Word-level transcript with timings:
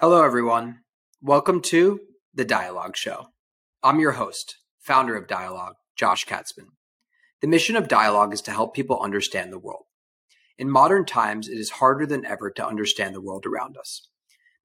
Hello, 0.00 0.22
everyone. 0.22 0.82
Welcome 1.20 1.60
to 1.62 1.98
The 2.32 2.44
Dialog 2.44 2.94
Show. 2.94 3.30
I'm 3.82 3.98
your 3.98 4.12
host, 4.12 4.58
founder 4.78 5.16
of 5.16 5.26
Dialog, 5.26 5.74
Josh 5.96 6.24
Katzman. 6.24 6.68
The 7.40 7.48
mission 7.48 7.74
of 7.74 7.88
Dialog 7.88 8.32
is 8.32 8.40
to 8.42 8.52
help 8.52 8.76
people 8.76 9.00
understand 9.00 9.52
the 9.52 9.58
world. 9.58 9.86
In 10.56 10.70
modern 10.70 11.04
times, 11.04 11.48
it 11.48 11.58
is 11.58 11.70
harder 11.70 12.06
than 12.06 12.24
ever 12.24 12.48
to 12.48 12.64
understand 12.64 13.12
the 13.12 13.20
world 13.20 13.44
around 13.44 13.76
us. 13.76 14.08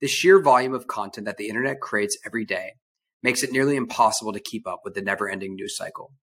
The 0.01 0.07
sheer 0.07 0.39
volume 0.39 0.75
of 0.75 0.85
content 0.85 1.25
that 1.25 1.37
the 1.37 1.49
internet 1.49 1.81
creates 1.81 2.15
every 2.23 2.45
day 2.45 2.73
makes 3.23 3.41
it 3.41 3.51
nearly 3.51 3.75
impossible 3.75 4.33
to 4.33 4.39
keep 4.39 4.67
up 4.67 4.81
with 4.83 4.93
the 4.93 5.01
never 5.01 5.27
ending 5.27 5.55
news 5.55 5.75
cycle. 5.75 6.13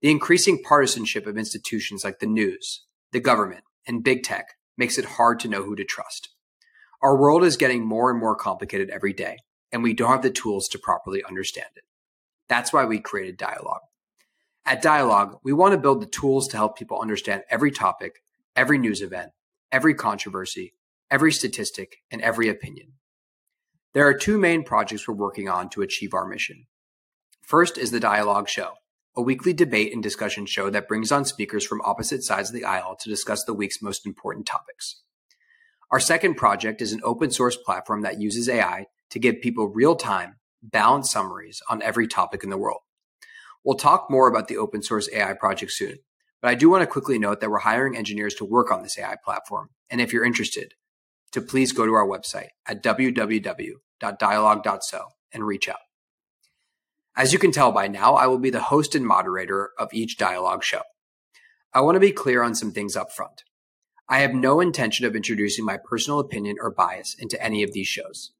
The 0.00 0.10
increasing 0.10 0.62
partisanship 0.62 1.26
of 1.26 1.36
institutions 1.36 2.04
like 2.04 2.20
the 2.20 2.26
news, 2.26 2.86
the 3.12 3.20
government, 3.20 3.64
and 3.86 4.02
big 4.02 4.22
tech 4.22 4.46
makes 4.78 4.96
it 4.96 5.04
hard 5.04 5.40
to 5.40 5.48
know 5.48 5.62
who 5.62 5.76
to 5.76 5.84
trust. 5.84 6.30
Our 7.02 7.16
world 7.16 7.44
is 7.44 7.56
getting 7.56 7.84
more 7.84 8.10
and 8.10 8.18
more 8.18 8.36
complicated 8.36 8.90
every 8.90 9.12
day, 9.12 9.38
and 9.70 9.82
we 9.82 9.94
don't 9.94 10.10
have 10.10 10.22
the 10.22 10.30
tools 10.30 10.68
to 10.68 10.78
properly 10.78 11.22
understand 11.24 11.68
it. 11.76 11.84
That's 12.48 12.72
why 12.72 12.84
we 12.84 13.00
created 13.00 13.36
Dialog. 13.36 13.80
At 14.64 14.82
Dialog, 14.82 15.38
we 15.44 15.52
want 15.52 15.72
to 15.72 15.78
build 15.78 16.00
the 16.00 16.06
tools 16.06 16.48
to 16.48 16.56
help 16.56 16.76
people 16.76 17.00
understand 17.00 17.42
every 17.50 17.70
topic, 17.70 18.22
every 18.54 18.78
news 18.78 19.02
event, 19.02 19.30
every 19.70 19.94
controversy, 19.94 20.74
every 21.10 21.32
statistic, 21.32 21.98
and 22.10 22.20
every 22.22 22.48
opinion. 22.48 22.94
There 23.92 24.06
are 24.06 24.14
two 24.14 24.38
main 24.38 24.64
projects 24.64 25.06
we're 25.06 25.14
working 25.14 25.48
on 25.48 25.68
to 25.70 25.82
achieve 25.82 26.14
our 26.14 26.26
mission. 26.26 26.66
First 27.42 27.78
is 27.78 27.90
the 27.90 28.00
Dialog 28.00 28.48
Show, 28.48 28.72
a 29.16 29.22
weekly 29.22 29.52
debate 29.52 29.92
and 29.92 30.02
discussion 30.02 30.46
show 30.46 30.68
that 30.70 30.88
brings 30.88 31.12
on 31.12 31.24
speakers 31.24 31.64
from 31.64 31.80
opposite 31.82 32.22
sides 32.24 32.50
of 32.50 32.54
the 32.54 32.64
aisle 32.64 32.96
to 32.96 33.08
discuss 33.08 33.44
the 33.44 33.54
week's 33.54 33.80
most 33.80 34.04
important 34.04 34.46
topics. 34.46 35.02
Our 35.90 36.00
second 36.00 36.34
project 36.34 36.82
is 36.82 36.92
an 36.92 37.00
open 37.04 37.30
source 37.30 37.56
platform 37.56 38.02
that 38.02 38.20
uses 38.20 38.48
AI 38.48 38.86
to 39.10 39.18
give 39.18 39.40
people 39.40 39.68
real 39.68 39.94
time, 39.94 40.36
balanced 40.62 41.12
summaries 41.12 41.62
on 41.68 41.82
every 41.82 42.08
topic 42.08 42.42
in 42.42 42.50
the 42.50 42.58
world. 42.58 42.80
We'll 43.64 43.76
talk 43.76 44.10
more 44.10 44.28
about 44.28 44.48
the 44.48 44.56
open 44.56 44.82
source 44.82 45.08
AI 45.12 45.34
project 45.34 45.72
soon, 45.72 45.98
but 46.42 46.48
I 46.48 46.54
do 46.54 46.68
want 46.68 46.82
to 46.82 46.86
quickly 46.86 47.18
note 47.18 47.40
that 47.40 47.50
we're 47.50 47.58
hiring 47.58 47.96
engineers 47.96 48.34
to 48.36 48.44
work 48.44 48.72
on 48.72 48.82
this 48.82 48.98
AI 48.98 49.16
platform. 49.24 49.70
And 49.88 50.00
if 50.00 50.12
you're 50.12 50.24
interested, 50.24 50.74
to 51.32 51.40
please 51.40 51.72
go 51.72 51.86
to 51.86 51.94
our 51.94 52.06
website 52.06 52.50
at 52.66 52.82
www.dialog.so 52.82 55.04
and 55.32 55.46
reach 55.46 55.68
out. 55.68 55.78
As 57.16 57.32
you 57.32 57.38
can 57.38 57.52
tell 57.52 57.72
by 57.72 57.88
now, 57.88 58.14
I 58.14 58.26
will 58.26 58.38
be 58.38 58.50
the 58.50 58.60
host 58.60 58.94
and 58.94 59.06
moderator 59.06 59.70
of 59.78 59.94
each 59.94 60.16
dialog 60.16 60.62
show. 60.62 60.82
I 61.72 61.80
want 61.80 61.96
to 61.96 62.00
be 62.00 62.12
clear 62.12 62.42
on 62.42 62.54
some 62.54 62.72
things 62.72 62.96
up 62.96 63.12
front. 63.12 63.42
I 64.08 64.20
have 64.20 64.34
no 64.34 64.60
intention 64.60 65.04
of 65.04 65.16
introducing 65.16 65.64
my 65.64 65.78
personal 65.78 66.20
opinion 66.20 66.56
or 66.60 66.70
bias 66.70 67.16
into 67.18 67.42
any 67.42 67.64
of 67.64 67.72
these 67.72 67.88
shows. 67.88 68.30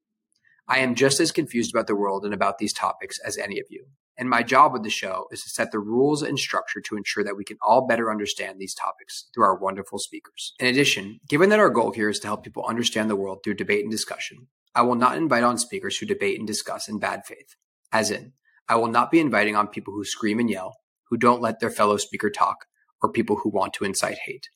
I 0.68 0.78
am 0.78 0.94
just 0.94 1.18
as 1.18 1.32
confused 1.32 1.74
about 1.74 1.88
the 1.88 1.96
world 1.96 2.24
and 2.24 2.32
about 2.32 2.58
these 2.58 2.72
topics 2.72 3.18
as 3.18 3.36
any 3.36 3.58
of 3.58 3.66
you. 3.68 3.86
And 4.16 4.30
my 4.30 4.44
job 4.44 4.72
with 4.72 4.84
the 4.84 4.90
show 4.90 5.26
is 5.32 5.42
to 5.42 5.50
set 5.50 5.72
the 5.72 5.80
rules 5.80 6.22
and 6.22 6.38
structure 6.38 6.80
to 6.80 6.96
ensure 6.96 7.24
that 7.24 7.36
we 7.36 7.42
can 7.42 7.58
all 7.66 7.86
better 7.86 8.12
understand 8.12 8.60
these 8.60 8.74
topics 8.74 9.26
through 9.34 9.42
our 9.42 9.56
wonderful 9.56 9.98
speakers. 9.98 10.54
In 10.60 10.66
addition, 10.68 11.18
given 11.28 11.50
that 11.50 11.58
our 11.58 11.68
goal 11.68 11.90
here 11.90 12.08
is 12.08 12.20
to 12.20 12.28
help 12.28 12.44
people 12.44 12.64
understand 12.64 13.10
the 13.10 13.16
world 13.16 13.40
through 13.42 13.54
debate 13.54 13.82
and 13.82 13.90
discussion, 13.90 14.46
I 14.72 14.82
will 14.82 14.94
not 14.94 15.16
invite 15.16 15.42
on 15.42 15.58
speakers 15.58 15.98
who 15.98 16.06
debate 16.06 16.38
and 16.38 16.46
discuss 16.46 16.88
in 16.88 17.00
bad 17.00 17.26
faith. 17.26 17.56
As 17.92 18.12
in, 18.12 18.34
I 18.68 18.76
will 18.76 18.88
not 18.88 19.10
be 19.10 19.18
inviting 19.18 19.56
on 19.56 19.66
people 19.66 19.94
who 19.94 20.04
scream 20.04 20.38
and 20.38 20.48
yell, 20.48 20.76
who 21.10 21.16
don't 21.16 21.42
let 21.42 21.58
their 21.58 21.70
fellow 21.70 21.96
speaker 21.96 22.30
talk, 22.30 22.66
or 23.02 23.10
people 23.10 23.36
who 23.36 23.50
want 23.50 23.74
to 23.74 23.84
incite 23.84 24.18
hate. 24.24 24.48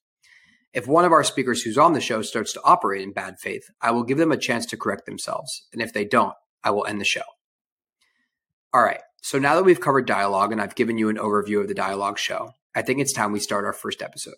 If 0.73 0.87
one 0.87 1.05
of 1.05 1.13
our 1.13 1.25
speakers 1.25 1.63
who's 1.63 1.79
on 1.79 1.95
the 1.95 2.01
show 2.01 2.23
starts 2.23 2.53
to 2.53 2.63
operate 2.65 3.03
in 3.03 3.13
bad 3.13 3.41
faith, 3.41 3.65
I 3.83 3.91
will 3.91 4.05
give 4.05 4.19
them 4.19 4.31
a 4.31 4.37
chance 4.37 4.67
to 4.67 4.77
correct 4.77 5.05
themselves. 5.05 5.67
And 5.73 5.83
if 5.83 5.93
they 5.93 6.05
don't, 6.05 6.35
I 6.63 6.71
will 6.71 6.87
end 6.87 7.01
the 7.01 7.05
show. 7.05 7.23
All 8.73 8.83
right. 8.83 9.01
So 9.21 9.39
now 9.39 9.57
that 9.57 9.65
we've 9.65 9.81
covered 9.81 10.07
dialog 10.07 10.53
and 10.53 10.61
I've 10.61 10.77
given 10.77 10.97
you 10.97 11.09
an 11.09 11.17
overview 11.17 11.61
of 11.61 11.69
the 11.69 11.75
dialog 11.75 12.19
show, 12.19 12.53
I 12.75 12.83
think 12.83 13.01
it's 13.01 13.13
time 13.13 13.33
we 13.33 13.41
start 13.41 13.65
our 13.65 13.73
first 13.73 14.01
episode. 14.01 14.37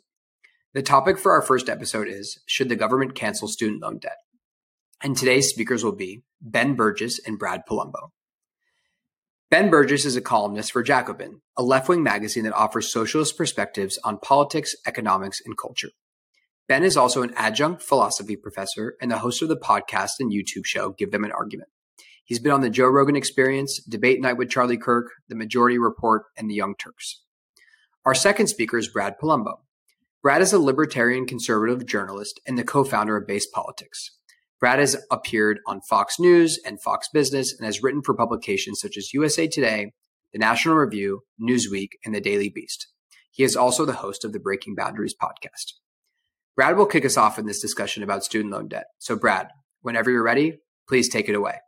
The 0.72 0.82
topic 0.82 1.18
for 1.18 1.32
our 1.32 1.42
first 1.42 1.68
episode 1.68 2.08
is 2.08 2.38
Should 2.46 2.70
the 2.70 2.76
government 2.76 3.14
cancel 3.14 3.46
student 3.46 3.82
loan 3.82 3.98
debt? 3.98 4.16
And 5.02 5.16
today's 5.16 5.50
speakers 5.50 5.84
will 5.84 5.94
be 5.94 6.22
Ben 6.40 6.74
Burgis 6.76 7.20
and 7.26 7.38
Brad 7.38 7.62
Polumbo. 7.68 8.10
Ben 9.50 9.70
Burgis 9.70 10.06
is 10.06 10.16
a 10.16 10.22
columnist 10.22 10.72
for 10.72 10.82
Jacobin, 10.82 11.42
a 11.58 11.62
left 11.62 11.90
wing 11.90 12.02
magazine 12.02 12.44
that 12.44 12.54
offers 12.54 12.90
socialist 12.90 13.36
perspectives 13.36 13.98
on 14.02 14.18
politics, 14.18 14.74
economics, 14.86 15.42
and 15.44 15.58
culture. 15.58 15.90
Ben 16.72 16.84
is 16.84 16.96
also 16.96 17.20
an 17.20 17.34
adjunct 17.36 17.82
philosophy 17.82 18.34
professor 18.34 18.96
and 18.98 19.10
the 19.10 19.18
host 19.18 19.42
of 19.42 19.50
the 19.50 19.58
podcast 19.58 20.12
and 20.20 20.32
YouTube 20.32 20.64
show 20.64 20.92
Give 20.92 21.10
Them 21.10 21.22
an 21.22 21.30
Argument. 21.30 21.68
He's 22.24 22.38
been 22.38 22.50
on 22.50 22.62
the 22.62 22.70
Joe 22.70 22.86
Rogan 22.86 23.14
Experience, 23.14 23.78
Debate 23.84 24.22
Night 24.22 24.38
with 24.38 24.48
Charlie 24.48 24.78
Kirk, 24.78 25.10
The 25.28 25.34
Majority 25.34 25.76
Report, 25.76 26.22
and 26.34 26.48
The 26.48 26.54
Young 26.54 26.74
Turks. 26.74 27.24
Our 28.06 28.14
second 28.14 28.46
speaker 28.46 28.78
is 28.78 28.88
Brad 28.88 29.16
Polumbo. 29.20 29.56
Brad 30.22 30.40
is 30.40 30.54
a 30.54 30.58
libertarian 30.58 31.26
conservative 31.26 31.84
journalist 31.84 32.40
and 32.46 32.56
the 32.56 32.64
co 32.64 32.84
founder 32.84 33.18
of 33.18 33.28
BASEDPolitics. 33.28 34.08
Brad 34.58 34.78
has 34.78 34.96
appeared 35.10 35.58
on 35.66 35.82
Fox 35.82 36.18
News 36.18 36.58
and 36.64 36.80
Fox 36.80 37.06
Business 37.12 37.54
and 37.54 37.66
has 37.66 37.82
written 37.82 38.00
for 38.00 38.14
publications 38.14 38.80
such 38.80 38.96
as 38.96 39.12
USA 39.12 39.46
Today, 39.46 39.92
The 40.32 40.38
National 40.38 40.76
Review, 40.76 41.20
Newsweek, 41.38 41.90
and 42.02 42.14
The 42.14 42.20
Daily 42.22 42.48
Beast. 42.48 42.88
He 43.30 43.44
is 43.44 43.56
also 43.56 43.84
the 43.84 43.92
host 43.92 44.24
of 44.24 44.32
the 44.32 44.40
Breaking 44.40 44.74
Boundaries 44.74 45.14
podcast. 45.14 45.81
Brad 46.54 46.76
will 46.76 46.86
kick 46.86 47.04
us 47.04 47.16
off 47.16 47.38
in 47.38 47.46
this 47.46 47.60
discussion 47.60 48.02
about 48.02 48.24
student 48.24 48.52
loan 48.52 48.68
debt. 48.68 48.84
So, 48.98 49.16
Brad, 49.16 49.48
whenever 49.80 50.10
you're 50.10 50.22
ready, 50.22 50.58
please 50.86 51.08
take 51.08 51.28
it 51.28 51.34
away. 51.34 51.60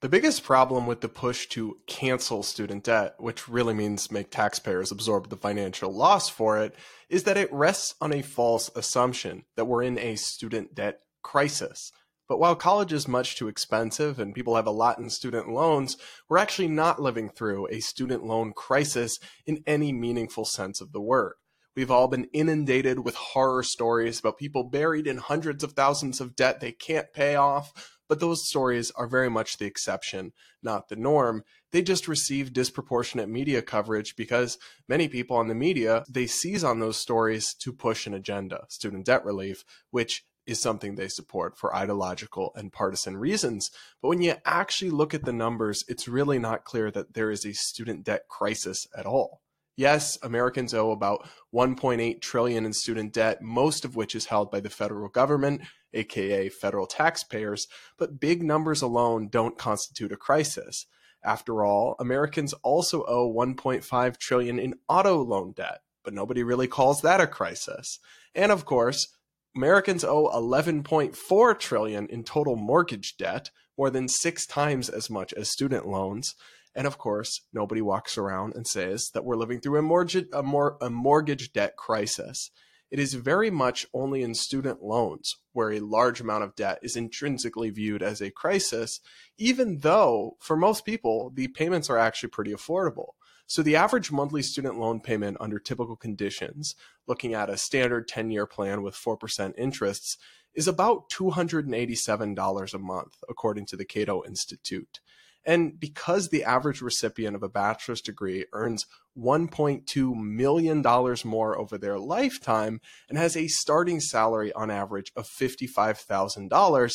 The 0.00 0.08
biggest 0.08 0.42
problem 0.42 0.86
with 0.86 1.00
the 1.00 1.08
push 1.08 1.46
to 1.50 1.78
cancel 1.86 2.42
student 2.42 2.84
debt, 2.84 3.14
which 3.18 3.48
really 3.48 3.72
means 3.72 4.10
make 4.10 4.30
taxpayers 4.30 4.90
absorb 4.90 5.30
the 5.30 5.36
financial 5.36 5.96
loss 5.96 6.28
for 6.28 6.58
it, 6.58 6.74
is 7.08 7.22
that 7.22 7.38
it 7.38 7.50
rests 7.52 7.94
on 8.00 8.12
a 8.12 8.20
false 8.20 8.70
assumption 8.76 9.44
that 9.56 9.64
we're 9.64 9.82
in 9.82 9.98
a 9.98 10.16
student 10.16 10.74
debt 10.74 10.98
crisis. 11.22 11.90
But 12.28 12.38
while 12.38 12.56
college 12.56 12.92
is 12.92 13.06
much 13.06 13.36
too 13.36 13.48
expensive 13.48 14.18
and 14.18 14.34
people 14.34 14.56
have 14.56 14.66
a 14.66 14.72
lot 14.72 14.98
in 14.98 15.08
student 15.10 15.48
loans, 15.48 15.96
we're 16.28 16.38
actually 16.38 16.68
not 16.68 17.00
living 17.00 17.30
through 17.30 17.68
a 17.68 17.80
student 17.80 18.24
loan 18.24 18.52
crisis 18.52 19.18
in 19.46 19.62
any 19.66 19.92
meaningful 19.92 20.44
sense 20.44 20.80
of 20.80 20.92
the 20.92 21.00
word. 21.00 21.34
We've 21.76 21.90
all 21.90 22.06
been 22.06 22.28
inundated 22.32 23.00
with 23.00 23.16
horror 23.16 23.64
stories 23.64 24.20
about 24.20 24.38
people 24.38 24.62
buried 24.62 25.08
in 25.08 25.16
hundreds 25.16 25.64
of 25.64 25.72
thousands 25.72 26.20
of 26.20 26.36
debt 26.36 26.60
they 26.60 26.70
can't 26.70 27.12
pay 27.12 27.34
off, 27.34 27.98
but 28.08 28.20
those 28.20 28.46
stories 28.46 28.92
are 28.92 29.08
very 29.08 29.28
much 29.28 29.58
the 29.58 29.64
exception, 29.64 30.32
not 30.62 30.88
the 30.88 30.94
norm. 30.94 31.42
They 31.72 31.82
just 31.82 32.06
receive 32.06 32.52
disproportionate 32.52 33.28
media 33.28 33.60
coverage 33.60 34.14
because 34.14 34.56
many 34.88 35.08
people 35.08 35.36
on 35.36 35.48
the 35.48 35.54
media, 35.54 36.04
they 36.08 36.26
seize 36.26 36.62
on 36.62 36.78
those 36.78 36.96
stories 36.96 37.54
to 37.54 37.72
push 37.72 38.06
an 38.06 38.14
agenda, 38.14 38.66
student 38.68 39.06
debt 39.06 39.24
relief, 39.24 39.64
which 39.90 40.24
is 40.46 40.60
something 40.60 40.94
they 40.94 41.08
support 41.08 41.56
for 41.56 41.74
ideological 41.74 42.52
and 42.54 42.72
partisan 42.72 43.16
reasons. 43.16 43.70
But 44.00 44.08
when 44.08 44.22
you 44.22 44.34
actually 44.44 44.90
look 44.90 45.14
at 45.14 45.24
the 45.24 45.32
numbers, 45.32 45.84
it's 45.88 46.06
really 46.06 46.38
not 46.38 46.64
clear 46.64 46.90
that 46.92 47.14
there 47.14 47.30
is 47.30 47.44
a 47.44 47.52
student 47.52 48.04
debt 48.04 48.28
crisis 48.28 48.86
at 48.96 49.06
all. 49.06 49.40
Yes, 49.76 50.18
Americans 50.22 50.72
owe 50.72 50.92
about 50.92 51.28
1.8 51.52 52.20
trillion 52.20 52.64
in 52.64 52.72
student 52.72 53.12
debt, 53.12 53.42
most 53.42 53.84
of 53.84 53.96
which 53.96 54.14
is 54.14 54.26
held 54.26 54.50
by 54.50 54.60
the 54.60 54.70
federal 54.70 55.08
government, 55.08 55.62
aka 55.92 56.48
federal 56.48 56.86
taxpayers, 56.86 57.66
but 57.98 58.20
big 58.20 58.42
numbers 58.42 58.82
alone 58.82 59.28
don't 59.28 59.58
constitute 59.58 60.12
a 60.12 60.16
crisis. 60.16 60.86
After 61.24 61.64
all, 61.64 61.96
Americans 61.98 62.52
also 62.62 63.02
owe 63.04 63.32
1.5 63.32 64.18
trillion 64.18 64.58
in 64.58 64.74
auto 64.88 65.22
loan 65.22 65.52
debt, 65.56 65.80
but 66.04 66.14
nobody 66.14 66.42
really 66.42 66.68
calls 66.68 67.00
that 67.02 67.20
a 67.20 67.26
crisis. 67.26 67.98
And 68.34 68.52
of 68.52 68.64
course, 68.64 69.08
Americans 69.56 70.04
owe 70.04 70.28
11.4 70.28 71.58
trillion 71.58 72.06
in 72.08 72.24
total 72.24 72.56
mortgage 72.56 73.16
debt, 73.16 73.50
more 73.76 73.90
than 73.90 74.06
6 74.06 74.46
times 74.46 74.88
as 74.88 75.10
much 75.10 75.32
as 75.32 75.50
student 75.50 75.88
loans. 75.88 76.34
And 76.74 76.86
of 76.86 76.98
course, 76.98 77.42
nobody 77.52 77.80
walks 77.80 78.18
around 78.18 78.54
and 78.54 78.66
says 78.66 79.10
that 79.14 79.24
we're 79.24 79.36
living 79.36 79.60
through 79.60 79.78
a 79.78 79.82
mortgage, 79.82 80.26
a, 80.32 80.42
mor- 80.42 80.76
a 80.80 80.90
mortgage 80.90 81.52
debt 81.52 81.76
crisis. 81.76 82.50
It 82.90 82.98
is 82.98 83.14
very 83.14 83.50
much 83.50 83.86
only 83.92 84.22
in 84.22 84.34
student 84.34 84.82
loans 84.82 85.36
where 85.52 85.72
a 85.72 85.80
large 85.80 86.20
amount 86.20 86.44
of 86.44 86.54
debt 86.54 86.78
is 86.82 86.96
intrinsically 86.96 87.70
viewed 87.70 88.02
as 88.02 88.20
a 88.20 88.30
crisis, 88.30 89.00
even 89.38 89.78
though 89.78 90.36
for 90.40 90.56
most 90.56 90.84
people, 90.84 91.32
the 91.34 91.48
payments 91.48 91.90
are 91.90 91.98
actually 91.98 92.28
pretty 92.28 92.52
affordable. 92.52 93.14
So 93.46 93.62
the 93.62 93.76
average 93.76 94.10
monthly 94.10 94.42
student 94.42 94.78
loan 94.78 95.00
payment 95.00 95.36
under 95.40 95.58
typical 95.58 95.96
conditions, 95.96 96.74
looking 97.06 97.34
at 97.34 97.50
a 97.50 97.56
standard 97.56 98.08
10 98.08 98.30
year 98.30 98.46
plan 98.46 98.82
with 98.82 98.94
4% 98.94 99.54
interests, 99.58 100.16
is 100.54 100.68
about 100.68 101.10
$287 101.10 102.74
a 102.74 102.78
month, 102.78 103.16
according 103.28 103.66
to 103.66 103.76
the 103.76 103.84
Cato 103.84 104.22
Institute. 104.24 105.00
And 105.46 105.78
because 105.78 106.28
the 106.28 106.44
average 106.44 106.80
recipient 106.80 107.36
of 107.36 107.42
a 107.42 107.48
bachelor's 107.48 108.00
degree 108.00 108.46
earns 108.52 108.86
$1.2 109.18 110.14
million 110.16 110.82
more 111.24 111.58
over 111.58 111.78
their 111.78 111.98
lifetime 111.98 112.80
and 113.08 113.18
has 113.18 113.36
a 113.36 113.48
starting 113.48 114.00
salary 114.00 114.52
on 114.54 114.70
average 114.70 115.12
of 115.16 115.26
$55,000, 115.26 116.92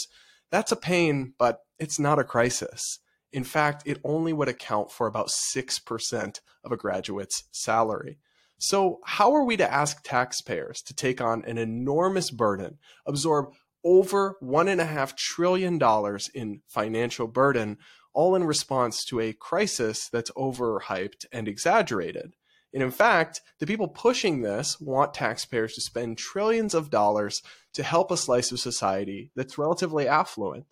That's 0.51 0.71
a 0.71 0.75
pain, 0.75 1.33
but 1.37 1.59
it's 1.77 1.99
not 1.99 2.19
a 2.19 2.23
crisis. 2.23 2.99
In 3.31 3.43
fact, 3.43 3.83
it 3.85 3.99
only 4.03 4.33
would 4.33 4.47
account 4.47 4.91
for 4.91 5.05
about 5.05 5.29
6% 5.29 6.39
of 6.63 6.71
a 6.71 6.77
graduate's 6.77 7.43
salary. 7.51 8.17
So, 8.57 8.99
how 9.05 9.33
are 9.35 9.45
we 9.45 9.55
to 9.57 9.71
ask 9.71 10.03
taxpayers 10.03 10.81
to 10.81 10.93
take 10.93 11.21
on 11.21 11.45
an 11.45 11.57
enormous 11.57 12.29
burden, 12.29 12.77
absorb 13.05 13.53
over 13.85 14.35
$1.5 14.43 15.15
trillion 15.15 15.79
in 16.33 16.61
financial 16.67 17.27
burden, 17.27 17.77
all 18.13 18.35
in 18.35 18.43
response 18.43 19.03
to 19.05 19.19
a 19.19 19.33
crisis 19.33 20.09
that's 20.11 20.31
overhyped 20.31 21.25
and 21.31 21.47
exaggerated? 21.47 22.33
And 22.73 22.83
in 22.83 22.91
fact, 22.91 23.41
the 23.59 23.65
people 23.65 23.87
pushing 23.87 24.41
this 24.41 24.79
want 24.79 25.13
taxpayers 25.13 25.73
to 25.73 25.81
spend 25.81 26.17
trillions 26.17 26.73
of 26.73 26.89
dollars 26.89 27.41
to 27.73 27.83
help 27.83 28.11
a 28.11 28.17
slice 28.17 28.51
of 28.51 28.59
society 28.59 29.31
that's 29.35 29.57
relatively 29.57 30.07
affluent. 30.07 30.65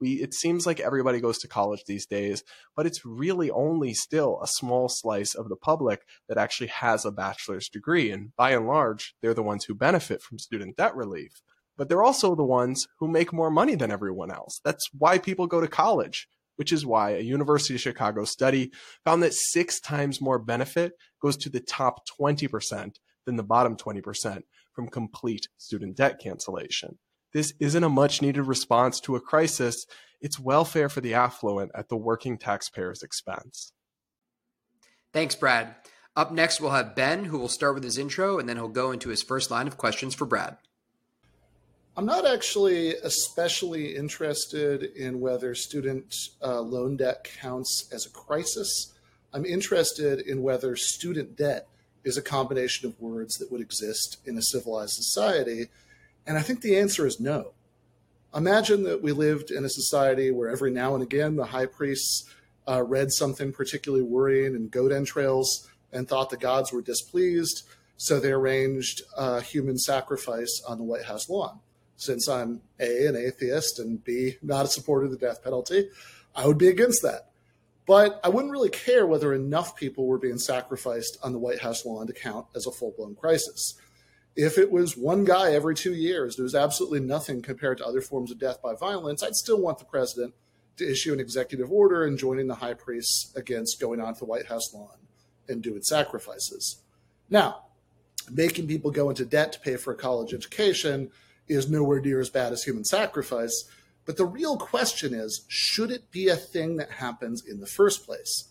We, 0.00 0.14
it 0.14 0.32
seems 0.32 0.66
like 0.66 0.78
everybody 0.78 1.20
goes 1.20 1.38
to 1.38 1.48
college 1.48 1.84
these 1.86 2.06
days, 2.06 2.44
but 2.76 2.86
it's 2.86 3.04
really 3.04 3.50
only 3.50 3.94
still 3.94 4.38
a 4.40 4.46
small 4.46 4.88
slice 4.88 5.34
of 5.34 5.48
the 5.48 5.56
public 5.56 6.02
that 6.28 6.38
actually 6.38 6.68
has 6.68 7.04
a 7.04 7.10
bachelor's 7.10 7.68
degree. 7.68 8.10
And 8.12 8.36
by 8.36 8.52
and 8.52 8.66
large, 8.66 9.14
they're 9.20 9.34
the 9.34 9.42
ones 9.42 9.64
who 9.64 9.74
benefit 9.74 10.22
from 10.22 10.38
student 10.38 10.76
debt 10.76 10.94
relief. 10.94 11.42
But 11.76 11.88
they're 11.88 12.02
also 12.02 12.34
the 12.34 12.44
ones 12.44 12.86
who 12.98 13.08
make 13.08 13.32
more 13.32 13.50
money 13.50 13.74
than 13.74 13.90
everyone 13.90 14.30
else. 14.30 14.60
That's 14.64 14.88
why 14.96 15.18
people 15.18 15.46
go 15.46 15.60
to 15.60 15.68
college 15.68 16.28
which 16.58 16.72
is 16.72 16.84
why 16.84 17.12
a 17.12 17.20
University 17.20 17.74
of 17.74 17.80
Chicago 17.80 18.24
study 18.24 18.72
found 19.04 19.22
that 19.22 19.32
six 19.32 19.78
times 19.78 20.20
more 20.20 20.40
benefit 20.40 20.92
goes 21.22 21.36
to 21.36 21.48
the 21.48 21.60
top 21.60 22.00
20% 22.20 22.96
than 23.26 23.36
the 23.36 23.44
bottom 23.44 23.76
20% 23.76 24.42
from 24.72 24.88
complete 24.88 25.46
student 25.56 25.96
debt 25.96 26.18
cancellation. 26.20 26.98
This 27.32 27.54
isn't 27.60 27.84
a 27.84 27.88
much 27.88 28.20
needed 28.22 28.42
response 28.42 28.98
to 29.00 29.14
a 29.14 29.20
crisis. 29.20 29.86
It's 30.20 30.40
welfare 30.40 30.88
for 30.88 31.00
the 31.00 31.14
affluent 31.14 31.70
at 31.76 31.88
the 31.88 31.96
working 31.96 32.38
taxpayer's 32.38 33.04
expense. 33.04 33.72
Thanks, 35.12 35.36
Brad. 35.36 35.76
Up 36.16 36.32
next, 36.32 36.60
we'll 36.60 36.72
have 36.72 36.96
Ben, 36.96 37.26
who 37.26 37.38
will 37.38 37.48
start 37.48 37.74
with 37.74 37.84
his 37.84 37.98
intro, 37.98 38.40
and 38.40 38.48
then 38.48 38.56
he'll 38.56 38.68
go 38.68 38.90
into 38.90 39.10
his 39.10 39.22
first 39.22 39.52
line 39.52 39.68
of 39.68 39.76
questions 39.76 40.16
for 40.16 40.26
Brad. 40.26 40.56
I'm 41.98 42.06
not 42.06 42.28
actually 42.28 42.94
especially 42.94 43.96
interested 43.96 44.84
in 44.84 45.18
whether 45.18 45.52
student 45.56 46.14
uh, 46.40 46.60
loan 46.60 46.96
debt 46.96 47.28
counts 47.40 47.88
as 47.92 48.06
a 48.06 48.10
crisis. 48.10 48.94
I'm 49.34 49.44
interested 49.44 50.20
in 50.20 50.44
whether 50.44 50.76
student 50.76 51.36
debt 51.36 51.66
is 52.04 52.16
a 52.16 52.22
combination 52.22 52.88
of 52.88 53.00
words 53.00 53.36
that 53.38 53.50
would 53.50 53.60
exist 53.60 54.18
in 54.24 54.38
a 54.38 54.42
civilized 54.42 54.92
society. 54.92 55.70
And 56.24 56.38
I 56.38 56.42
think 56.42 56.60
the 56.60 56.78
answer 56.78 57.04
is 57.04 57.18
no. 57.18 57.50
Imagine 58.32 58.84
that 58.84 59.02
we 59.02 59.10
lived 59.10 59.50
in 59.50 59.64
a 59.64 59.68
society 59.68 60.30
where 60.30 60.50
every 60.50 60.70
now 60.70 60.94
and 60.94 61.02
again 61.02 61.34
the 61.34 61.46
high 61.46 61.66
priests 61.66 62.32
uh, 62.68 62.80
read 62.80 63.10
something 63.10 63.50
particularly 63.50 64.04
worrying 64.04 64.54
in 64.54 64.68
goat 64.68 64.92
entrails 64.92 65.68
and 65.92 66.06
thought 66.06 66.30
the 66.30 66.36
gods 66.36 66.72
were 66.72 66.80
displeased, 66.80 67.64
so 67.96 68.20
they 68.20 68.30
arranged 68.30 69.02
uh, 69.16 69.40
human 69.40 69.76
sacrifice 69.76 70.62
on 70.64 70.78
the 70.78 70.84
White 70.84 71.06
House 71.06 71.28
lawn 71.28 71.58
since 71.98 72.28
I'm 72.28 72.62
A, 72.80 73.06
an 73.06 73.16
atheist, 73.16 73.78
and 73.78 74.02
B, 74.02 74.36
not 74.40 74.64
a 74.64 74.68
supporter 74.68 75.06
of 75.06 75.10
the 75.10 75.18
death 75.18 75.42
penalty, 75.42 75.90
I 76.34 76.46
would 76.46 76.56
be 76.56 76.68
against 76.68 77.02
that. 77.02 77.30
But 77.86 78.20
I 78.22 78.28
wouldn't 78.28 78.52
really 78.52 78.70
care 78.70 79.06
whether 79.06 79.34
enough 79.34 79.76
people 79.76 80.06
were 80.06 80.18
being 80.18 80.38
sacrificed 80.38 81.18
on 81.22 81.32
the 81.32 81.38
White 81.38 81.60
House 81.60 81.84
lawn 81.84 82.06
to 82.06 82.12
count 82.12 82.46
as 82.54 82.66
a 82.66 82.70
full 82.70 82.94
blown 82.96 83.14
crisis. 83.14 83.74
If 84.36 84.58
it 84.58 84.70
was 84.70 84.96
one 84.96 85.24
guy 85.24 85.52
every 85.52 85.74
two 85.74 85.94
years, 85.94 86.36
there 86.36 86.44
was 86.44 86.54
absolutely 86.54 87.00
nothing 87.00 87.42
compared 87.42 87.78
to 87.78 87.86
other 87.86 88.00
forms 88.00 88.30
of 88.30 88.38
death 88.38 88.62
by 88.62 88.74
violence, 88.74 89.22
I'd 89.22 89.34
still 89.34 89.60
want 89.60 89.78
the 89.78 89.84
president 89.84 90.34
to 90.76 90.88
issue 90.88 91.12
an 91.12 91.18
executive 91.18 91.72
order 91.72 92.04
and 92.04 92.16
joining 92.16 92.46
the 92.46 92.54
high 92.54 92.74
priests 92.74 93.32
against 93.34 93.80
going 93.80 94.00
onto 94.00 94.20
the 94.20 94.26
White 94.26 94.46
House 94.46 94.72
lawn 94.72 94.98
and 95.48 95.62
doing 95.62 95.82
sacrifices. 95.82 96.82
Now, 97.28 97.64
making 98.30 98.68
people 98.68 98.92
go 98.92 99.10
into 99.10 99.24
debt 99.24 99.52
to 99.54 99.60
pay 99.60 99.76
for 99.76 99.92
a 99.92 99.96
college 99.96 100.32
education 100.32 101.10
is 101.48 101.70
nowhere 101.70 102.00
near 102.00 102.20
as 102.20 102.30
bad 102.30 102.52
as 102.52 102.62
human 102.62 102.84
sacrifice. 102.84 103.64
But 104.04 104.16
the 104.16 104.26
real 104.26 104.56
question 104.56 105.14
is 105.14 105.44
should 105.48 105.90
it 105.90 106.10
be 106.10 106.28
a 106.28 106.36
thing 106.36 106.76
that 106.76 106.90
happens 106.90 107.44
in 107.46 107.60
the 107.60 107.66
first 107.66 108.06
place? 108.06 108.48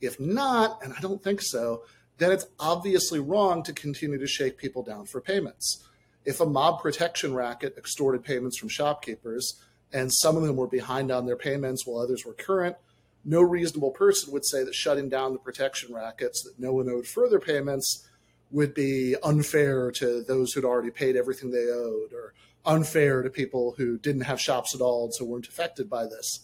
If 0.00 0.18
not, 0.18 0.82
and 0.82 0.92
I 0.92 1.00
don't 1.00 1.22
think 1.22 1.42
so, 1.42 1.82
then 2.18 2.32
it's 2.32 2.46
obviously 2.60 3.20
wrong 3.20 3.62
to 3.64 3.72
continue 3.72 4.18
to 4.18 4.26
shake 4.26 4.58
people 4.58 4.82
down 4.82 5.06
for 5.06 5.20
payments. 5.20 5.84
If 6.24 6.40
a 6.40 6.46
mob 6.46 6.80
protection 6.80 7.34
racket 7.34 7.76
extorted 7.76 8.24
payments 8.24 8.58
from 8.58 8.68
shopkeepers 8.68 9.60
and 9.92 10.12
some 10.12 10.36
of 10.36 10.42
them 10.42 10.56
were 10.56 10.68
behind 10.68 11.10
on 11.10 11.26
their 11.26 11.36
payments 11.36 11.86
while 11.86 11.98
others 11.98 12.24
were 12.24 12.34
current, 12.34 12.76
no 13.24 13.40
reasonable 13.40 13.90
person 13.90 14.32
would 14.32 14.44
say 14.44 14.64
that 14.64 14.74
shutting 14.74 15.08
down 15.08 15.32
the 15.32 15.38
protection 15.38 15.94
rackets 15.94 16.42
that 16.42 16.58
no 16.58 16.72
one 16.72 16.88
owed 16.88 17.06
further 17.06 17.38
payments 17.38 18.08
would 18.52 18.74
be 18.74 19.16
unfair 19.22 19.90
to 19.90 20.22
those 20.22 20.52
who'd 20.52 20.64
already 20.64 20.90
paid 20.90 21.16
everything 21.16 21.50
they 21.50 21.66
owed 21.66 22.12
or 22.12 22.34
unfair 22.64 23.22
to 23.22 23.30
people 23.30 23.74
who 23.76 23.98
didn't 23.98 24.22
have 24.22 24.40
shops 24.40 24.74
at 24.74 24.80
all 24.80 25.04
and 25.04 25.14
so 25.14 25.24
weren't 25.24 25.48
affected 25.48 25.88
by 25.88 26.04
this. 26.04 26.40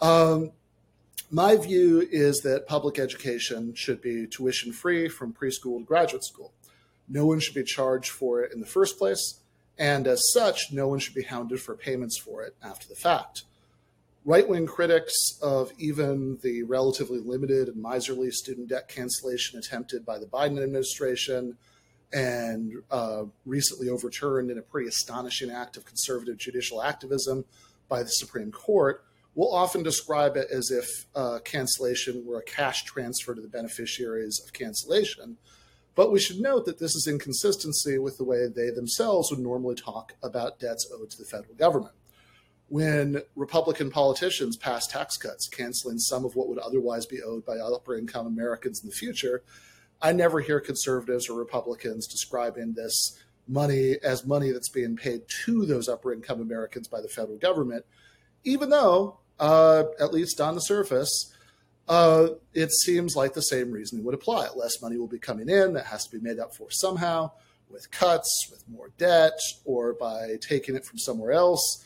Um, 0.00 0.52
my 1.30 1.56
view 1.56 2.06
is 2.10 2.40
that 2.40 2.66
public 2.66 2.98
education 2.98 3.74
should 3.74 4.00
be 4.00 4.26
tuition 4.26 4.72
free 4.72 5.08
from 5.08 5.32
preschool 5.32 5.78
to 5.78 5.84
graduate 5.84 6.24
school. 6.24 6.52
No 7.08 7.26
one 7.26 7.40
should 7.40 7.54
be 7.54 7.64
charged 7.64 8.10
for 8.10 8.42
it 8.42 8.52
in 8.52 8.60
the 8.60 8.66
first 8.66 8.98
place, 8.98 9.40
and 9.76 10.06
as 10.06 10.32
such, 10.32 10.72
no 10.72 10.88
one 10.88 11.00
should 11.00 11.14
be 11.14 11.22
hounded 11.22 11.60
for 11.60 11.74
payments 11.74 12.16
for 12.16 12.42
it 12.42 12.54
after 12.62 12.88
the 12.88 12.94
fact 12.94 13.44
right 14.24 14.48
wing 14.48 14.66
critics 14.66 15.14
of 15.42 15.70
even 15.78 16.38
the 16.42 16.62
relatively 16.62 17.18
limited 17.18 17.68
and 17.68 17.80
miserly 17.80 18.30
student 18.30 18.68
debt 18.68 18.88
cancellation 18.88 19.58
attempted 19.58 20.04
by 20.04 20.18
the 20.18 20.26
Biden 20.26 20.62
administration 20.62 21.56
and 22.12 22.72
uh, 22.90 23.24
recently 23.44 23.88
overturned 23.88 24.50
in 24.50 24.58
a 24.58 24.62
pretty 24.62 24.88
astonishing 24.88 25.50
act 25.50 25.76
of 25.76 25.84
conservative 25.84 26.38
judicial 26.38 26.82
activism 26.82 27.44
by 27.88 28.02
the 28.02 28.08
Supreme 28.08 28.50
Court 28.50 29.04
will 29.34 29.52
often 29.52 29.82
describe 29.82 30.36
it 30.36 30.46
as 30.50 30.70
if 30.70 31.06
uh, 31.16 31.40
cancellation 31.44 32.24
were 32.24 32.38
a 32.38 32.44
cash 32.44 32.84
transfer 32.84 33.34
to 33.34 33.40
the 33.40 33.48
beneficiaries 33.48 34.40
of 34.44 34.52
cancellation. 34.52 35.36
But 35.96 36.12
we 36.12 36.20
should 36.20 36.40
note 36.40 36.66
that 36.66 36.78
this 36.78 36.94
is 36.94 37.08
inconsistency 37.08 37.98
with 37.98 38.16
the 38.16 38.24
way 38.24 38.46
they 38.46 38.70
themselves 38.70 39.30
would 39.30 39.40
normally 39.40 39.74
talk 39.74 40.14
about 40.22 40.60
debts 40.60 40.88
owed 40.92 41.10
to 41.10 41.18
the 41.18 41.24
federal 41.24 41.54
government 41.54 41.94
when 42.68 43.22
Republican 43.36 43.90
politicians 43.90 44.56
pass 44.56 44.86
tax 44.86 45.16
cuts, 45.16 45.48
canceling 45.48 45.98
some 45.98 46.24
of 46.24 46.34
what 46.34 46.48
would 46.48 46.58
otherwise 46.58 47.06
be 47.06 47.22
owed 47.22 47.44
by 47.44 47.56
upper 47.58 47.96
income 47.96 48.26
Americans 48.26 48.82
in 48.82 48.88
the 48.88 48.94
future, 48.94 49.42
I 50.00 50.12
never 50.12 50.40
hear 50.40 50.60
conservatives 50.60 51.28
or 51.28 51.38
Republicans 51.38 52.06
describing 52.06 52.74
this 52.74 53.18
money 53.46 53.96
as 54.02 54.26
money 54.26 54.50
that's 54.50 54.70
being 54.70 54.96
paid 54.96 55.22
to 55.44 55.66
those 55.66 55.88
upper 55.88 56.12
income 56.12 56.40
Americans 56.40 56.88
by 56.88 57.00
the 57.00 57.08
federal 57.08 57.38
government, 57.38 57.84
even 58.44 58.70
though, 58.70 59.18
uh, 59.38 59.84
at 60.00 60.12
least 60.12 60.40
on 60.40 60.54
the 60.54 60.60
surface, 60.60 61.32
uh, 61.88 62.28
it 62.54 62.72
seems 62.72 63.14
like 63.14 63.34
the 63.34 63.42
same 63.42 63.70
reasoning 63.70 64.04
would 64.04 64.14
apply. 64.14 64.48
Less 64.56 64.80
money 64.80 64.96
will 64.96 65.06
be 65.06 65.18
coming 65.18 65.50
in 65.50 65.74
that 65.74 65.86
has 65.86 66.06
to 66.06 66.18
be 66.18 66.22
made 66.22 66.38
up 66.38 66.54
for 66.54 66.70
somehow 66.70 67.30
with 67.70 67.90
cuts, 67.90 68.48
with 68.50 68.64
more 68.68 68.90
debt, 68.96 69.38
or 69.64 69.92
by 69.92 70.36
taking 70.40 70.76
it 70.76 70.84
from 70.84 70.98
somewhere 70.98 71.32
else 71.32 71.84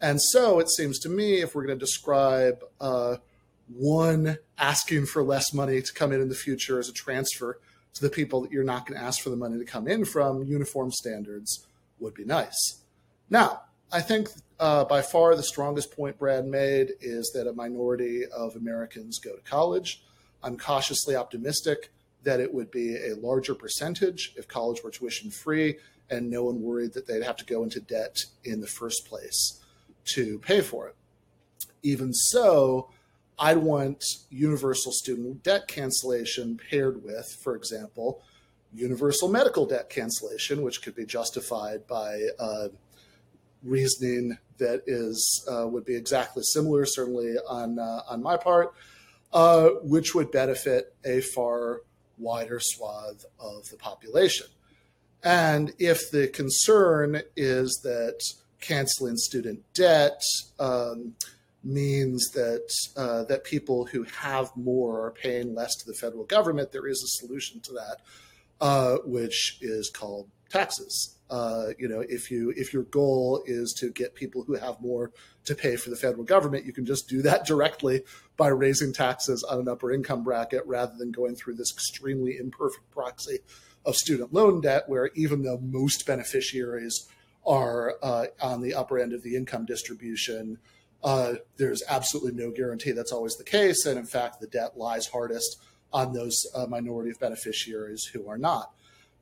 and 0.00 0.20
so 0.20 0.58
it 0.60 0.70
seems 0.70 0.98
to 1.00 1.08
me, 1.08 1.40
if 1.40 1.54
we're 1.54 1.66
going 1.66 1.78
to 1.78 1.84
describe 1.84 2.64
uh, 2.80 3.16
one 3.68 4.38
asking 4.58 5.06
for 5.06 5.22
less 5.22 5.52
money 5.52 5.82
to 5.82 5.92
come 5.92 6.12
in 6.12 6.20
in 6.20 6.28
the 6.28 6.34
future 6.34 6.78
as 6.78 6.88
a 6.88 6.92
transfer 6.92 7.58
to 7.94 8.02
the 8.02 8.10
people 8.10 8.40
that 8.40 8.50
you're 8.50 8.64
not 8.64 8.86
going 8.86 8.98
to 8.98 9.04
ask 9.04 9.22
for 9.22 9.30
the 9.30 9.36
money 9.36 9.58
to 9.58 9.64
come 9.64 9.86
in 9.86 10.04
from, 10.04 10.42
uniform 10.42 10.90
standards 10.90 11.66
would 11.98 12.14
be 12.14 12.24
nice. 12.24 12.82
Now, 13.28 13.62
I 13.92 14.00
think 14.00 14.28
uh, 14.58 14.84
by 14.84 15.02
far 15.02 15.34
the 15.36 15.42
strongest 15.42 15.94
point 15.94 16.18
Brad 16.18 16.46
made 16.46 16.92
is 17.00 17.30
that 17.34 17.48
a 17.48 17.52
minority 17.52 18.24
of 18.26 18.56
Americans 18.56 19.18
go 19.18 19.34
to 19.34 19.42
college. 19.42 20.02
I'm 20.42 20.56
cautiously 20.56 21.16
optimistic 21.16 21.90
that 22.22 22.40
it 22.40 22.52
would 22.52 22.70
be 22.70 22.96
a 22.96 23.16
larger 23.16 23.54
percentage 23.54 24.32
if 24.36 24.46
college 24.48 24.82
were 24.82 24.90
tuition 24.90 25.30
free 25.30 25.76
and 26.10 26.30
no 26.30 26.44
one 26.44 26.60
worried 26.62 26.92
that 26.94 27.06
they'd 27.06 27.22
have 27.22 27.36
to 27.36 27.44
go 27.44 27.62
into 27.62 27.80
debt 27.80 28.24
in 28.44 28.60
the 28.60 28.66
first 28.66 29.06
place 29.06 29.59
to 30.14 30.38
pay 30.40 30.60
for 30.60 30.88
it. 30.88 30.96
Even 31.82 32.12
so, 32.12 32.90
I'd 33.38 33.58
want 33.58 34.04
universal 34.28 34.92
student 34.92 35.42
debt 35.42 35.66
cancellation 35.66 36.60
paired 36.70 37.02
with, 37.02 37.26
for 37.42 37.56
example, 37.56 38.22
universal 38.74 39.28
medical 39.28 39.66
debt 39.66 39.88
cancellation, 39.88 40.62
which 40.62 40.82
could 40.82 40.94
be 40.94 41.06
justified 41.06 41.86
by 41.86 42.20
uh, 42.38 42.68
reasoning 43.62 44.36
that 44.58 44.82
is 44.86 45.46
uh, 45.50 45.66
would 45.66 45.84
be 45.84 45.96
exactly 45.96 46.42
similar, 46.42 46.84
certainly 46.84 47.36
on 47.48 47.78
uh, 47.78 48.02
on 48.08 48.22
my 48.22 48.36
part, 48.36 48.74
uh, 49.32 49.68
which 49.82 50.14
would 50.14 50.30
benefit 50.30 50.94
a 51.04 51.20
far 51.20 51.80
wider 52.18 52.60
swath 52.60 53.24
of 53.38 53.68
the 53.70 53.76
population. 53.76 54.46
And 55.22 55.72
if 55.78 56.10
the 56.10 56.28
concern 56.28 57.22
is 57.36 57.80
that 57.84 58.20
canceling 58.60 59.16
student 59.16 59.60
debt 59.74 60.22
um, 60.58 61.14
means 61.62 62.30
that 62.30 62.68
uh, 62.96 63.24
that 63.24 63.44
people 63.44 63.86
who 63.86 64.04
have 64.04 64.50
more 64.56 65.06
are 65.06 65.10
paying 65.10 65.54
less 65.54 65.74
to 65.76 65.86
the 65.86 65.94
federal 65.94 66.24
government. 66.24 66.72
There 66.72 66.86
is 66.86 67.02
a 67.02 67.26
solution 67.26 67.60
to 67.60 67.72
that, 67.72 67.96
uh, 68.60 68.96
which 69.04 69.58
is 69.60 69.90
called 69.90 70.28
taxes. 70.48 71.16
Uh, 71.30 71.68
you 71.78 71.88
know, 71.88 72.00
if 72.08 72.30
you 72.30 72.52
if 72.56 72.72
your 72.72 72.82
goal 72.84 73.42
is 73.46 73.72
to 73.78 73.90
get 73.90 74.14
people 74.14 74.42
who 74.42 74.54
have 74.54 74.80
more 74.80 75.12
to 75.44 75.54
pay 75.54 75.76
for 75.76 75.90
the 75.90 75.96
federal 75.96 76.24
government, 76.24 76.66
you 76.66 76.72
can 76.72 76.84
just 76.84 77.08
do 77.08 77.22
that 77.22 77.46
directly 77.46 78.02
by 78.36 78.48
raising 78.48 78.92
taxes 78.92 79.44
on 79.44 79.60
an 79.60 79.68
upper 79.68 79.92
income 79.92 80.24
bracket 80.24 80.62
rather 80.66 80.94
than 80.98 81.12
going 81.12 81.36
through 81.36 81.54
this 81.54 81.72
extremely 81.72 82.36
imperfect 82.38 82.90
proxy 82.90 83.38
of 83.84 83.96
student 83.96 84.32
loan 84.32 84.60
debt, 84.60 84.84
where 84.88 85.10
even 85.14 85.42
though 85.42 85.58
most 85.58 86.06
beneficiaries 86.06 87.06
are 87.46 87.94
uh, 88.02 88.26
on 88.40 88.60
the 88.60 88.74
upper 88.74 88.98
end 88.98 89.12
of 89.12 89.22
the 89.22 89.36
income 89.36 89.64
distribution, 89.64 90.58
uh, 91.02 91.34
there's 91.56 91.82
absolutely 91.88 92.32
no 92.32 92.50
guarantee 92.50 92.92
that's 92.92 93.12
always 93.12 93.36
the 93.36 93.44
case. 93.44 93.86
And 93.86 93.98
in 93.98 94.06
fact, 94.06 94.40
the 94.40 94.46
debt 94.46 94.76
lies 94.76 95.06
hardest 95.06 95.60
on 95.92 96.12
those 96.12 96.46
uh, 96.54 96.66
minority 96.66 97.10
of 97.10 97.18
beneficiaries 97.18 98.04
who 98.04 98.28
are 98.28 98.38
not. 98.38 98.72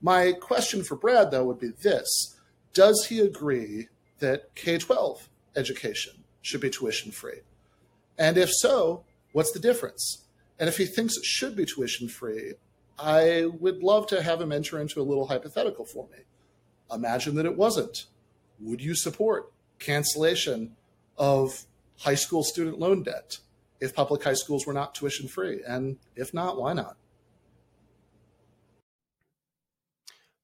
My 0.01 0.33
question 0.33 0.85
for 0.85 0.97
Brad, 0.97 1.31
though, 1.31 1.45
would 1.45 1.61
be 1.61 1.71
this 1.83 2.37
Does 2.73 3.07
he 3.07 3.21
agree 3.21 3.89
that 4.19 4.55
K 4.55 4.79
12 4.79 5.29
education 5.57 6.25
should 6.43 6.61
be 6.61 6.71
tuition 6.71 7.13
free? 7.13 7.41
And 8.19 8.37
if 8.37 8.51
so, 8.53 9.05
what's 9.33 9.53
the 9.53 9.59
difference? 9.59 10.25
And 10.59 10.69
if 10.69 10.77
he 10.77 10.87
thinks 10.87 11.17
it 11.17 11.25
should 11.25 11.57
be 11.57 11.65
tuition 11.65 12.09
free, 12.09 12.55
I 12.99 13.47
would 13.61 13.83
love 13.83 14.09
to 14.09 14.23
have 14.23 14.41
him 14.41 14.51
enter 14.51 14.81
into 14.81 15.01
a 15.01 15.05
little 15.05 15.29
hypothetical 15.29 15.85
for 15.85 16.09
me. 16.11 16.19
Imagine 16.93 17.35
that 17.37 17.47
it 17.47 17.57
wasn't. 17.57 18.07
Would 18.61 18.81
you 18.81 18.95
support 18.95 19.53
cancellation 19.79 20.77
of 21.17 21.65
high 21.99 22.15
school 22.15 22.43
student 22.43 22.79
loan 22.79 23.03
debt 23.03 23.39
if 23.81 23.95
public 23.95 24.25
high 24.25 24.35
schools 24.35 24.67
were 24.67 24.73
not 24.73 24.95
tuition 24.95 25.29
free? 25.29 25.63
And 25.67 25.99
if 26.17 26.33
not, 26.33 26.59
why 26.59 26.73
not? 26.73 26.97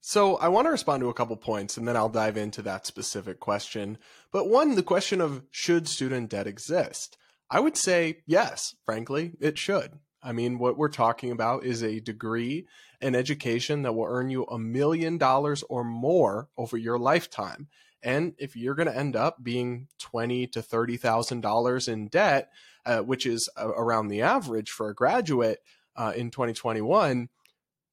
So 0.00 0.36
I 0.36 0.48
want 0.48 0.66
to 0.66 0.70
respond 0.70 1.00
to 1.00 1.08
a 1.08 1.14
couple 1.14 1.36
points 1.36 1.78
and 1.78 1.88
then 1.88 1.96
I'll 1.96 2.10
dive 2.10 2.36
into 2.36 2.60
that 2.62 2.86
specific 2.86 3.40
question. 3.40 3.96
But 4.32 4.50
one, 4.50 4.74
the 4.74 4.82
question 4.82 5.20
of 5.22 5.42
should 5.50 5.88
student 5.88 6.28
debt 6.28 6.46
exist? 6.46 7.16
I 7.50 7.60
would 7.60 7.76
say 7.76 8.18
yes, 8.26 8.74
frankly, 8.84 9.32
it 9.40 9.56
should. 9.56 9.98
I 10.24 10.32
mean, 10.32 10.58
what 10.58 10.78
we're 10.78 10.88
talking 10.88 11.30
about 11.30 11.64
is 11.64 11.82
a 11.82 12.00
degree 12.00 12.66
in 13.00 13.14
education 13.14 13.82
that 13.82 13.92
will 13.92 14.06
earn 14.08 14.30
you 14.30 14.44
a 14.44 14.58
million 14.58 15.18
dollars 15.18 15.62
or 15.68 15.84
more 15.84 16.48
over 16.56 16.78
your 16.78 16.98
lifetime. 16.98 17.68
And 18.02 18.34
if 18.38 18.56
you're 18.56 18.74
going 18.74 18.88
to 18.88 18.96
end 18.96 19.16
up 19.16 19.44
being 19.44 19.88
twenty 19.98 20.46
to 20.48 20.62
thirty 20.62 20.96
thousand 20.96 21.42
dollars 21.42 21.88
in 21.88 22.08
debt, 22.08 22.50
uh, 22.86 23.00
which 23.00 23.26
is 23.26 23.48
uh, 23.58 23.68
around 23.68 24.08
the 24.08 24.22
average 24.22 24.70
for 24.70 24.88
a 24.88 24.94
graduate 24.94 25.60
uh, 25.96 26.12
in 26.16 26.30
2021, 26.30 27.28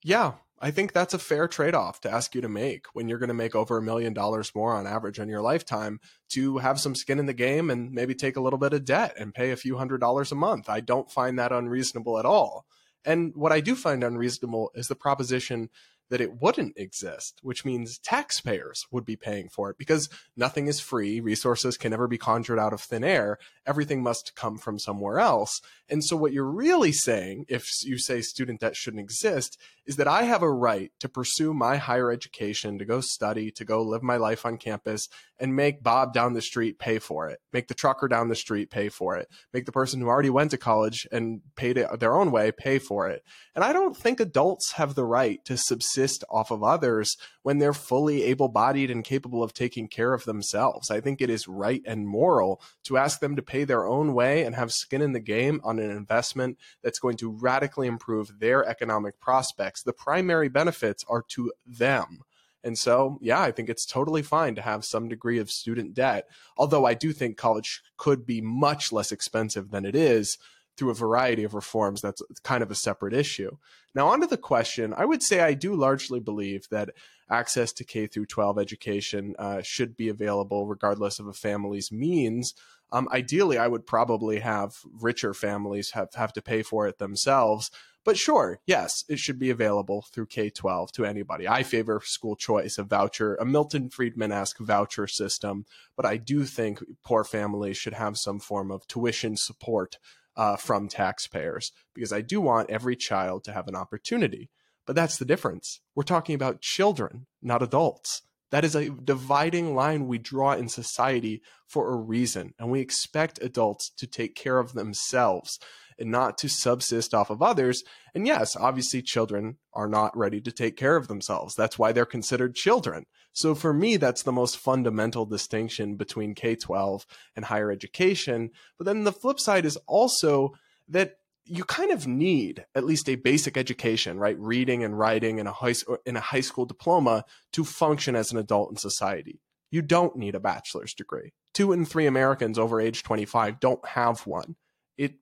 yeah, 0.04 0.34
I 0.64 0.70
think 0.70 0.94
that's 0.94 1.16
a 1.16 1.20
fair 1.20 1.48
trade 1.48 1.74
off 1.74 2.02
to 2.02 2.12
ask 2.12 2.36
you 2.36 2.42
to 2.42 2.50
make 2.50 2.86
when 2.94 3.10
you're 3.10 3.18
going 3.18 3.30
to 3.30 3.34
make 3.34 3.56
over 3.56 3.78
a 3.78 3.82
million 3.82 4.14
dollars 4.14 4.54
more 4.54 4.74
on 4.74 4.86
average 4.86 5.18
in 5.18 5.28
your 5.28 5.42
lifetime 5.42 6.00
to 6.30 6.60
have 6.60 6.80
some 6.80 6.94
skin 6.94 7.18
in 7.18 7.26
the 7.26 7.34
game 7.34 7.72
and 7.72 7.92
maybe 7.92 8.14
take 8.14 8.38
a 8.38 8.42
little 8.42 8.60
bit 8.60 8.74
of 8.74 8.86
debt 8.86 9.16
and 9.20 9.34
pay 9.34 9.50
a 9.50 9.58
few 9.58 9.78
hundred 9.78 10.00
dollars 10.00 10.32
a 10.32 10.36
month. 10.36 10.70
I 10.70 10.80
don't 10.80 11.12
find 11.12 11.40
that 11.40 11.52
unreasonable 11.52 12.20
at 12.20 12.26
all. 12.26 12.68
And 13.04 13.36
what 13.36 13.52
I 13.52 13.60
do 13.60 13.76
find 13.76 14.04
unreasonable 14.04 14.72
is 14.76 14.88
the 14.88 14.96
proposition 14.96 15.72
that 16.12 16.22
it 16.22 16.42
wouldn't 16.42 16.78
exist, 16.78 17.40
which 17.42 17.64
means 17.64 17.98
taxpayers 17.98 18.86
would 18.92 19.06
be 19.06 19.16
paying 19.16 19.48
for 19.48 19.70
it 19.70 19.78
because 19.78 20.10
nothing 20.36 20.68
is 20.68 20.82
free. 20.82 21.22
Resources 21.22 21.78
can 21.78 21.92
never 21.92 22.06
be 22.06 22.18
conjured 22.18 22.60
out 22.60 22.74
of 22.74 22.82
thin 22.82 23.04
air. 23.04 23.38
Everything 23.66 24.04
must 24.04 24.36
come 24.36 24.58
from 24.58 24.78
somewhere 24.78 25.20
else. 25.20 25.62
And 25.90 26.04
so, 26.04 26.18
what 26.18 26.34
you're 26.34 26.44
really 26.44 26.92
saying, 26.92 27.46
if 27.48 27.66
you 27.84 27.98
say 27.98 28.20
student 28.22 28.60
debt 28.60 28.76
shouldn't 28.76 29.02
exist, 29.02 29.58
is 29.86 29.96
that 29.96 30.08
I 30.08 30.24
have 30.24 30.44
a 30.44 30.52
right 30.52 30.92
to 31.00 31.08
pursue 31.08 31.54
my 31.54 31.78
higher 31.78 32.12
education, 32.12 32.78
to 32.78 32.86
go 32.86 33.00
study, 33.00 33.50
to 33.52 33.64
go 33.64 33.82
live 33.82 34.04
my 34.04 34.18
life 34.18 34.46
on 34.46 34.58
campus, 34.58 35.08
and 35.42 35.56
make 35.56 35.82
Bob 35.82 36.14
down 36.14 36.34
the 36.34 36.42
street 36.42 36.78
pay 36.78 37.00
for 37.00 37.28
it, 37.28 37.40
make 37.52 37.68
the 37.68 37.74
trucker 37.74 38.08
down 38.08 38.30
the 38.30 38.36
street 38.36 38.70
pay 38.70 38.90
for 38.90 39.18
it, 39.18 39.28
make 39.52 39.66
the 39.66 39.72
person 39.72 40.00
who 40.00 40.08
already 40.08 40.30
went 40.30 40.52
to 40.52 40.58
college 40.58 41.08
and 41.12 41.42
paid 41.56 41.78
it 41.78 42.00
their 42.00 42.16
own 42.16 42.32
way 42.32 42.52
pay 42.52 42.78
for 42.78 43.10
it. 43.10 43.24
And 43.56 43.64
I 43.64 43.74
don't 43.74 43.98
think 43.98 44.20
adults 44.20 44.74
have 44.74 44.94
the 44.94 45.04
right 45.04 45.44
to 45.46 45.58
subsist 45.58 46.24
off 46.30 46.52
of 46.52 46.64
others 46.64 47.18
when 47.42 47.58
they're 47.58 47.74
fully 47.74 48.24
able 48.24 48.50
bodied 48.50 48.92
and 48.92 49.04
capable 49.04 49.42
of 49.42 49.52
taking 49.52 49.88
care 49.88 50.14
of 50.14 50.26
themselves. 50.26 50.92
I 50.92 51.02
think 51.02 51.22
it 51.22 51.30
is 51.30 51.48
right 51.48 51.82
and 51.86 52.08
moral 52.08 52.62
to 52.84 52.98
ask 52.98 53.20
them 53.20 53.36
to 53.36 53.42
pay 53.42 53.64
their 53.64 53.88
own 53.88 54.14
way 54.14 54.44
and 54.44 54.54
have 54.54 54.72
skin 54.72 55.02
in 55.02 55.14
the 55.14 55.20
game 55.20 55.60
on 55.64 55.80
an 55.80 55.90
investment 55.90 56.60
that's 56.84 57.00
going 57.00 57.18
to 57.18 57.32
radically 57.32 57.88
improve 57.88 58.40
their 58.40 58.64
economic 58.64 59.20
prospects. 59.20 59.82
The 59.82 59.92
primary 59.92 60.50
benefits 60.50 61.04
are 61.10 61.24
to 61.30 61.52
them 61.66 62.22
and 62.64 62.78
so, 62.78 63.18
yeah, 63.22 63.42
I 63.42 63.52
think 63.52 63.70
it's 63.70 63.86
totally 63.86 64.22
fine 64.22 64.56
to 64.56 64.62
have 64.62 64.86
some 64.86 65.10
degree 65.10 65.40
of 65.40 65.50
student 65.50 65.94
debt. 65.94 66.28
Although 66.58 66.86
I 66.86 66.94
do 66.94 67.12
think 67.12 67.38
college 67.38 67.82
could 67.98 68.26
be 68.26 68.42
much 68.42 68.92
less 68.92 69.12
expensive 69.12 69.72
than 69.72 69.86
it 69.86 69.96
is 69.96 70.38
through 70.78 70.92
a 70.92 70.96
variety 70.96 71.44
of 71.44 71.54
reforms. 71.54 72.02
That's 72.02 72.22
kind 72.44 72.64
of 72.64 72.72
a 72.72 72.76
separate 72.76 73.14
issue. 73.14 73.58
Now, 73.94 74.08
onto 74.08 74.28
the 74.28 74.38
question, 74.38 74.94
I 74.96 75.06
would 75.06 75.22
say 75.22 75.42
I 75.42 75.54
do 75.54 75.76
largely 75.76 76.20
believe 76.20 76.68
that 76.70 76.92
access 77.30 77.74
to 77.74 77.84
K 77.84 78.08
through 78.08 78.28
12 78.28 78.60
education 78.60 79.36
uh, 79.38 79.62
should 79.62 79.98
be 79.98 80.10
available 80.10 80.68
regardless 80.68 81.20
of 81.20 81.28
a 81.28 81.34
family's 81.34 81.92
means. 81.92 82.54
Um, 82.92 83.08
ideally, 83.12 83.58
I 83.58 83.68
would 83.68 83.86
probably 83.86 84.40
have 84.40 84.76
richer 85.00 85.34
families 85.34 85.92
have, 85.92 86.14
have 86.16 86.34
to 86.34 86.42
pay 86.42 86.62
for 86.62 86.88
it 86.88 86.98
themselves. 86.98 87.72
But 88.04 88.18
sure, 88.18 88.60
yes, 88.66 89.04
it 89.08 89.20
should 89.20 89.38
be 89.38 89.52
available 89.52 90.06
through 90.12 90.26
K 90.26 90.50
12 90.50 90.92
to 90.94 91.06
anybody. 91.06 91.48
I 91.48 91.62
favor 91.62 92.02
school 92.04 92.36
choice, 92.36 92.78
a 92.78 92.84
voucher, 92.84 93.36
a 93.36 93.46
Milton 93.46 93.90
Friedman 93.90 94.32
esque 94.32 94.58
voucher 94.60 95.06
system. 95.06 95.66
But 95.96 96.08
I 96.08 96.18
do 96.18 96.46
think 96.46 96.84
poor 97.04 97.24
families 97.24 97.78
should 97.78 97.94
have 97.94 98.18
some 98.18 98.40
form 98.40 98.72
of 98.72 98.88
tuition 98.88 99.38
support 99.38 99.98
uh, 100.36 100.56
from 100.56 100.88
taxpayers 100.88 101.72
because 101.94 102.12
I 102.12 102.22
do 102.22 102.42
want 102.42 102.70
every 102.70 102.96
child 102.96 103.44
to 103.44 103.54
have 103.54 103.68
an 103.68 103.76
opportunity. 103.76 104.50
But 104.88 104.96
that's 104.96 105.18
the 105.18 105.26
difference. 105.26 105.80
We're 105.94 106.04
talking 106.04 106.36
about 106.36 106.62
children, 106.62 107.28
not 107.42 107.62
adults. 107.62 108.24
That 108.52 108.66
is 108.66 108.76
a 108.76 108.90
dividing 108.90 109.76
line 109.76 110.08
we 110.08 110.18
draw 110.18 110.54
in 110.54 110.70
society 110.70 111.42
for 111.68 111.92
a 111.92 111.96
reason. 111.96 112.54
And 112.60 112.70
we 112.70 112.82
expect 112.82 113.42
adults 113.42 113.90
to 113.98 114.08
take 114.08 114.36
care 114.36 114.60
of 114.60 114.74
themselves 114.74 115.58
and 115.98 116.12
not 116.12 116.38
to 116.40 116.50
subsist 116.50 117.14
off 117.14 117.30
of 117.30 117.42
others. 117.42 117.84
And 118.14 118.28
yes, 118.28 118.56
obviously, 118.56 119.02
children 119.02 119.58
are 119.74 119.88
not 119.88 120.18
ready 120.18 120.42
to 120.42 120.52
take 120.52 120.76
care 120.76 120.96
of 120.96 121.08
themselves. 121.08 121.56
That's 121.56 121.80
why 121.80 121.92
they're 121.92 122.06
considered 122.06 122.56
children. 122.56 123.06
So 123.34 123.56
for 123.56 123.74
me, 123.74 123.98
that's 123.98 124.24
the 124.24 124.32
most 124.32 124.58
fundamental 124.58 125.26
distinction 125.26 125.96
between 125.96 126.36
K 126.36 126.56
12 126.56 127.06
and 127.36 127.46
higher 127.46 127.72
education. 127.72 128.50
But 128.78 128.86
then 128.86 129.04
the 129.04 129.14
flip 129.14 129.40
side 129.40 129.66
is 129.66 129.78
also 129.88 130.54
that 130.90 131.18
you 131.46 131.64
kind 131.64 131.92
of 131.92 132.08
need 132.08 132.66
at 132.76 132.84
least 132.84 133.10
a 133.10 133.16
basic 133.16 133.58
education, 133.58 134.20
right? 134.20 134.38
Reading 134.40 134.84
and 134.84 134.98
writing 134.98 135.40
and 135.40 135.50
a 135.50 135.52
high, 135.52 135.74
in 136.06 136.16
a 136.16 136.22
high 136.22 136.42
school 136.42 136.66
diploma 136.66 137.26
to 137.54 137.66
function 137.66 138.16
as 138.16 138.32
an 138.32 138.38
adult 138.38 138.72
in 138.72 138.78
society. 138.78 139.42
You 139.72 139.82
don't 139.82 140.16
need 140.16 140.36
a 140.36 140.40
bachelor's 140.40 140.94
degree. 140.94 141.34
Two 141.54 141.72
in 141.72 141.86
three 141.86 142.06
Americans 142.06 142.60
over 142.60 142.80
age 142.80 143.04
25 143.04 143.60
don't 143.60 143.86
have 143.88 144.28
one. 144.28 144.56
It 144.98 145.16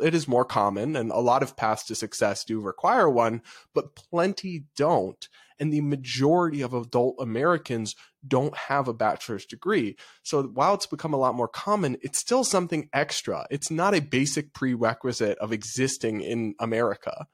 it 0.00 0.14
is 0.14 0.26
more 0.26 0.44
common 0.44 0.96
and 0.96 1.10
a 1.10 1.18
lot 1.18 1.42
of 1.42 1.56
paths 1.56 1.84
to 1.84 1.94
success 1.94 2.44
do 2.44 2.60
require 2.60 3.10
one, 3.10 3.42
but 3.74 3.94
plenty 3.94 4.64
don't. 4.76 5.28
And 5.58 5.72
the 5.72 5.82
majority 5.82 6.62
of 6.62 6.72
adult 6.72 7.16
Americans 7.20 7.94
don't 8.26 8.56
have 8.56 8.88
a 8.88 8.94
bachelor's 8.94 9.46
degree. 9.46 9.96
So 10.22 10.44
while 10.44 10.74
it's 10.74 10.86
become 10.86 11.12
a 11.12 11.18
lot 11.18 11.34
more 11.34 11.48
common, 11.48 11.96
it's 12.02 12.18
still 12.18 12.44
something 12.44 12.88
extra. 12.92 13.46
It's 13.50 13.70
not 13.70 13.94
a 13.94 14.00
basic 14.00 14.52
prerequisite 14.52 15.38
of 15.38 15.52
existing 15.52 16.20
in 16.20 16.54
America 16.58 17.26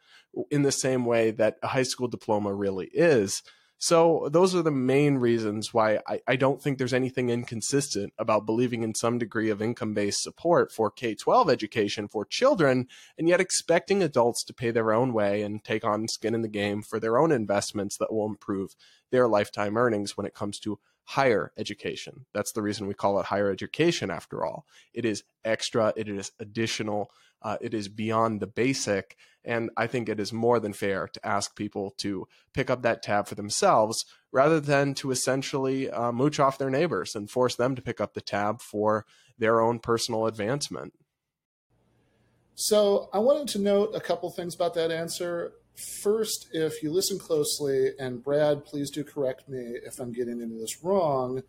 in 0.50 0.62
the 0.62 0.72
same 0.72 1.04
way 1.04 1.30
that 1.30 1.56
a 1.62 1.68
high 1.68 1.82
school 1.82 2.08
diploma 2.08 2.54
really 2.54 2.88
is. 2.92 3.42
So 3.82 4.28
those 4.30 4.54
are 4.54 4.62
the 4.62 4.70
main 4.70 5.16
reasons 5.16 5.74
why 5.74 5.98
I, 6.06 6.20
I 6.28 6.36
don't 6.36 6.62
think 6.62 6.78
there's 6.78 6.94
anything 6.94 7.30
inconsistent 7.30 8.12
about 8.16 8.46
believing 8.46 8.84
in 8.84 8.94
some 8.94 9.18
degree 9.18 9.50
of 9.50 9.60
income 9.60 9.92
based 9.92 10.22
support 10.22 10.70
for 10.70 10.88
K 10.88 11.16
12 11.16 11.50
education 11.50 12.06
for 12.06 12.24
children, 12.24 12.86
and 13.18 13.26
yet 13.28 13.40
expecting 13.40 14.00
adults 14.00 14.44
to 14.44 14.54
pay 14.54 14.70
their 14.70 14.92
own 14.92 15.12
way 15.12 15.42
and 15.42 15.64
take 15.64 15.84
on 15.84 16.06
skin 16.06 16.32
in 16.32 16.42
the 16.42 16.48
game 16.48 16.80
for 16.80 17.00
their 17.00 17.18
own 17.18 17.32
investments 17.32 17.96
that 17.96 18.12
will 18.12 18.26
improve 18.26 18.76
their 19.10 19.26
lifetime 19.26 19.76
earnings 19.76 20.16
when 20.16 20.26
it 20.26 20.34
comes 20.34 20.60
to 20.60 20.78
higher 21.02 21.50
education. 21.58 22.26
That's 22.32 22.52
the 22.52 22.62
reason 22.62 22.86
we 22.86 22.94
call 22.94 23.18
it 23.18 23.26
higher 23.26 23.50
education, 23.50 24.12
after 24.12 24.44
all. 24.44 24.64
It 24.94 25.04
is 25.04 25.24
extra, 25.44 25.92
it 25.96 26.08
is 26.08 26.30
additional, 26.38 27.10
uh, 27.42 27.58
it 27.60 27.74
is 27.74 27.88
beyond 27.88 28.40
the 28.40 28.46
basic. 28.46 29.16
And 29.44 29.70
I 29.76 29.86
think 29.86 30.08
it 30.08 30.20
is 30.20 30.32
more 30.32 30.60
than 30.60 30.72
fair 30.72 31.08
to 31.08 31.26
ask 31.26 31.56
people 31.56 31.92
to 31.98 32.26
pick 32.54 32.70
up 32.70 32.82
that 32.82 33.02
tab 33.02 33.26
for 33.26 33.34
themselves 33.34 34.04
rather 34.30 34.60
than 34.60 34.94
to 34.94 35.10
essentially 35.10 35.90
uh, 35.90 36.12
mooch 36.12 36.38
off 36.38 36.58
their 36.58 36.70
neighbors 36.70 37.14
and 37.14 37.30
force 37.30 37.56
them 37.56 37.74
to 37.74 37.82
pick 37.82 38.00
up 38.00 38.14
the 38.14 38.20
tab 38.20 38.60
for 38.60 39.04
their 39.38 39.60
own 39.60 39.78
personal 39.78 40.26
advancement. 40.26 40.92
So 42.54 43.08
I 43.12 43.18
wanted 43.18 43.48
to 43.48 43.58
note 43.58 43.92
a 43.94 44.00
couple 44.00 44.30
things 44.30 44.54
about 44.54 44.74
that 44.74 44.90
answer. 44.90 45.54
First, 46.02 46.48
if 46.52 46.82
you 46.82 46.92
listen 46.92 47.18
closely, 47.18 47.92
and 47.98 48.22
Brad, 48.22 48.64
please 48.64 48.90
do 48.90 49.02
correct 49.02 49.48
me 49.48 49.58
if 49.84 49.98
I'm 49.98 50.12
getting 50.12 50.40
into 50.40 50.60
this 50.60 50.84
wrong, 50.84 51.42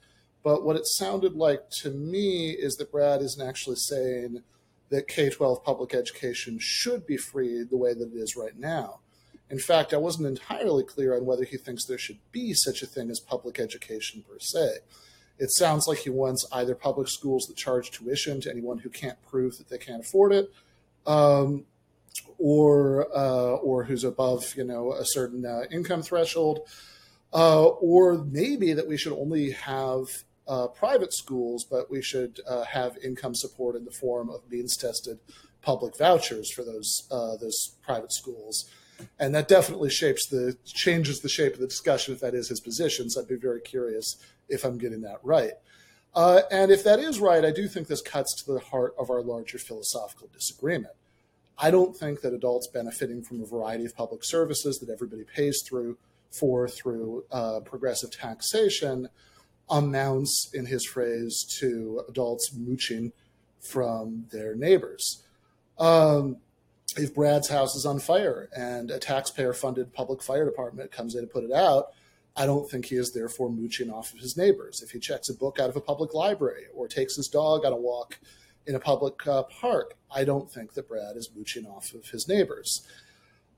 but 0.43 0.63
what 0.63 0.75
it 0.75 0.87
sounded 0.87 1.33
like 1.33 1.69
to 1.81 1.91
me 1.91 2.51
is 2.51 2.75
that 2.75 2.91
Brad 2.91 3.21
isn't 3.21 3.47
actually 3.47 3.75
saying 3.75 4.43
that 4.93 5.07
K 5.07 5.29
12 5.29 5.63
public 5.63 5.95
education 5.95 6.59
should 6.59 7.07
be 7.07 7.17
free 7.17 7.63
the 7.63 7.77
way 7.77 7.93
that 7.93 8.13
it 8.13 8.15
is 8.15 8.35
right 8.35 8.57
now. 8.57 8.99
In 9.49 9.59
fact, 9.59 9.93
I 9.93 9.97
wasn't 9.97 10.27
entirely 10.27 10.83
clear 10.83 11.17
on 11.17 11.25
whether 11.25 11.43
he 11.43 11.57
thinks 11.57 11.85
there 11.85 11.97
should 11.97 12.19
be 12.31 12.53
such 12.53 12.83
a 12.83 12.85
thing 12.85 13.09
as 13.09 13.19
public 13.19 13.59
education 13.59 14.23
per 14.27 14.37
se. 14.39 14.77
It 15.39 15.51
sounds 15.51 15.87
like 15.87 15.99
he 15.99 16.11
wants 16.11 16.45
either 16.51 16.75
public 16.75 17.07
schools 17.07 17.45
that 17.47 17.57
charge 17.57 17.89
tuition 17.89 18.39
to 18.41 18.51
anyone 18.51 18.77
who 18.79 18.89
can't 18.89 19.17
prove 19.27 19.57
that 19.57 19.67
they 19.67 19.79
can't 19.79 20.01
afford 20.01 20.31
it, 20.31 20.51
um, 21.07 21.65
or 22.37 23.07
uh, 23.15 23.55
or 23.55 23.83
who's 23.85 24.03
above 24.03 24.55
you 24.55 24.63
know 24.63 24.93
a 24.93 25.05
certain 25.05 25.43
uh, 25.43 25.63
income 25.71 26.03
threshold, 26.03 26.59
uh, 27.33 27.65
or 27.65 28.23
maybe 28.25 28.73
that 28.73 28.87
we 28.87 28.95
should 28.95 29.13
only 29.13 29.51
have 29.51 30.05
uh, 30.47 30.67
private 30.67 31.13
schools, 31.13 31.65
but 31.69 31.89
we 31.89 32.01
should 32.01 32.39
uh, 32.47 32.63
have 32.63 32.97
income 33.03 33.35
support 33.35 33.75
in 33.75 33.85
the 33.85 33.91
form 33.91 34.29
of 34.29 34.41
means 34.49 34.75
tested 34.75 35.19
public 35.61 35.97
vouchers 35.97 36.51
for 36.51 36.63
those 36.63 37.07
uh, 37.11 37.37
those 37.37 37.75
private 37.81 38.11
schools. 38.11 38.69
And 39.19 39.33
that 39.33 39.47
definitely 39.47 39.89
shapes 39.89 40.27
the 40.27 40.55
changes 40.65 41.19
the 41.19 41.29
shape 41.29 41.53
of 41.53 41.59
the 41.59 41.67
discussion 41.67 42.13
if 42.13 42.19
that 42.21 42.35
is 42.35 42.49
his 42.49 42.59
position. 42.59 43.09
So 43.09 43.21
I'd 43.21 43.27
be 43.27 43.35
very 43.35 43.61
curious 43.61 44.17
if 44.49 44.63
I'm 44.63 44.77
getting 44.77 45.01
that 45.01 45.19
right. 45.23 45.53
Uh, 46.13 46.41
and 46.51 46.71
if 46.71 46.83
that 46.83 46.99
is 46.99 47.19
right, 47.19 47.43
I 47.43 47.51
do 47.51 47.67
think 47.67 47.87
this 47.87 48.01
cuts 48.01 48.43
to 48.43 48.53
the 48.53 48.59
heart 48.59 48.93
of 48.99 49.09
our 49.09 49.21
larger 49.23 49.57
philosophical 49.57 50.29
disagreement. 50.31 50.93
I 51.57 51.71
don't 51.71 51.95
think 51.95 52.21
that 52.21 52.33
adults 52.33 52.67
benefiting 52.67 53.23
from 53.23 53.41
a 53.41 53.45
variety 53.45 53.85
of 53.85 53.95
public 53.95 54.23
services 54.23 54.79
that 54.79 54.91
everybody 54.91 55.23
pays 55.23 55.63
through 55.67 55.97
for 56.31 56.67
through 56.67 57.25
uh, 57.31 57.61
progressive 57.61 58.11
taxation 58.11 59.09
amounts, 59.73 60.51
in 60.53 60.67
his 60.67 60.85
phrase, 60.85 61.43
to 61.59 62.03
adults 62.07 62.53
mooching 62.55 63.11
from 63.59 64.25
their 64.31 64.55
neighbors. 64.55 65.23
Um, 65.79 66.37
if 66.95 67.15
Brad's 67.15 67.49
house 67.49 67.75
is 67.75 67.85
on 67.85 67.99
fire 67.99 68.49
and 68.55 68.91
a 68.91 68.99
taxpayer 68.99 69.53
funded 69.53 69.91
public 69.91 70.21
fire 70.21 70.45
department 70.45 70.91
comes 70.91 71.15
in 71.15 71.21
to 71.21 71.27
put 71.27 71.43
it 71.43 71.51
out, 71.51 71.87
I 72.35 72.45
don't 72.45 72.69
think 72.69 72.85
he 72.85 72.95
is 72.95 73.13
therefore 73.13 73.49
mooching 73.49 73.91
off 73.91 74.13
of 74.13 74.19
his 74.19 74.37
neighbors. 74.37 74.81
If 74.83 74.91
he 74.91 74.99
checks 74.99 75.29
a 75.29 75.33
book 75.33 75.59
out 75.59 75.69
of 75.69 75.75
a 75.75 75.81
public 75.81 76.13
library 76.13 76.65
or 76.73 76.87
takes 76.87 77.15
his 77.15 77.27
dog 77.27 77.65
on 77.65 77.73
a 77.73 77.77
walk 77.77 78.19
in 78.67 78.75
a 78.75 78.79
public 78.79 79.25
uh, 79.27 79.43
park, 79.43 79.95
I 80.13 80.23
don't 80.23 80.51
think 80.51 80.73
that 80.73 80.87
Brad 80.87 81.17
is 81.17 81.31
mooching 81.35 81.65
off 81.65 81.93
of 81.93 82.05
his 82.09 82.27
neighbors. 82.27 82.87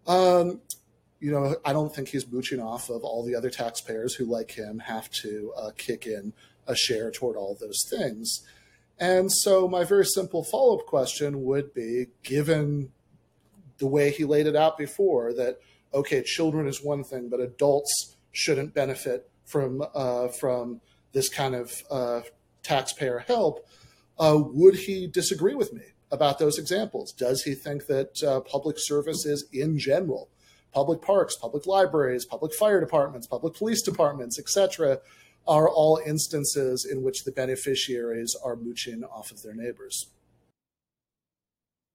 Um, 0.07 0.61
you 1.19 1.31
know, 1.31 1.55
I 1.63 1.73
don't 1.73 1.93
think 1.93 2.09
he's 2.09 2.29
mooching 2.29 2.59
off 2.59 2.89
of 2.89 3.03
all 3.03 3.23
the 3.23 3.35
other 3.35 3.49
taxpayers 3.49 4.15
who, 4.15 4.25
like 4.25 4.51
him, 4.51 4.79
have 4.79 5.09
to 5.21 5.53
uh, 5.57 5.71
kick 5.77 6.05
in 6.05 6.33
a 6.67 6.75
share 6.75 7.11
toward 7.11 7.35
all 7.35 7.57
those 7.59 7.79
things. 7.89 8.45
And 8.99 9.31
so, 9.31 9.67
my 9.67 9.83
very 9.83 10.05
simple 10.05 10.43
follow 10.43 10.77
up 10.77 10.85
question 10.85 11.43
would 11.43 11.73
be 11.73 12.07
given 12.23 12.91
the 13.77 13.87
way 13.87 14.11
he 14.11 14.23
laid 14.23 14.47
it 14.47 14.55
out 14.55 14.77
before 14.77 15.33
that, 15.33 15.59
okay, 15.93 16.23
children 16.23 16.67
is 16.67 16.83
one 16.83 17.03
thing, 17.03 17.29
but 17.29 17.39
adults 17.39 18.15
shouldn't 18.31 18.73
benefit 18.73 19.29
from, 19.45 19.83
uh, 19.93 20.29
from 20.29 20.81
this 21.11 21.29
kind 21.29 21.55
of 21.55 21.83
uh, 21.91 22.21
taxpayer 22.63 23.19
help 23.19 23.65
uh, 24.17 24.37
would 24.37 24.75
he 24.75 25.07
disagree 25.07 25.55
with 25.55 25.73
me 25.73 25.81
about 26.11 26.39
those 26.39 26.57
examples? 26.57 27.11
Does 27.11 27.43
he 27.43 27.53
think 27.53 27.87
that 27.87 28.23
uh, 28.23 28.39
public 28.41 28.77
services 28.79 29.45
in 29.51 29.77
general, 29.77 30.29
public 30.75 31.01
parks, 31.01 31.35
public 31.35 31.65
libraries, 31.65 32.25
public 32.25 32.53
fire 32.53 32.79
departments, 32.79 33.25
public 33.25 33.55
police 33.55 33.81
departments, 33.81 34.37
etc., 34.37 34.99
are 35.47 35.69
all 35.69 36.01
instances 36.05 36.85
in 36.85 37.01
which 37.01 37.23
the 37.23 37.31
beneficiaries 37.31 38.35
are 38.43 38.55
mooching 38.55 39.03
off 39.03 39.31
of 39.31 39.41
their 39.41 39.55
neighbors? 39.55 40.07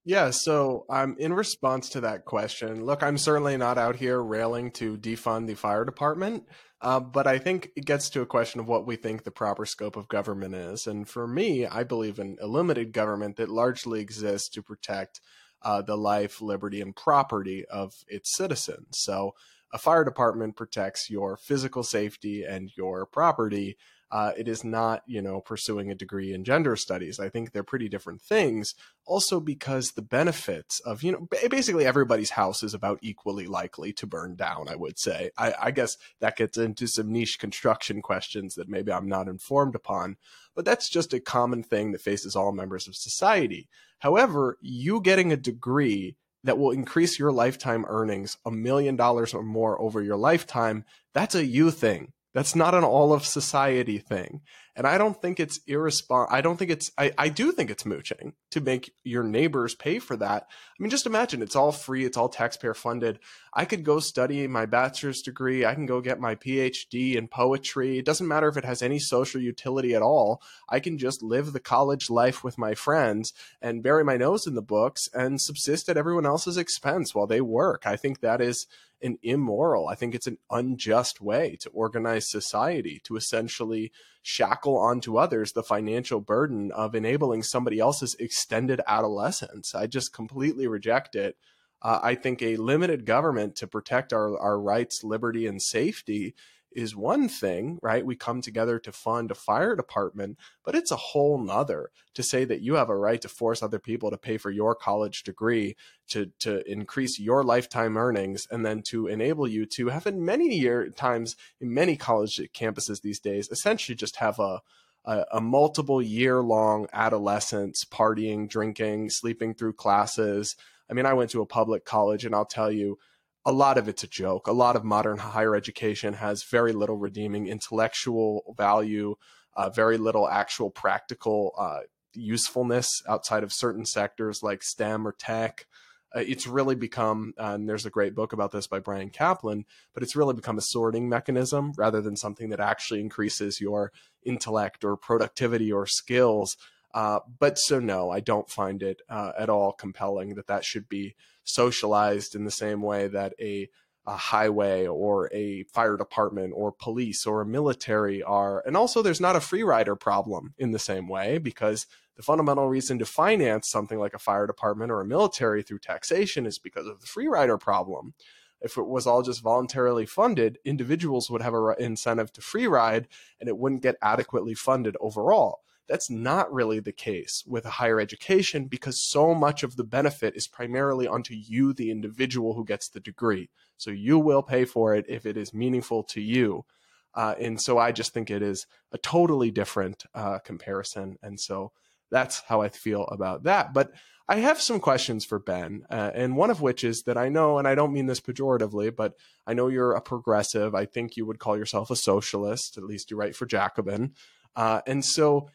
Yeah, 0.05 0.31
so 0.31 0.87
um, 0.89 1.15
in 1.19 1.35
response 1.35 1.91
to 1.91 2.01
that 2.01 2.25
question, 2.25 2.87
look, 2.87 3.03
I'm 3.03 3.19
certainly 3.19 3.59
not 3.59 3.77
out 3.77 3.97
here 3.97 4.21
railing 4.21 4.71
to 4.73 4.97
defund 4.97 5.47
the 5.47 5.55
fire 5.55 5.85
department. 5.85 6.45
Uh, 6.83 6.99
but 6.99 7.27
I 7.27 7.39
think 7.39 7.71
it 7.77 7.85
gets 7.85 8.09
to 8.11 8.23
a 8.23 8.27
question 8.27 8.59
of 8.59 8.67
what 8.67 8.87
we 8.87 8.97
think 8.97 9.25
the 9.25 9.31
proper 9.31 9.67
scope 9.67 9.97
of 9.97 10.09
government 10.09 10.55
is. 10.55 10.87
And 10.87 11.07
for 11.07 11.27
me, 11.27 11.67
I 11.67 11.85
believe 11.85 12.19
in 12.19 12.39
a 12.41 12.47
limited 12.47 12.93
government 12.93 13.37
that 13.37 13.51
largely 13.51 14.01
exists 14.01 14.49
to 14.51 14.63
protect 14.63 15.21
uh, 15.63 15.83
the 15.83 15.97
life, 15.97 16.41
liberty, 16.41 16.81
and 16.81 16.95
property 16.95 17.65
of 17.67 18.05
its 18.09 18.35
citizens. 18.35 18.99
So 18.99 19.35
a 19.73 19.79
fire 19.79 20.05
department 20.05 20.57
protects 20.57 21.11
your 21.11 21.37
physical 21.37 21.83
safety 21.83 22.45
and 22.45 22.71
your 22.77 23.07
property 23.07 23.77
uh, 24.11 24.33
it 24.37 24.49
is 24.49 24.65
not, 24.65 25.03
you 25.07 25.23
know, 25.23 25.41
pursuing 25.41 25.91
a 25.91 25.95
degree 25.95 26.33
in 26.33 26.45
gender 26.45 26.75
studies. 26.77 27.21
I 27.21 27.29
think 27.29 27.53
they're 27.53 27.63
pretty 27.63 27.89
different 27.89 28.21
things. 28.21 28.75
Also, 29.07 29.39
because 29.41 29.93
the 29.93 30.03
benefits 30.03 30.81
of, 30.81 31.03
you 31.03 31.13
know, 31.13 31.29
basically 31.49 31.87
everybody's 31.87 32.31
house 32.31 32.63
is 32.63 32.75
about 32.75 32.99
equally 33.03 33.47
likely 33.47 33.93
to 33.95 34.07
burn 34.07 34.35
down, 34.35 34.69
I 34.69 34.77
would 34.77 34.99
say. 34.99 35.31
I, 35.39 35.55
I 35.63 35.71
guess 35.71 35.97
that 36.21 36.37
gets 36.37 36.59
into 36.59 36.87
some 36.87 37.13
niche 37.13 37.39
construction 37.39 38.03
questions 38.03 38.57
that 38.57 38.69
maybe 38.69 38.93
I'm 38.93 39.09
not 39.09 39.29
informed 39.29 39.75
upon, 39.75 40.17
but 40.55 40.65
that's 40.65 40.89
just 40.89 41.15
a 41.15 41.21
common 41.21 41.63
thing 41.63 41.93
that 41.93 42.01
faces 42.01 42.35
all 42.35 42.53
members 42.53 42.89
of 42.89 42.97
society. 42.97 43.69
However, 44.01 44.59
you 44.61 45.01
getting 45.01 45.33
a 45.33 45.37
degree 45.37 46.17
that 46.45 46.59
will 46.59 46.71
increase 46.71 47.19
your 47.19 47.33
lifetime 47.33 47.85
earnings 47.87 48.39
a 48.45 48.51
million 48.51 48.97
dollars 48.97 49.35
or 49.35 49.43
more 49.43 49.81
over 49.81 50.03
your 50.03 50.17
lifetime, 50.17 50.85
that's 51.13 51.35
a 51.35 51.45
you 51.45 51.71
thing. 51.71 52.13
That's 52.35 52.55
not 52.55 52.75
an 52.75 52.85
all 52.85 53.13
of 53.13 53.25
society 53.25 53.99
thing. 53.99 54.41
And 54.77 54.87
I 54.87 54.99
don't 54.99 55.21
think 55.21 55.41
it's 55.41 55.61
irresponsible. 55.67 56.35
I 56.35 56.41
don't 56.41 56.57
think 56.57 56.71
it's, 56.71 56.91
I, 56.97 57.13
I 57.19 57.29
do 57.29 57.53
think 57.53 57.71
it's 57.71 57.85
mooching 57.85 58.35
to 58.51 58.61
make 58.61 58.93
your 59.05 59.23
neighbors 59.23 59.75
pay 59.75 59.99
for 59.99 60.17
that. 60.17 60.47
I 60.49 60.83
mean, 60.83 60.91
just 60.91 61.07
imagine 61.07 61.43
it's 61.43 61.57
all 61.57 61.73
free, 61.73 62.05
it's 62.05 62.17
all 62.17 62.29
taxpayer 62.29 62.75
funded. 62.75 63.19
I 63.53 63.65
could 63.65 63.85
go 63.85 63.99
study 63.99 64.47
my 64.47 64.67
bachelor's 64.67 65.23
degree, 65.23 65.65
I 65.65 65.75
can 65.75 65.87
go 65.87 66.01
get 66.01 66.21
my 66.21 66.35
PhD 66.35 67.17
in 67.17 67.29
poetry. 67.29 67.99
It 67.99 68.05
doesn't 68.05 68.29
matter 68.29 68.49
if 68.49 68.57
it 68.57 68.65
has 68.65 68.81
any 68.81 68.99
social 68.99 69.41
utility 69.41 69.95
at 69.95 70.03
all. 70.03 70.41
I 70.69 70.81
can 70.81 70.99
just 70.99 71.23
live 71.23 71.53
the 71.53 71.61
college 71.61 72.09
life 72.09 72.45
with 72.45 72.57
my 72.57 72.75
friends 72.75 73.33
and 73.61 73.83
bury 73.83 74.05
my 74.05 74.17
nose 74.17 74.47
in 74.47 74.55
the 74.55 74.63
books 74.63 75.09
and 75.13 75.41
subsist 75.41 75.89
at 75.89 75.97
everyone 75.97 76.27
else's 76.27 76.57
expense 76.57 77.15
while 77.15 77.27
they 77.27 77.41
work. 77.41 77.87
I 77.87 77.97
think 77.97 78.21
that 78.21 78.41
is 78.41 78.67
an 79.03 79.19
immoral. 79.23 79.89
I 79.89 79.95
think 79.95 80.15
it's 80.15 80.27
an 80.27 80.39
unjust 80.51 81.21
way 81.21 81.57
to 81.61 81.71
organize 81.71 82.31
society 82.31 83.01
to 83.05 83.17
essentially 83.17 83.93
shackle 84.23 84.77
onto 84.77 85.17
others 85.17 85.53
the 85.53 85.63
financial 85.63 86.21
burden 86.21 86.71
of 86.73 86.95
enabling 86.95 87.43
somebody 87.43 87.79
else's 87.79 88.15
extended 88.19 88.81
adolescence. 88.87 89.75
I 89.75 89.87
just 89.87 90.13
completely 90.13 90.67
reject 90.67 91.15
it. 91.15 91.37
Uh, 91.83 91.99
I 92.03 92.15
think 92.15 92.43
a 92.43 92.57
limited 92.57 93.07
government 93.07 93.57
to 93.57 93.67
protect 93.67 94.13
our, 94.13 94.39
our 94.39 94.61
rights, 94.61 95.03
liberty, 95.03 95.47
and 95.47 95.63
safety 95.63 96.35
is 96.73 96.95
one 96.95 97.29
thing, 97.29 97.79
right? 97.83 98.05
We 98.05 98.17
come 98.17 98.41
together 98.41 98.79
to 98.79 98.93
fund 98.93 99.31
a 99.31 99.35
fire 99.35 99.75
department, 99.75 100.39
but 100.65 100.75
it's 100.75 100.91
a 100.91 100.97
whole 100.97 101.39
nother 101.39 101.91
to 102.15 102.23
say 102.23 102.45
that 102.45 102.61
you 102.61 102.75
have 102.75 102.89
a 102.89 102.97
right 102.97 103.21
to 103.23 103.29
force 103.29 103.63
other 103.63 103.79
people 103.79 104.11
to 104.11 104.17
pay 104.17 104.37
for 104.37 104.51
your 104.51 104.75
college 104.75 105.23
degree, 105.23 105.77
to 106.09 106.31
to 106.41 106.69
increase 106.71 107.19
your 107.19 107.43
lifetime 107.43 107.97
earnings, 107.97 108.47
and 108.51 108.65
then 108.65 108.83
to 108.89 109.07
enable 109.07 109.49
you 109.49 109.67
to 109.67 109.89
have 109.89 110.07
in 110.07 110.25
many 110.25 110.55
year 110.57 110.89
times 110.91 111.37
in 111.61 111.73
many 111.73 111.97
college 111.97 112.41
campuses 112.55 113.03
these 113.03 113.21
days, 113.21 113.49
essentially 113.51 113.97
just 113.97 114.17
have 114.17 114.39
a 114.39 114.61
a, 115.05 115.25
a 115.33 115.41
multiple 115.41 116.03
year 116.03 116.41
long 116.41 116.87
adolescence, 116.93 117.85
partying, 117.85 118.49
drinking, 118.49 119.11
sleeping 119.11 119.55
through 119.55 119.73
classes. 119.73 120.57
I 120.91 120.95
mean, 120.95 121.07
I 121.07 121.15
went 121.15 121.31
to 121.31 121.41
a 121.41 121.47
public 121.47 121.85
college, 121.85 122.25
and 122.25 122.35
I'll 122.35 122.45
tell 122.45 122.71
you, 122.71 122.99
a 123.45 123.53
lot 123.53 123.79
of 123.79 123.89
it's 123.89 124.05
a 124.05 124.09
joke. 124.09 124.47
A 124.47 124.53
lot 124.53 124.77
of 124.77 124.85
modern 124.85 125.19
higher 125.19 125.57
education 125.57 126.15
has 126.15 126.45
very 126.45 126.73
little 126.73 126.97
redeeming 126.97 127.47
intellectual 127.47 128.55
value, 128.57 129.17
uh, 129.57 129.71
very 129.71 129.97
little 129.97 130.29
actual 130.29 130.71
practical 130.71 131.55
uh, 131.59 131.81
usefulness 132.15 132.89
outside 133.09 133.43
of 133.43 133.53
certain 133.53 133.87
sectors 133.87 134.43
like 134.43 134.63
STEM 134.63 135.07
or 135.07 135.13
tech. 135.13 135.67
uh, 136.15 136.21
it's 136.21 136.47
really 136.47 136.75
become, 136.75 137.33
and 137.39 137.69
there's 137.69 137.87
a 137.87 137.91
great 137.91 138.15
book 138.15 138.33
about 138.33 138.51
this 138.53 138.67
by 138.67 138.79
Bryan 138.79 139.11
Caplan, 139.11 139.65
but 139.95 140.03
it's 140.03 140.17
really 140.17 140.35
become 140.35 140.59
a 140.59 140.63
sorting 140.63 141.09
mechanism 141.09 141.73
rather 141.77 142.01
than 142.01 142.17
something 142.17 142.51
that 142.51 142.61
actually 142.61 143.01
increases 143.01 143.61
your 143.61 143.93
intellect 144.25 144.85
or 144.85 144.97
productivity 144.97 145.71
or 145.71 145.87
skills. 145.87 146.57
Uh, 146.93 147.21
but 147.39 147.57
so, 147.59 147.79
no, 147.79 148.11
I 148.11 148.21
don't 148.21 148.51
find 148.51 148.83
it 148.83 149.01
uh, 149.09 149.33
at 149.39 149.49
all 149.49 149.73
compelling 149.73 150.35
that 150.35 150.49
that 150.49 150.65
should 150.65 150.89
be 150.89 151.15
socialized 151.45 152.35
in 152.35 152.45
the 152.45 152.51
same 152.51 152.83
way 152.83 153.09
that 153.09 153.35
a 153.41 153.69
a 154.07 154.17
highway 154.17 154.87
or 154.87 155.33
a 155.33 155.63
fire 155.65 155.97
department 155.97 156.53
or 156.57 156.73
police 156.73 157.27
or 157.27 157.43
a 157.43 157.47
military 157.47 158.23
are. 158.23 158.63
And 158.67 158.77
also, 158.77 159.03
there's 159.03 159.21
not 159.21 159.37
a 159.37 159.41
free 159.41 159.63
rider 159.63 159.95
problem 159.95 160.55
in 160.59 160.73
the 160.73 160.79
same 160.79 161.07
way 161.07 161.39
because 161.39 161.87
the 162.17 162.23
fundamental 162.23 162.69
reason 162.69 162.99
to 162.99 163.07
finance 163.07 163.69
something 163.69 163.99
like 163.99 164.15
a 164.15 164.19
fire 164.19 164.47
department 164.47 164.91
or 164.91 165.01
a 165.01 165.07
military 165.07 165.63
through 165.63 165.79
taxation 165.79 166.47
is 166.47 166.59
because 166.59 166.87
of 166.87 167.01
the 167.01 167.07
free 167.07 167.29
rider 167.29 167.59
problem. 167.59 168.15
If 168.61 168.77
it 168.77 168.87
was 168.87 169.07
all 169.07 169.23
just 169.23 169.43
voluntarily 169.43 170.07
funded, 170.07 170.59
individuals 170.65 171.31
would 171.31 171.41
have 171.41 171.55
an 171.55 171.75
incentive 171.79 172.33
to 172.35 172.43
free 172.43 172.67
ride 172.67 173.09
and 173.39 173.49
it 173.49 173.57
wouldn't 173.57 173.83
get 173.83 173.97
adequately 174.03 174.55
funded 174.55 174.97
overall. 175.01 175.61
That's 175.91 176.09
not 176.09 176.53
really 176.53 176.79
the 176.79 176.93
case 176.93 177.43
with 177.47 177.65
higher 177.65 178.01
education 178.01 178.67
because 178.67 179.03
so 179.03 179.35
much 179.35 179.65
of 179.65 179.75
the 179.75 179.85
benefit 179.85 180.37
is 180.37 180.47
primarily 180.47 181.09
onto 181.09 181.35
you, 181.35 181.73
the 181.73 181.91
individual 181.91 182.55
who 182.55 182.65
gets 182.65 182.89
the 182.89 183.01
degree. 183.01 183.51
So 183.77 183.91
you 183.91 184.19
will 184.19 184.43
pay 184.43 184.65
for 184.65 184.95
it 184.95 185.05
if 185.09 185.27
it 185.27 185.37
is 185.37 185.53
meaningful 185.53 186.05
to 186.05 186.21
you. 186.21 186.65
Uh, 187.13 187.35
and 187.41 187.61
so 187.61 187.77
I 187.77 187.91
just 187.91 188.15
think 188.15 188.31
it 188.31 188.41
is 188.41 188.67
a 188.93 188.99
totally 188.99 189.51
different 189.51 190.05
uh, 190.15 190.39
comparison. 190.39 191.17
And 191.25 191.41
so 191.41 191.73
that's 192.11 192.43
how 192.47 192.61
I 192.61 192.69
feel 192.69 193.05
about 193.07 193.43
that. 193.43 193.75
But 193.75 193.91
I 194.29 194.37
have 194.37 194.61
some 194.61 194.79
questions 194.79 195.25
for 195.25 195.41
Ben, 195.41 195.83
uh, 195.91 196.13
and 196.15 196.37
one 196.37 196.51
of 196.51 196.61
which 196.61 196.85
is 196.85 197.03
that 197.03 197.19
I 197.19 197.29
know, 197.29 197.59
and 197.59 197.67
I 197.67 197.75
don't 197.75 197.93
mean 197.93 198.07
this 198.07 198.21
pejoratively, 198.21 198.95
but 198.95 199.15
I 199.45 199.55
know 199.55 199.67
you're 199.67 199.95
a 199.95 200.01
progressive. 200.01 200.73
I 200.73 200.85
think 200.85 201.17
you 201.17 201.27
would 201.27 201.41
call 201.41 201.59
yourself 201.59 201.91
a 201.91 201.97
socialist, 201.97 202.79
at 202.79 202.85
least 202.85 203.11
you 203.11 203.17
write 203.17 203.35
for 203.35 203.45
Jacobin. 203.45 204.15
Uh, 204.55 204.83
and 204.87 205.05
so, 205.05 205.49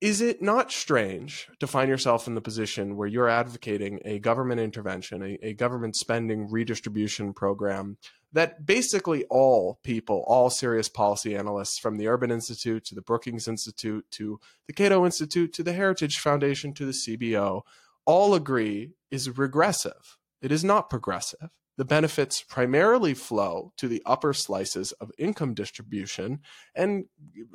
is 0.00 0.20
it 0.20 0.42
not 0.42 0.70
strange 0.70 1.48
to 1.58 1.66
find 1.66 1.88
yourself 1.88 2.26
in 2.26 2.34
the 2.34 2.40
position 2.40 2.96
where 2.96 3.08
you're 3.08 3.28
advocating 3.28 4.00
a 4.04 4.18
government 4.18 4.60
intervention, 4.60 5.22
a, 5.22 5.38
a 5.42 5.54
government 5.54 5.96
spending 5.96 6.50
redistribution 6.50 7.32
program 7.32 7.96
that 8.32 8.66
basically 8.66 9.24
all 9.30 9.80
people, 9.82 10.22
all 10.26 10.50
serious 10.50 10.88
policy 10.90 11.34
analysts 11.34 11.78
from 11.78 11.96
the 11.96 12.08
Urban 12.08 12.30
Institute 12.30 12.84
to 12.84 12.94
the 12.94 13.00
Brookings 13.00 13.48
Institute 13.48 14.04
to 14.10 14.38
the 14.66 14.74
Cato 14.74 15.06
Institute 15.06 15.52
to 15.54 15.62
the 15.62 15.72
Heritage 15.72 16.18
Foundation 16.18 16.74
to 16.74 16.84
the 16.84 16.92
CBO 16.92 17.62
all 18.04 18.34
agree 18.34 18.92
is 19.10 19.36
regressive. 19.36 20.18
It 20.40 20.52
is 20.52 20.62
not 20.62 20.88
progressive. 20.88 21.50
The 21.76 21.84
benefits 21.84 22.42
primarily 22.42 23.12
flow 23.14 23.72
to 23.76 23.88
the 23.88 24.02
upper 24.06 24.32
slices 24.32 24.92
of 24.92 25.12
income 25.18 25.52
distribution 25.52 26.40
and 26.74 27.04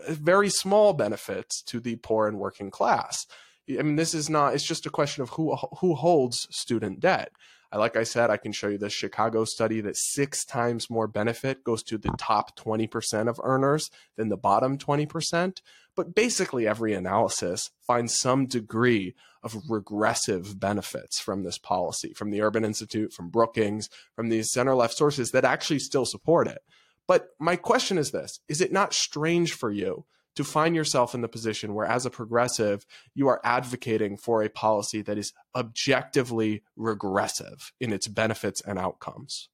uh, 0.08 0.14
very 0.14 0.50
small 0.50 0.94
benefits 0.94 1.62
to 1.64 1.80
the 1.80 1.96
poor 1.96 2.28
and 2.28 2.38
working 2.38 2.70
class. 2.70 3.26
I 3.70 3.82
mean, 3.82 3.96
this 3.96 4.14
is 4.14 4.30
not, 4.30 4.54
it's 4.54 4.66
just 4.66 4.86
a 4.86 4.92
question 4.92 5.24
of 5.24 5.30
who, 5.30 5.56
who 5.80 5.96
holds 5.96 6.48
student 6.52 7.00
debt. 7.00 7.32
Like 7.74 7.96
I 7.96 8.04
said, 8.04 8.30
I 8.30 8.36
can 8.36 8.52
show 8.52 8.68
you 8.68 8.78
the 8.78 8.90
Chicago 8.90 9.46
study 9.46 9.80
that 9.82 9.96
six 9.96 10.44
times 10.44 10.90
more 10.90 11.08
benefit 11.08 11.64
goes 11.64 11.84
to 11.84 11.98
the 11.98 12.14
top 12.18 12.58
20% 12.60 13.30
of 13.30 13.40
earners 13.44 13.90
than 14.18 14.28
the 14.28 14.36
bottom 14.36 14.78
20%. 14.78 15.62
But 15.96 16.16
basically, 16.16 16.68
every 16.68 16.94
analysis 16.94 17.70
finds 17.86 18.18
some 18.18 18.46
degree 18.46 19.14
of 19.44 19.58
regressive 19.70 20.60
benefits 20.60 21.20
from 21.20 21.44
this 21.44 21.58
policy, 21.58 22.14
from 22.14 22.32
the 22.32 22.42
Urban 22.42 22.64
Institute, 22.64 23.12
from 23.12 23.30
Brookings, 23.30 23.90
from 24.16 24.30
these 24.30 24.52
center 24.52 24.76
left 24.76 24.96
sources 24.96 25.32
that 25.32 25.46
actually 25.46 25.80
still 25.80 26.06
support 26.06 26.48
it. 26.48 26.60
But 27.08 27.30
my 27.40 27.56
question 27.56 27.98
is 27.98 28.12
this 28.12 28.40
Is 28.48 28.62
it 28.62 28.72
not 28.72 28.94
strange 28.94 29.54
for 29.54 29.72
you 29.72 30.06
to 30.36 30.44
find 30.44 30.76
yourself 30.76 31.14
in 31.14 31.22
the 31.22 31.28
position 31.28 31.74
where, 31.74 31.86
as 31.86 32.06
a 32.06 32.10
progressive, 32.10 32.86
you 33.14 33.28
are 33.28 33.42
advocating 33.44 34.16
for 34.16 34.42
a 34.42 34.50
policy 34.50 35.02
that 35.02 35.18
is 35.18 35.34
objectively 35.56 36.64
regressive 36.78 37.74
in 37.80 37.92
its 37.92 38.08
benefits 38.08 38.62
and 38.62 38.80
outcomes? 38.80 39.50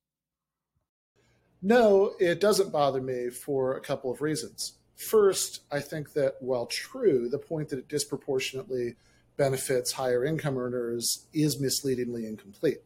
No, 1.61 2.13
it 2.19 2.39
doesn't 2.39 2.71
bother 2.71 3.01
me 3.01 3.29
for 3.31 3.75
a 3.75 3.81
couple 3.81 4.11
of 4.11 4.21
reasons. 4.21 4.73
First, 4.97 5.61
I 5.71 5.79
think 5.79 6.13
that 6.13 6.35
while 6.39 6.65
true, 6.65 7.29
the 7.29 7.37
point 7.37 7.69
that 7.69 7.79
it 7.79 7.87
disproportionately 7.87 8.95
benefits 9.37 9.91
higher 9.91 10.25
income 10.25 10.57
earners 10.57 11.27
is 11.33 11.59
misleadingly 11.59 12.25
incomplete. 12.25 12.79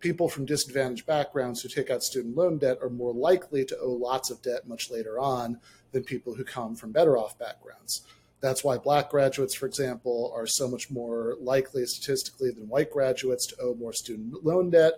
People 0.00 0.30
from 0.30 0.46
disadvantaged 0.46 1.04
backgrounds 1.04 1.60
who 1.60 1.68
take 1.68 1.90
out 1.90 2.02
student 2.02 2.34
loan 2.34 2.56
debt 2.56 2.78
are 2.80 2.88
more 2.88 3.12
likely 3.12 3.66
to 3.66 3.78
owe 3.78 3.92
lots 3.92 4.30
of 4.30 4.40
debt 4.40 4.66
much 4.66 4.90
later 4.90 5.18
on 5.18 5.60
than 5.92 6.02
people 6.02 6.34
who 6.34 6.44
come 6.44 6.74
from 6.74 6.92
better 6.92 7.18
off 7.18 7.38
backgrounds. 7.38 8.02
That's 8.40 8.64
why 8.64 8.78
black 8.78 9.10
graduates, 9.10 9.54
for 9.54 9.66
example, 9.66 10.32
are 10.34 10.46
so 10.46 10.66
much 10.66 10.90
more 10.90 11.36
likely 11.40 11.84
statistically 11.84 12.50
than 12.50 12.70
white 12.70 12.90
graduates 12.90 13.46
to 13.48 13.56
owe 13.60 13.74
more 13.74 13.92
student 13.92 14.42
loan 14.42 14.70
debt. 14.70 14.94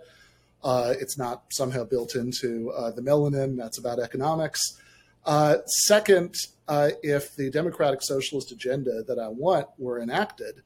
Uh, 0.63 0.93
it's 0.97 1.17
not 1.17 1.43
somehow 1.51 1.83
built 1.83 2.15
into 2.15 2.71
uh, 2.71 2.91
the 2.91 3.01
melanin. 3.01 3.57
That's 3.57 3.79
about 3.79 3.99
economics. 3.99 4.79
Uh, 5.25 5.57
second, 5.65 6.35
uh, 6.67 6.89
if 7.01 7.35
the 7.35 7.49
democratic 7.49 8.01
socialist 8.01 8.51
agenda 8.51 9.03
that 9.03 9.19
I 9.19 9.27
want 9.29 9.67
were 9.77 9.99
enacted, 9.99 10.61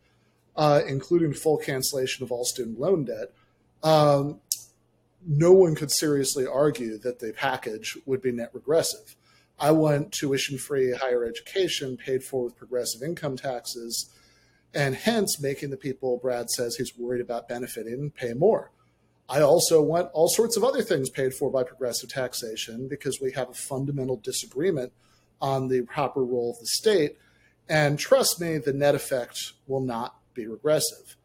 uh, 0.56 0.82
including 0.88 1.34
full 1.34 1.58
cancellation 1.58 2.24
of 2.24 2.32
all 2.32 2.46
student 2.46 2.80
loan 2.80 3.06
debt, 3.06 3.32
um, 3.84 4.40
no 5.26 5.52
one 5.52 5.76
could 5.76 5.92
seriously 5.92 6.46
argue 6.46 6.98
that 7.00 7.20
the 7.20 7.34
package 7.34 7.98
would 8.06 8.22
be 8.22 8.32
net 8.32 8.50
regressive. 8.54 9.16
I 9.60 9.72
want 9.72 10.12
tuition 10.12 10.58
free 10.58 10.94
higher 10.94 11.26
education 11.26 11.98
paid 11.98 12.24
for 12.24 12.46
with 12.46 12.56
progressive 12.56 13.02
income 13.02 13.38
taxes, 13.38 14.12
and 14.74 14.96
hence 14.96 15.42
making 15.42 15.72
the 15.72 15.78
people 15.78 16.18
Brad 16.18 16.50
says 16.50 16.76
he's 16.76 16.98
worried 16.98 17.22
about 17.22 17.48
benefiting 17.48 18.12
pay 18.12 18.34
more. 18.34 18.72
I 19.30 19.42
also 19.42 19.82
want 19.82 20.10
all 20.14 20.30
sorts 20.30 20.56
of 20.56 20.64
other 20.64 20.82
things 20.82 21.10
paid 21.10 21.34
for 21.34 21.52
by 21.52 21.64
progressive 21.64 22.10
taxation 22.10 22.88
because 22.88 23.20
we 23.22 23.34
have 23.34 23.50
a 23.50 23.54
fundamental 23.54 24.18
disagreement 24.18 24.94
on 25.42 25.68
the 25.68 25.82
proper 25.82 26.24
role 26.24 26.52
of 26.52 26.60
the 26.60 26.68
state. 26.68 27.18
And 27.68 28.00
trust 28.00 28.40
me, 28.40 28.58
the 28.58 28.72
net 28.72 28.96
effect 28.96 29.54
will 29.68 29.82
not 29.82 30.16
be 30.34 30.48
regressive. 30.48 31.18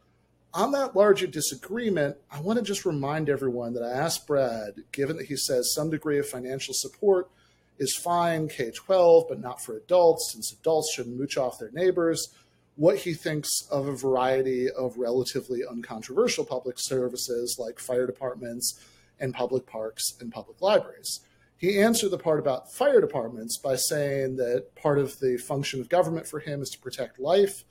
On 0.54 0.72
that 0.72 0.96
larger 0.96 1.26
disagreement, 1.26 2.16
I 2.30 2.40
want 2.40 2.58
to 2.58 2.64
just 2.64 2.84
remind 2.84 3.30
everyone 3.30 3.72
that 3.74 3.84
I 3.84 3.92
asked 3.92 4.26
Brad, 4.26 4.74
given 4.90 5.16
that 5.16 5.26
he 5.26 5.36
says 5.36 5.72
some 5.72 5.88
degree 5.88 6.18
of 6.18 6.28
financial 6.28 6.74
support 6.74 7.30
is 7.78 7.96
fine 7.96 8.48
K 8.48 8.70
12, 8.70 9.24
but 9.28 9.40
not 9.40 9.62
for 9.62 9.76
adults, 9.76 10.32
since 10.32 10.52
adults 10.52 10.92
shouldn't 10.92 11.16
mooch 11.16 11.38
off 11.38 11.58
their 11.58 11.70
neighbors, 11.72 12.34
what 12.76 12.98
he 12.98 13.14
thinks 13.14 13.50
of 13.70 13.87
a 13.87 13.96
variety 13.96 14.70
of 14.70 14.96
relatively 14.96 15.61
uncontroversial 15.68 16.44
public 16.44 16.76
services 16.78 17.56
like 17.58 17.78
fire 17.78 18.06
departments 18.06 18.80
and 19.20 19.35
public 19.35 19.66
parks 19.66 20.14
and 20.20 20.32
public 20.32 20.61
libraries. 20.61 21.20
He 21.56 21.78
answered 21.78 22.11
the 22.11 22.18
part 22.18 22.40
about 22.40 22.72
fire 22.72 23.00
departments 23.00 23.58
by 23.58 23.76
saying 23.76 24.37
that 24.37 24.74
part 24.74 24.98
of 24.98 25.20
the 25.20 25.37
function 25.37 25.80
of 25.80 25.88
government 25.88 26.26
for 26.26 26.40
him 26.40 26.61
is 26.61 26.70
to 26.70 26.78
protect 26.78 27.20
life, 27.20 27.64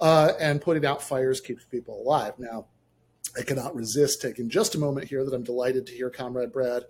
uh, 0.00 0.32
and 0.38 0.60
putting 0.60 0.84
out 0.84 1.02
fires 1.02 1.40
keeps 1.40 1.64
people 1.64 2.02
alive. 2.02 2.34
Now, 2.38 2.66
I 3.38 3.42
cannot 3.42 3.74
resist 3.74 4.20
taking 4.20 4.50
just 4.50 4.74
a 4.74 4.78
moment 4.78 5.08
here 5.08 5.24
that 5.24 5.34
I'm 5.34 5.42
delighted 5.42 5.86
to 5.86 5.92
hear 5.92 6.10
Comrade 6.10 6.52
Brad 6.52 6.82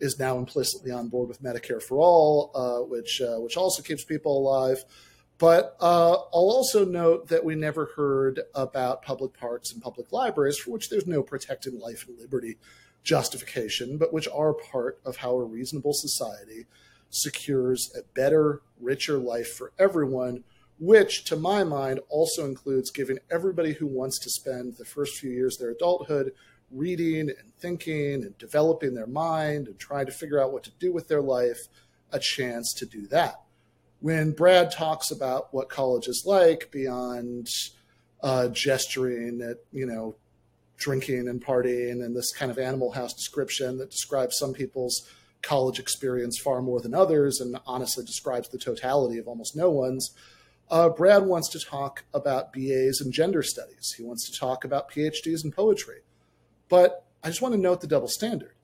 is 0.00 0.18
now 0.18 0.38
implicitly 0.38 0.90
on 0.90 1.08
board 1.08 1.28
with 1.28 1.42
Medicare 1.42 1.82
for 1.82 1.98
all, 1.98 2.50
uh, 2.54 2.78
which 2.84 3.20
uh, 3.20 3.36
which 3.36 3.56
also 3.56 3.82
keeps 3.82 4.04
people 4.04 4.38
alive. 4.38 4.84
But 5.42 5.76
uh, 5.80 6.12
I'll 6.12 6.28
also 6.32 6.84
note 6.84 7.26
that 7.26 7.44
we 7.44 7.56
never 7.56 7.86
heard 7.96 8.42
about 8.54 9.02
public 9.02 9.36
parks 9.36 9.72
and 9.72 9.82
public 9.82 10.12
libraries, 10.12 10.56
for 10.56 10.70
which 10.70 10.88
there's 10.88 11.08
no 11.08 11.20
protecting 11.24 11.80
life 11.80 12.06
and 12.06 12.16
liberty 12.16 12.58
justification, 13.02 13.98
but 13.98 14.12
which 14.12 14.28
are 14.32 14.54
part 14.54 15.00
of 15.04 15.16
how 15.16 15.32
a 15.34 15.44
reasonable 15.44 15.94
society 15.94 16.66
secures 17.10 17.92
a 17.98 18.04
better, 18.14 18.62
richer 18.80 19.18
life 19.18 19.52
for 19.52 19.72
everyone, 19.80 20.44
which, 20.78 21.24
to 21.24 21.34
my 21.34 21.64
mind, 21.64 21.98
also 22.08 22.46
includes 22.46 22.92
giving 22.92 23.18
everybody 23.28 23.72
who 23.72 23.88
wants 23.88 24.20
to 24.20 24.30
spend 24.30 24.76
the 24.76 24.84
first 24.84 25.18
few 25.18 25.32
years 25.32 25.56
of 25.56 25.62
their 25.62 25.72
adulthood 25.72 26.30
reading 26.70 27.30
and 27.30 27.52
thinking 27.58 28.22
and 28.22 28.38
developing 28.38 28.94
their 28.94 29.08
mind 29.08 29.66
and 29.66 29.80
trying 29.80 30.06
to 30.06 30.12
figure 30.12 30.40
out 30.40 30.52
what 30.52 30.62
to 30.62 30.70
do 30.78 30.92
with 30.92 31.08
their 31.08 31.20
life 31.20 31.66
a 32.12 32.20
chance 32.20 32.72
to 32.74 32.86
do 32.86 33.08
that. 33.08 33.41
When 34.02 34.32
Brad 34.32 34.72
talks 34.72 35.12
about 35.12 35.54
what 35.54 35.68
college 35.68 36.08
is 36.08 36.24
like 36.26 36.72
beyond 36.72 37.46
uh, 38.20 38.48
gesturing 38.48 39.40
at, 39.40 39.58
you 39.70 39.86
know, 39.86 40.16
drinking 40.76 41.28
and 41.28 41.40
partying 41.40 42.04
and 42.04 42.16
this 42.16 42.32
kind 42.32 42.50
of 42.50 42.58
animal 42.58 42.90
house 42.90 43.14
description 43.14 43.78
that 43.78 43.92
describes 43.92 44.36
some 44.36 44.52
people's 44.52 45.08
college 45.40 45.78
experience 45.78 46.36
far 46.36 46.60
more 46.60 46.80
than 46.80 46.94
others 46.94 47.40
and 47.40 47.56
honestly 47.64 48.04
describes 48.04 48.48
the 48.48 48.58
totality 48.58 49.18
of 49.18 49.28
almost 49.28 49.54
no 49.54 49.70
one's. 49.70 50.10
Uh, 50.68 50.88
Brad 50.88 51.24
wants 51.24 51.48
to 51.50 51.60
talk 51.60 52.02
about 52.12 52.52
BAs 52.52 53.00
and 53.00 53.12
gender 53.12 53.44
studies. 53.44 53.94
He 53.96 54.02
wants 54.02 54.28
to 54.28 54.36
talk 54.36 54.64
about 54.64 54.90
PhDs 54.90 55.44
and 55.44 55.54
poetry. 55.54 56.00
But 56.68 57.04
I 57.22 57.28
just 57.28 57.40
want 57.40 57.54
to 57.54 57.60
note 57.60 57.80
the 57.80 57.86
double 57.86 58.08
standard. 58.08 58.54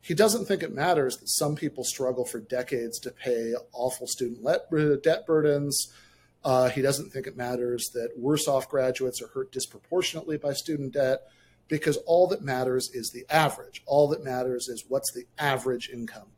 He 0.00 0.14
doesn't 0.14 0.46
think 0.46 0.62
it 0.62 0.72
matters 0.72 1.16
that 1.18 1.28
some 1.28 1.54
people 1.54 1.84
struggle 1.84 2.24
for 2.24 2.40
decades 2.40 2.98
to 3.00 3.10
pay 3.10 3.54
awful 3.72 4.06
student 4.06 4.42
debt 5.02 5.26
burdens. 5.26 5.92
Uh, 6.42 6.70
he 6.70 6.80
doesn't 6.80 7.10
think 7.10 7.26
it 7.26 7.36
matters 7.36 7.90
that 7.92 8.12
worse 8.16 8.48
off 8.48 8.68
graduates 8.68 9.20
are 9.20 9.28
hurt 9.28 9.52
disproportionately 9.52 10.38
by 10.38 10.54
student 10.54 10.94
debt 10.94 11.20
because 11.68 11.98
all 12.06 12.26
that 12.28 12.42
matters 12.42 12.90
is 12.94 13.10
the 13.10 13.24
average. 13.30 13.82
All 13.86 14.08
that 14.08 14.24
matters 14.24 14.68
is 14.68 14.84
what's 14.88 15.12
the 15.12 15.24
average 15.38 15.90
income 15.90 16.28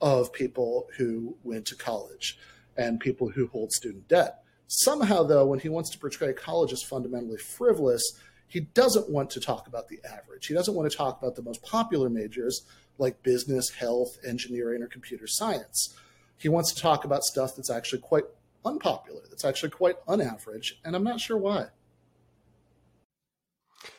of 0.00 0.32
people 0.32 0.88
who 0.96 1.36
went 1.44 1.66
to 1.66 1.76
college 1.76 2.38
and 2.76 2.98
people 2.98 3.28
who 3.28 3.46
hold 3.46 3.70
student 3.72 4.08
debt. 4.08 4.42
Somehow, 4.66 5.22
though, 5.22 5.46
when 5.46 5.60
he 5.60 5.68
wants 5.68 5.90
to 5.90 5.98
portray 5.98 6.32
college 6.32 6.72
as 6.72 6.82
fundamentally 6.82 7.36
frivolous, 7.36 8.02
he 8.48 8.60
doesn't 8.60 9.08
want 9.08 9.30
to 9.30 9.40
talk 9.40 9.66
about 9.66 9.88
the 9.88 10.00
average. 10.04 10.46
He 10.46 10.54
doesn't 10.54 10.74
want 10.74 10.90
to 10.90 10.96
talk 10.96 11.20
about 11.20 11.36
the 11.36 11.42
most 11.42 11.62
popular 11.62 12.08
majors 12.08 12.62
like 12.98 13.22
business, 13.22 13.70
health, 13.70 14.18
engineering, 14.26 14.82
or 14.82 14.86
computer 14.86 15.26
science. 15.26 15.96
He 16.36 16.48
wants 16.48 16.72
to 16.72 16.80
talk 16.80 17.04
about 17.04 17.22
stuff 17.22 17.56
that's 17.56 17.70
actually 17.70 18.00
quite 18.00 18.24
unpopular, 18.64 19.22
that's 19.28 19.44
actually 19.44 19.70
quite 19.70 19.96
unaverage, 20.08 20.80
and 20.84 20.94
I'm 20.94 21.04
not 21.04 21.20
sure 21.20 21.36
why. 21.36 21.68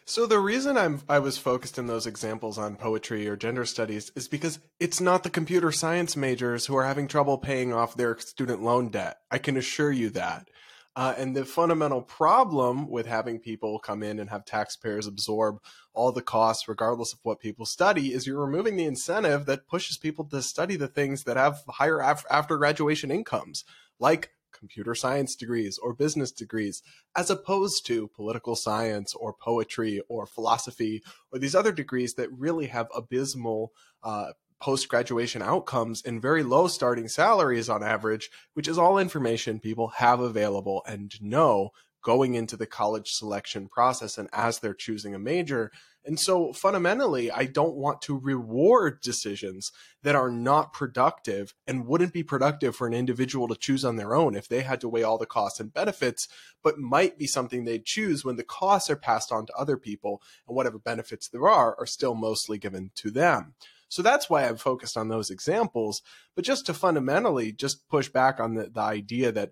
So 0.06 0.26
the 0.26 0.40
reason 0.40 0.78
I'm 0.78 1.02
I 1.08 1.20
was 1.20 1.38
focused 1.38 1.78
in 1.78 1.88
those 1.88 2.06
examples 2.06 2.58
on 2.58 2.76
poetry 2.76 3.28
or 3.28 3.36
gender 3.36 3.66
studies 3.66 4.12
is 4.16 4.28
because 4.28 4.60
it's 4.80 5.00
not 5.00 5.24
the 5.24 5.30
computer 5.30 5.72
science 5.72 6.16
majors 6.16 6.66
who 6.66 6.76
are 6.76 6.86
having 6.86 7.08
trouble 7.08 7.38
paying 7.38 7.74
off 7.74 7.96
their 7.96 8.18
student 8.20 8.62
loan 8.62 8.90
debt. 8.90 9.20
I 9.32 9.38
can 9.38 9.58
assure 9.58 9.92
you 9.92 10.10
that. 10.12 10.50
Uh, 10.96 11.16
and 11.18 11.36
the 11.36 11.44
fundamental 11.44 12.02
problem 12.04 12.88
with 12.88 13.08
having 13.08 13.40
people 13.40 13.80
come 13.80 14.04
in 14.04 14.20
and 14.20 14.30
have 14.30 14.46
taxpayers 14.46 15.08
absorb 15.08 15.58
all 15.94 16.12
the 16.12 16.22
costs, 16.22 16.68
regardless 16.68 17.14
of 17.14 17.20
what 17.24 17.40
people 17.40 17.66
study, 17.66 18.14
is 18.14 18.28
you're 18.28 18.46
removing 18.46 18.76
the 18.76 18.86
incentive 18.86 19.48
that 19.48 19.68
pushes 19.68 19.98
people 19.98 20.24
to 20.26 20.42
study 20.42 20.76
the 20.76 20.88
things 20.88 21.24
that 21.24 21.36
have 21.36 21.64
higher 21.68 22.00
af- 22.00 22.26
after 22.30 22.58
graduation 22.58 23.10
incomes, 23.10 23.66
like 24.00 24.34
computer 24.52 24.94
science 24.94 25.36
degrees 25.36 25.80
or 25.80 25.94
business 25.94 26.32
degrees, 26.32 26.84
as 27.16 27.32
opposed 27.32 27.86
to 27.88 28.08
political 28.10 28.56
science 28.56 29.16
or 29.16 29.34
poetry 29.34 30.00
or 30.08 30.28
philosophy 30.28 31.02
or 31.32 31.40
these 31.40 31.56
other 31.56 31.72
degrees 31.72 32.14
that 32.14 32.32
really 32.32 32.68
have 32.68 32.88
abysmal 32.96 33.74
uh, 34.04 34.34
post 34.64 34.88
graduation 34.88 35.42
outcomes 35.42 36.02
and 36.06 36.22
very 36.22 36.42
low 36.42 36.68
starting 36.68 37.10
salaries 37.10 37.68
on 37.68 37.84
average, 37.84 38.30
which 38.54 38.66
is 38.66 38.78
all 38.78 38.98
information 38.98 39.60
people 39.60 39.90
have 39.90 40.22
available 40.22 40.82
and 40.88 41.22
know 41.22 41.72
going 42.02 42.36
into 42.36 42.56
the 42.56 42.66
college 42.66 43.12
selection 43.12 43.68
process 43.68 44.18
and 44.18 44.30
as 44.32 44.60
they're 44.60 44.74
choosing 44.74 45.14
a 45.14 45.20
major. 45.20 45.70
And 46.06 46.18
so 46.18 46.54
fundamentally, 46.54 47.30
I 47.30 47.44
don't 47.44 47.76
want 47.76 48.02
to 48.04 48.18
reward 48.18 49.02
decisions 49.02 49.70
that 50.02 50.16
are 50.16 50.32
not 50.32 50.72
productive 50.72 51.54
and 51.68 51.86
wouldn't 51.86 52.14
be 52.14 52.24
productive 52.24 52.74
for 52.74 52.88
an 52.88 52.94
individual 52.94 53.50
to 53.50 53.56
choose 53.58 53.84
on 53.84 53.98
their 53.98 54.16
own 54.16 54.34
if 54.34 54.48
they 54.48 54.62
had 54.62 54.80
to 54.80 54.88
weigh 54.88 55.04
all 55.04 55.18
the 55.18 55.26
costs 55.26 55.60
and 55.60 55.74
benefits, 55.74 56.30
but 56.64 56.80
might 56.80 57.18
be 57.18 57.28
something 57.28 57.66
they'd 57.66 57.84
choose 57.84 58.24
when 58.24 58.38
the 58.38 58.44
costs 58.44 58.90
are 58.90 58.96
passed 58.96 59.30
on 59.30 59.46
to 59.46 59.54
other 59.56 59.76
people 59.76 60.22
and 60.48 60.56
whatever 60.56 60.80
benefits 60.80 61.28
there 61.28 61.50
are 61.50 61.76
are 61.78 61.86
still 61.86 62.16
mostly 62.16 62.58
given 62.58 62.92
to 62.96 63.12
them. 63.12 63.56
So 63.94 64.02
that's 64.02 64.28
why 64.28 64.50
I've 64.50 64.60
focused 64.60 64.98
on 64.98 65.10
those 65.10 65.30
examples. 65.30 66.02
But 66.36 66.46
just 66.46 66.66
to 66.66 66.74
fundamentally 66.74 67.52
just 67.52 67.88
push 67.90 68.10
back 68.10 68.40
on 68.40 68.56
the, 68.56 68.72
the 68.74 68.82
idea 68.82 69.32
that 69.34 69.52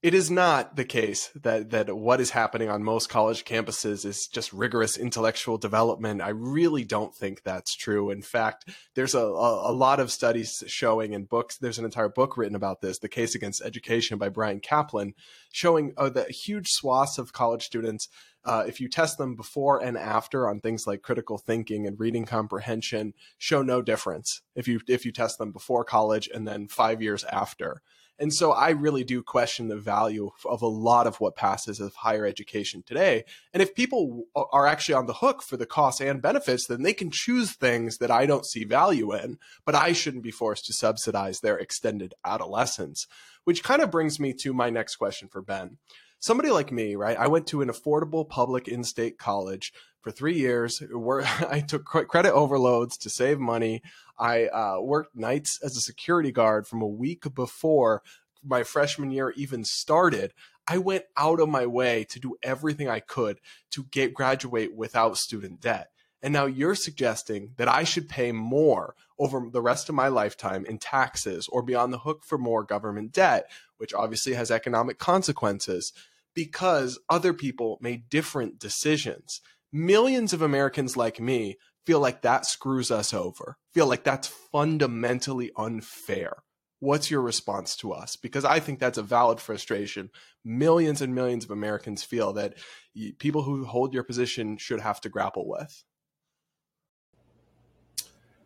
it 0.00 0.14
is 0.14 0.30
not 0.30 0.76
the 0.76 0.84
case 0.84 1.30
that 1.34 1.70
that 1.70 1.96
what 1.96 2.20
is 2.20 2.30
happening 2.30 2.68
on 2.68 2.84
most 2.84 3.08
college 3.08 3.44
campuses 3.44 4.04
is 4.04 4.28
just 4.28 4.52
rigorous 4.52 4.96
intellectual 4.96 5.58
development. 5.58 6.22
I 6.22 6.28
really 6.28 6.84
don't 6.84 7.12
think 7.12 7.42
that's 7.42 7.74
true. 7.74 8.10
In 8.10 8.22
fact, 8.22 8.68
there's 8.94 9.16
a, 9.16 9.18
a, 9.18 9.72
lot 9.72 9.98
of 9.98 10.12
studies 10.12 10.62
showing 10.68 11.14
in 11.14 11.24
books. 11.24 11.58
There's 11.58 11.80
an 11.80 11.84
entire 11.84 12.08
book 12.08 12.36
written 12.36 12.54
about 12.54 12.80
this, 12.80 13.00
"The 13.00 13.08
Case 13.08 13.34
Against 13.34 13.60
Education" 13.60 14.18
by 14.18 14.28
Bryan 14.28 14.60
Caplan, 14.60 15.14
showing 15.50 15.94
uh, 15.96 16.10
that 16.10 16.30
huge 16.30 16.68
swaths 16.68 17.18
of 17.18 17.32
college 17.32 17.64
students 17.64 18.08
uh, 18.44 18.64
if 18.66 18.80
you 18.80 18.88
test 18.88 19.18
them 19.18 19.34
before 19.34 19.82
and 19.82 19.98
after 19.98 20.48
on 20.48 20.60
things 20.60 20.86
like 20.86 21.02
critical 21.02 21.38
thinking 21.38 21.86
and 21.86 21.98
reading 21.98 22.24
comprehension, 22.24 23.14
show 23.36 23.62
no 23.62 23.82
difference 23.82 24.42
if 24.54 24.68
you 24.68 24.80
if 24.86 25.04
you 25.04 25.10
test 25.10 25.38
them 25.38 25.50
before 25.50 25.84
college 25.84 26.28
and 26.32 26.46
then 26.46 26.68
five 26.68 27.02
years 27.02 27.24
after. 27.24 27.82
And 28.18 28.34
so 28.34 28.52
I 28.52 28.70
really 28.70 29.04
do 29.04 29.22
question 29.22 29.68
the 29.68 29.76
value 29.76 30.30
of 30.44 30.62
a 30.62 30.66
lot 30.66 31.06
of 31.06 31.20
what 31.20 31.36
passes 31.36 31.78
of 31.78 31.94
higher 31.94 32.26
education 32.26 32.82
today. 32.84 33.24
And 33.52 33.62
if 33.62 33.74
people 33.74 34.24
are 34.34 34.66
actually 34.66 34.96
on 34.96 35.06
the 35.06 35.14
hook 35.14 35.42
for 35.42 35.56
the 35.56 35.66
costs 35.66 36.00
and 36.00 36.20
benefits, 36.20 36.66
then 36.66 36.82
they 36.82 36.92
can 36.92 37.10
choose 37.12 37.52
things 37.52 37.98
that 37.98 38.10
I 38.10 38.26
don't 38.26 38.46
see 38.46 38.64
value 38.64 39.14
in, 39.14 39.38
but 39.64 39.74
I 39.74 39.92
shouldn't 39.92 40.24
be 40.24 40.30
forced 40.30 40.66
to 40.66 40.72
subsidize 40.72 41.40
their 41.40 41.58
extended 41.58 42.14
adolescence. 42.24 43.06
Which 43.44 43.64
kind 43.64 43.80
of 43.80 43.90
brings 43.90 44.20
me 44.20 44.34
to 44.40 44.52
my 44.52 44.68
next 44.68 44.96
question 44.96 45.28
for 45.28 45.40
Ben 45.40 45.78
somebody 46.20 46.50
like 46.50 46.72
me, 46.72 46.96
right? 46.96 47.16
I 47.16 47.28
went 47.28 47.46
to 47.48 47.62
an 47.62 47.68
affordable 47.68 48.28
public 48.28 48.68
in 48.68 48.84
state 48.84 49.18
college 49.18 49.72
for 50.08 50.12
three 50.12 50.38
years. 50.38 50.82
Where 50.90 51.22
I 51.50 51.60
took 51.60 51.84
credit 51.84 52.32
overloads 52.32 52.96
to 52.98 53.10
save 53.10 53.38
money. 53.38 53.82
I 54.18 54.46
uh, 54.46 54.80
worked 54.80 55.14
nights 55.14 55.60
as 55.62 55.76
a 55.76 55.82
security 55.82 56.32
guard 56.32 56.66
from 56.66 56.80
a 56.80 56.86
week 56.86 57.34
before 57.34 58.02
my 58.42 58.62
freshman 58.62 59.10
year 59.10 59.34
even 59.36 59.64
started. 59.64 60.32
I 60.66 60.78
went 60.78 61.04
out 61.16 61.40
of 61.40 61.48
my 61.48 61.66
way 61.66 62.04
to 62.10 62.20
do 62.20 62.36
everything 62.42 62.88
I 62.88 63.00
could 63.00 63.40
to 63.72 63.84
get 63.84 64.14
graduate 64.14 64.74
without 64.74 65.18
student 65.18 65.60
debt. 65.60 65.90
And 66.22 66.32
now 66.32 66.46
you're 66.46 66.74
suggesting 66.74 67.50
that 67.58 67.68
I 67.68 67.84
should 67.84 68.08
pay 68.08 68.32
more 68.32 68.94
over 69.18 69.48
the 69.52 69.62
rest 69.62 69.88
of 69.88 69.94
my 69.94 70.08
lifetime 70.08 70.64
in 70.64 70.78
taxes 70.78 71.48
or 71.48 71.62
be 71.62 71.74
on 71.74 71.90
the 71.90 71.98
hook 71.98 72.24
for 72.24 72.38
more 72.38 72.64
government 72.64 73.12
debt, 73.12 73.50
which 73.76 73.94
obviously 73.94 74.34
has 74.34 74.50
economic 74.50 74.98
consequences 74.98 75.92
because 76.34 76.98
other 77.08 77.32
people 77.32 77.78
made 77.80 78.08
different 78.08 78.58
decisions. 78.58 79.40
Millions 79.72 80.32
of 80.32 80.40
Americans 80.40 80.96
like 80.96 81.20
me 81.20 81.58
feel 81.84 82.00
like 82.00 82.22
that 82.22 82.46
screws 82.46 82.90
us 82.90 83.12
over, 83.12 83.56
feel 83.72 83.86
like 83.86 84.04
that's 84.04 84.28
fundamentally 84.28 85.50
unfair. 85.56 86.42
What's 86.80 87.10
your 87.10 87.22
response 87.22 87.76
to 87.76 87.92
us? 87.92 88.16
Because 88.16 88.44
I 88.44 88.60
think 88.60 88.78
that's 88.78 88.98
a 88.98 89.02
valid 89.02 89.40
frustration. 89.40 90.10
Millions 90.44 91.02
and 91.02 91.14
millions 91.14 91.44
of 91.44 91.50
Americans 91.50 92.04
feel 92.04 92.32
that 92.34 92.54
people 93.18 93.42
who 93.42 93.64
hold 93.64 93.92
your 93.92 94.04
position 94.04 94.56
should 94.58 94.80
have 94.80 95.00
to 95.00 95.08
grapple 95.08 95.48
with. 95.48 95.84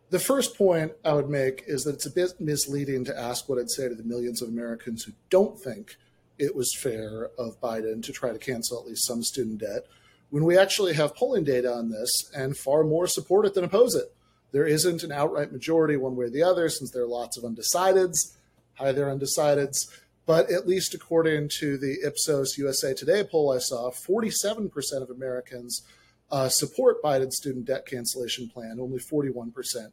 The 0.09 0.19
first 0.19 0.57
point 0.57 0.93
I 1.05 1.13
would 1.13 1.29
make 1.29 1.63
is 1.67 1.83
that 1.83 1.95
it's 1.95 2.05
a 2.05 2.11
bit 2.11 2.39
misleading 2.39 3.05
to 3.05 3.19
ask 3.19 3.47
what 3.47 3.59
I'd 3.59 3.69
say 3.69 3.87
to 3.87 3.95
the 3.95 4.03
millions 4.03 4.41
of 4.41 4.49
Americans 4.49 5.03
who 5.03 5.13
don't 5.29 5.59
think 5.59 5.95
it 6.37 6.55
was 6.55 6.75
fair 6.75 7.29
of 7.37 7.59
Biden 7.61 8.03
to 8.03 8.11
try 8.11 8.31
to 8.31 8.39
cancel 8.39 8.79
at 8.79 8.85
least 8.85 9.05
some 9.05 9.23
student 9.23 9.59
debt 9.59 9.87
when 10.33 10.45
we 10.45 10.57
actually 10.57 10.95
have 10.95 11.15
polling 11.15 11.43
data 11.43 11.71
on 11.71 11.91
this 11.91 12.31
and 12.35 12.57
far 12.57 12.83
more 12.83 13.05
support 13.05 13.45
it 13.45 13.53
than 13.53 13.63
oppose 13.63 13.93
it. 13.93 14.15
There 14.51 14.65
isn't 14.65 15.03
an 15.03 15.11
outright 15.11 15.51
majority 15.51 15.95
one 15.95 16.15
way 16.15 16.25
or 16.25 16.29
the 16.31 16.41
other 16.41 16.69
since 16.69 16.89
there 16.89 17.03
are 17.03 17.07
lots 17.07 17.37
of 17.37 17.43
undecideds. 17.43 18.35
Hi 18.79 18.91
there, 18.91 19.15
undecideds. 19.15 19.95
But 20.25 20.49
at 20.49 20.67
least 20.67 20.95
according 20.95 21.49
to 21.59 21.77
the 21.77 21.97
Ipsos 22.03 22.57
USA 22.57 22.95
Today 22.95 23.23
poll 23.23 23.51
I 23.51 23.59
saw, 23.59 23.91
47% 23.91 24.71
of 25.03 25.11
Americans 25.11 25.83
uh, 26.31 26.49
support 26.49 27.03
Biden's 27.03 27.37
student 27.37 27.65
debt 27.65 27.85
cancellation 27.85 28.49
plan. 28.49 28.79
Only 28.79 28.97
41% 28.97 29.91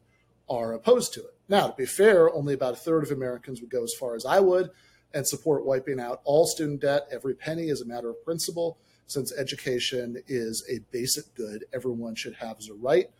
are 0.49 0.73
opposed 0.73 1.13
to 1.13 1.21
it. 1.21 1.35
Now, 1.51 1.67
to 1.67 1.77
be 1.77 1.85
fair, 1.85 2.33
only 2.33 2.55
about 2.55 2.73
a 2.73 2.79
third 2.79 3.03
of 3.03 3.11
Americans 3.11 3.61
would 3.61 3.69
go 3.69 3.85
as 3.85 3.93
far 3.93 4.15
as 4.15 4.25
I 4.25 4.41
would 4.41 4.71
and 5.13 5.29
support 5.29 5.67
wiping 5.67 6.01
out 6.01 6.23
all 6.25 6.47
student 6.47 6.81
debt, 6.81 7.09
every 7.13 7.35
penny, 7.35 7.69
as 7.69 7.83
a 7.83 7.87
matter 7.87 8.09
of 8.09 8.25
principle, 8.25 8.79
since 9.11 9.37
education 9.37 10.23
is 10.29 10.65
a 10.71 10.79
basic 10.93 11.35
good 11.35 11.65
everyone 11.73 12.15
should 12.15 12.35
have 12.35 12.57
as 12.59 12.69
a 12.69 12.75
right, 12.75 13.11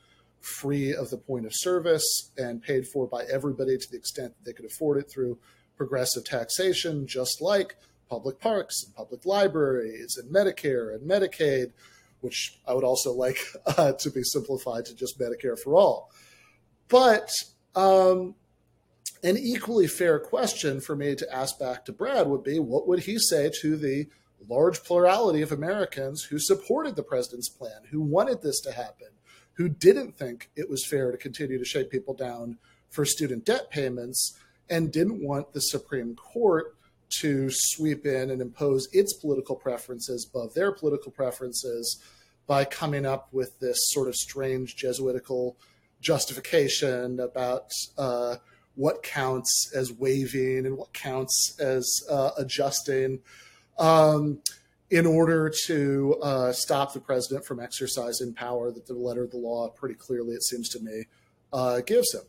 free 0.41 0.95
of 0.95 1.11
the 1.11 1.19
point 1.19 1.47
of 1.47 1.53
service, 1.55 2.31
and 2.39 2.63
paid 2.63 2.87
for 2.87 3.07
by 3.07 3.25
everybody 3.25 3.77
to 3.77 3.91
the 3.91 3.97
extent 3.97 4.33
that 4.37 4.45
they 4.45 4.53
could 4.53 4.65
afford 4.65 4.99
it 4.99 5.11
through 5.11 5.37
progressive 5.77 6.25
taxation, 6.25 7.07
just 7.07 7.43
like 7.43 7.77
public 8.09 8.39
parks 8.39 8.85
and 8.85 8.95
public 8.95 9.27
libraries 9.27 10.17
and 10.17 10.33
Medicare 10.33 10.95
and 10.95 11.09
Medicaid, 11.09 11.73
which 12.21 12.61
I 12.67 12.75
would 12.75 12.85
also 12.85 13.13
like 13.13 13.39
uh, 13.67 13.93
to 13.93 14.11
be 14.11 14.23
simplified 14.23 14.85
to 14.87 14.95
just 14.95 15.19
Medicare 15.19 15.59
for 15.59 15.75
all. 15.75 16.11
But 16.89 17.31
um, 17.75 18.35
an 19.25 19.37
equally 19.37 19.87
fair 19.89 20.21
question 20.21 20.81
for 20.81 20.95
me 20.95 21.17
to 21.17 21.35
ask 21.35 21.59
back 21.59 21.85
to 21.87 21.93
Brad 21.93 22.29
would 22.29 22.45
be 22.45 22.59
what 22.59 22.87
would 22.87 23.01
he 23.01 23.19
say 23.19 23.51
to 23.61 23.77
the 23.77 24.07
large 24.49 24.83
plurality 24.83 25.43
of 25.43 25.53
Americans 25.53 26.23
who 26.25 26.39
supported 26.39 26.97
the 26.97 27.03
president's 27.03 27.49
plan, 27.49 27.83
who 27.91 28.01
wanted 28.01 28.43
this 28.43 28.61
to 28.61 28.73
happen, 28.73 29.09
who 29.55 29.69
didn't 29.69 30.17
think 30.17 30.51
it 30.57 30.71
was 30.71 30.87
fair 30.87 31.11
to 31.11 31.19
continue 31.19 31.59
to 31.59 31.65
shake 31.65 31.91
people 31.91 32.15
down 32.15 32.59
for 32.89 33.05
student 33.05 33.45
debt 33.45 33.71
payments, 33.71 34.37
and 34.69 34.93
didn't 34.93 35.23
want 35.23 35.53
the 35.53 35.61
Supreme 35.61 36.15
Court 36.15 36.77
to 37.21 37.49
sweep 37.51 38.07
in 38.07 38.31
and 38.31 38.41
impose 38.41 38.89
its 38.93 39.13
political 39.15 39.57
preferences 39.57 40.29
above 40.33 40.55
their 40.55 40.71
political 40.73 41.11
preferences 41.11 42.01
by 42.47 42.65
coming 42.65 43.05
up 43.05 43.29
with 43.33 43.59
this 43.59 43.79
sort 43.91 44.09
of 44.09 44.15
strange 44.15 44.77
Jesuitical 44.77 45.57
justification 46.01 47.21
about 47.21 47.71
uh, 47.99 48.37
what 48.75 49.03
counts 49.03 49.71
as 49.75 49.93
waiving 49.93 50.67
and 50.67 50.77
what 50.77 50.93
counts 50.93 51.57
as 51.61 51.87
uh, 52.09 52.31
adjusting 52.39 53.21
um, 53.81 54.39
in 54.91 55.07
order 55.07 55.51
to 55.67 56.17
uh, 56.23 56.53
stop 56.53 56.93
the 56.93 57.01
president 57.01 57.45
from 57.45 57.59
exercising 57.59 58.35
power 58.35 58.71
that 58.71 58.87
the 58.87 58.95
letter 58.95 59.25
of 59.25 59.31
the 59.31 59.37
law 59.37 59.69
pretty 59.71 59.95
clearly, 59.95 60.35
it 60.35 60.43
seems 60.43 60.69
to 60.69 60.81
me, 60.81 61.05
uh, 61.53 61.81
gives 61.81 62.15
him. 62.15 62.23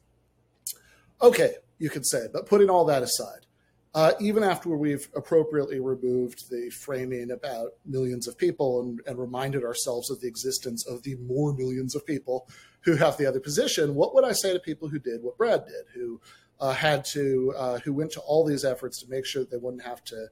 Okay, 1.21 1.55
you 1.77 1.89
could 1.89 2.05
say, 2.05 2.27
but 2.31 2.47
putting 2.47 2.69
all 2.69 2.85
that 2.85 3.03
aside, 3.03 3.45
uh, 3.93 4.13
even 4.21 4.41
after 4.43 4.69
we've 4.69 5.09
appropriately 5.15 5.79
removed 5.79 6.49
the 6.49 6.69
framing 6.69 7.31
about 7.31 7.73
millions 7.85 8.27
of 8.27 8.37
people 8.37 8.81
and, 8.81 9.01
and, 9.05 9.19
reminded 9.19 9.65
ourselves 9.65 10.09
of 10.09 10.21
the 10.21 10.27
existence 10.27 10.87
of 10.87 11.03
the 11.03 11.15
more 11.15 11.53
millions 11.53 11.93
of 11.93 12.05
people 12.05 12.47
who 12.81 12.95
have 12.95 13.17
the 13.17 13.25
other 13.25 13.41
position, 13.41 13.93
what 13.93 14.13
would 14.15 14.23
I 14.23 14.31
say 14.31 14.53
to 14.53 14.59
people 14.59 14.87
who 14.87 14.97
did 14.97 15.21
what 15.21 15.37
Brad 15.37 15.65
did, 15.65 15.85
who 15.93 16.21
uh, 16.61 16.71
had 16.71 17.03
to, 17.11 17.53
uh, 17.57 17.79
who 17.79 17.91
went 17.91 18.11
to 18.13 18.21
all 18.21 18.45
these 18.45 18.63
efforts 18.63 19.01
to 19.01 19.09
make 19.09 19.25
sure 19.25 19.41
that 19.41 19.51
they 19.51 19.57
wouldn't 19.57 19.83
have 19.83 20.03
to 20.05 20.27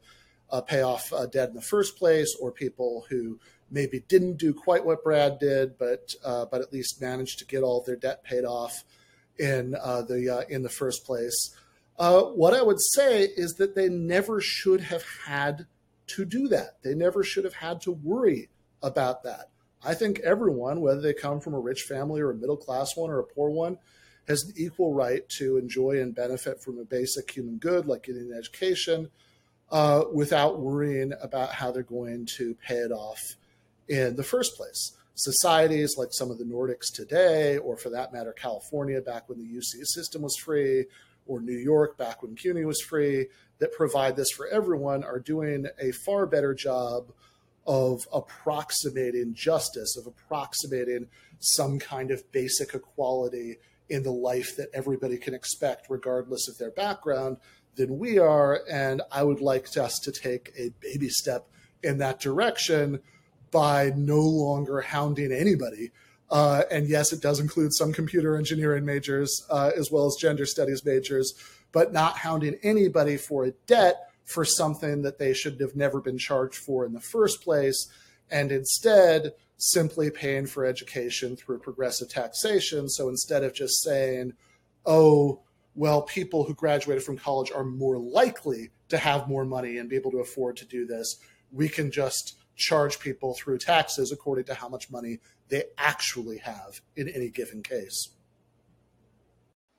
uh, 0.51 0.61
pay 0.61 0.81
off 0.81 1.11
uh, 1.13 1.25
debt 1.25 1.49
in 1.49 1.55
the 1.55 1.61
first 1.61 1.97
place, 1.97 2.35
or 2.41 2.51
people 2.51 3.05
who 3.09 3.39
maybe 3.71 4.03
didn't 4.07 4.37
do 4.37 4.53
quite 4.53 4.85
what 4.85 5.03
Brad 5.03 5.39
did, 5.39 5.77
but 5.77 6.13
uh, 6.23 6.45
but 6.45 6.61
at 6.61 6.73
least 6.73 7.01
managed 7.01 7.39
to 7.39 7.45
get 7.45 7.63
all 7.63 7.81
their 7.81 7.95
debt 7.95 8.23
paid 8.23 8.45
off 8.45 8.83
in 9.37 9.71
the 9.71 10.45
in 10.49 10.63
the 10.63 10.69
first 10.69 11.05
place? 11.05 11.55
Uh, 11.97 12.21
what 12.21 12.53
I 12.53 12.61
would 12.61 12.79
say 12.79 13.23
is 13.23 13.55
that 13.55 13.75
they 13.75 13.89
never 13.89 14.39
should 14.39 14.79
have 14.81 15.03
had 15.25 15.67
to 16.07 16.25
do 16.25 16.47
that. 16.47 16.81
They 16.81 16.95
never 16.95 17.23
should 17.23 17.43
have 17.43 17.55
had 17.55 17.81
to 17.81 17.91
worry 17.91 18.49
about 18.81 19.23
that. 19.23 19.49
I 19.83 19.93
think 19.93 20.19
everyone, 20.19 20.81
whether 20.81 21.01
they 21.01 21.13
come 21.13 21.39
from 21.39 21.53
a 21.53 21.59
rich 21.59 21.83
family 21.83 22.21
or 22.21 22.31
a 22.31 22.35
middle 22.35 22.57
class 22.57 22.95
one 22.95 23.09
or 23.09 23.19
a 23.19 23.23
poor 23.23 23.49
one, 23.49 23.77
has 24.27 24.43
an 24.43 24.53
equal 24.55 24.93
right 24.93 25.27
to 25.37 25.57
enjoy 25.57 26.01
and 26.01 26.15
benefit 26.15 26.61
from 26.61 26.79
a 26.79 26.85
basic 26.85 27.31
human 27.31 27.57
good 27.57 27.85
like 27.85 28.03
getting 28.03 28.31
an 28.31 28.37
education 28.37 29.09
uh, 29.71 30.03
without 30.13 30.59
worrying 30.59 31.13
about 31.21 31.53
how 31.53 31.71
they're 31.71 31.83
going 31.83 32.27
to 32.37 32.55
pay 32.55 32.77
it 32.77 32.91
off 32.91 33.19
in 33.87 34.15
the 34.15 34.23
first 34.23 34.55
place. 34.55 34.93
Societies 35.15 35.95
like 35.97 36.09
some 36.11 36.31
of 36.31 36.37
the 36.37 36.45
Nordics 36.45 36.93
today, 36.93 37.57
or 37.57 37.75
for 37.77 37.89
that 37.89 38.13
matter, 38.13 38.31
California 38.33 39.01
back 39.01 39.27
when 39.27 39.37
the 39.37 39.45
UC 39.45 39.85
system 39.85 40.21
was 40.21 40.37
free, 40.37 40.85
or 41.27 41.39
New 41.39 41.57
York 41.57 41.97
back 41.97 42.23
when 42.23 42.35
CUNY 42.35 42.65
was 42.65 42.81
free 42.81 43.27
that 43.59 43.73
provide 43.73 44.15
this 44.15 44.31
for 44.31 44.47
everyone 44.47 45.03
are 45.03 45.19
doing 45.19 45.67
a 45.79 45.91
far 45.91 46.25
better 46.25 46.53
job 46.53 47.11
of 47.67 48.07
approximating 48.11 49.33
justice, 49.33 49.95
of 49.95 50.07
approximating 50.07 51.07
some 51.39 51.77
kind 51.77 52.09
of 52.09 52.29
basic 52.31 52.73
equality 52.73 53.57
in 53.89 54.03
the 54.03 54.11
life 54.11 54.55
that 54.57 54.69
everybody 54.73 55.17
can 55.17 55.33
expect, 55.33 55.87
regardless 55.89 56.47
of 56.47 56.57
their 56.57 56.71
background, 56.71 57.37
than 57.79 57.97
we 57.97 58.19
are. 58.19 58.61
And 58.71 59.01
I 59.11 59.23
would 59.23 59.41
like 59.41 59.75
us 59.77 59.97
to 59.99 60.11
take 60.11 60.51
a 60.55 60.69
baby 60.79 61.09
step 61.09 61.47
in 61.81 61.97
that 61.97 62.19
direction 62.19 62.99
by 63.49 63.91
no 63.95 64.19
longer 64.19 64.81
hounding 64.81 65.31
anybody 65.31 65.91
uh, 66.31 66.63
and 66.69 66.87
yes, 66.87 67.11
it 67.11 67.21
does 67.21 67.39
include 67.39 67.73
some 67.73 67.91
computer 67.91 68.37
engineering 68.37 68.85
majors 68.85 69.45
uh, 69.49 69.71
as 69.75 69.91
well 69.91 70.05
as 70.05 70.15
gender 70.19 70.45
studies 70.45 70.85
majors, 70.85 71.33
but 71.71 71.91
not 71.91 72.17
hounding 72.17 72.55
anybody 72.61 73.17
for 73.17 73.45
a 73.45 73.51
debt 73.67 74.11
for 74.25 74.45
something 74.45 75.01
that 75.01 75.17
they 75.17 75.33
should 75.33 75.59
have 75.59 75.75
never 75.75 75.99
been 75.99 76.17
charged 76.17 76.55
for 76.55 76.85
in 76.85 76.93
the 76.93 76.99
first 76.99 77.41
place, 77.41 77.87
and 78.29 78.51
instead 78.51 79.33
simply 79.57 80.11
paying 80.11 80.45
for 80.45 80.65
education 80.65 81.35
through 81.35 81.59
progressive 81.59 82.09
taxation. 82.09 82.87
So 82.87 83.09
instead 83.09 83.43
of 83.43 83.53
just 83.53 83.81
saying, 83.83 84.33
oh, 84.85 85.41
well, 85.79 86.01
people 86.01 86.43
who 86.43 86.53
graduated 86.53 87.01
from 87.01 87.17
college 87.17 87.53
are 87.55 87.63
more 87.63 87.97
likely 87.97 88.69
to 88.89 88.97
have 88.97 89.29
more 89.29 89.45
money 89.45 89.77
and 89.77 89.89
be 89.89 89.95
able 89.95 90.11
to 90.11 90.17
afford 90.17 90.57
to 90.57 90.65
do 90.65 90.85
this, 90.85 91.15
we 91.53 91.69
can 91.69 91.89
just 91.89 92.37
charge 92.57 92.99
people 92.99 93.33
through 93.33 93.57
taxes 93.57 94.11
according 94.11 94.43
to 94.43 94.53
how 94.53 94.67
much 94.67 94.91
money 94.91 95.19
they 95.47 95.63
actually 95.77 96.39
have 96.39 96.81
in 96.97 97.07
any 97.07 97.29
given 97.29 97.63
case. 97.63 98.09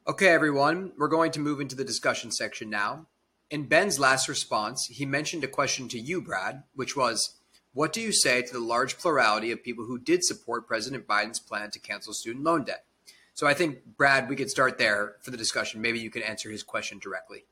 Okay, 0.09 0.29
everyone, 0.29 0.93
we're 0.97 1.07
going 1.07 1.33
to 1.33 1.39
move 1.39 1.61
into 1.61 1.77
the 1.77 1.85
discussion 1.85 2.31
section 2.31 2.71
now. 2.71 3.07
In 3.51 3.67
Ben's 3.67 4.01
last 4.01 4.27
response, 4.27 4.87
he 4.87 5.05
mentioned 5.05 5.45
a 5.45 5.49
question 5.49 5.87
to 5.89 6.01
you, 6.01 6.23
Brad, 6.23 6.63
which 6.75 6.97
was 6.97 7.43
What 7.75 7.93
do 7.93 8.01
you 8.01 8.13
say 8.13 8.41
to 8.41 8.53
the 8.55 8.59
large 8.59 8.97
plurality 8.97 9.51
of 9.51 9.63
people 9.63 9.85
who 9.85 9.99
did 9.99 10.25
support 10.25 10.67
President 10.67 11.07
Biden's 11.07 11.41
plan 11.41 11.71
to 11.73 11.79
cancel 11.79 12.15
student 12.15 12.43
loan 12.43 12.65
debt? 12.65 12.87
So 13.41 13.47
I 13.47 13.55
think, 13.55 13.97
Brad, 13.97 14.29
we 14.29 14.37
could 14.37 14.51
start 14.51 14.77
there 14.77 15.15
for 15.23 15.31
the 15.31 15.37
discussion. 15.39 15.81
Maybe 15.81 15.99
you 15.99 16.11
can 16.11 16.21
answer 16.21 16.51
his 16.51 16.63
question 16.63 16.99
directly. 16.99 17.47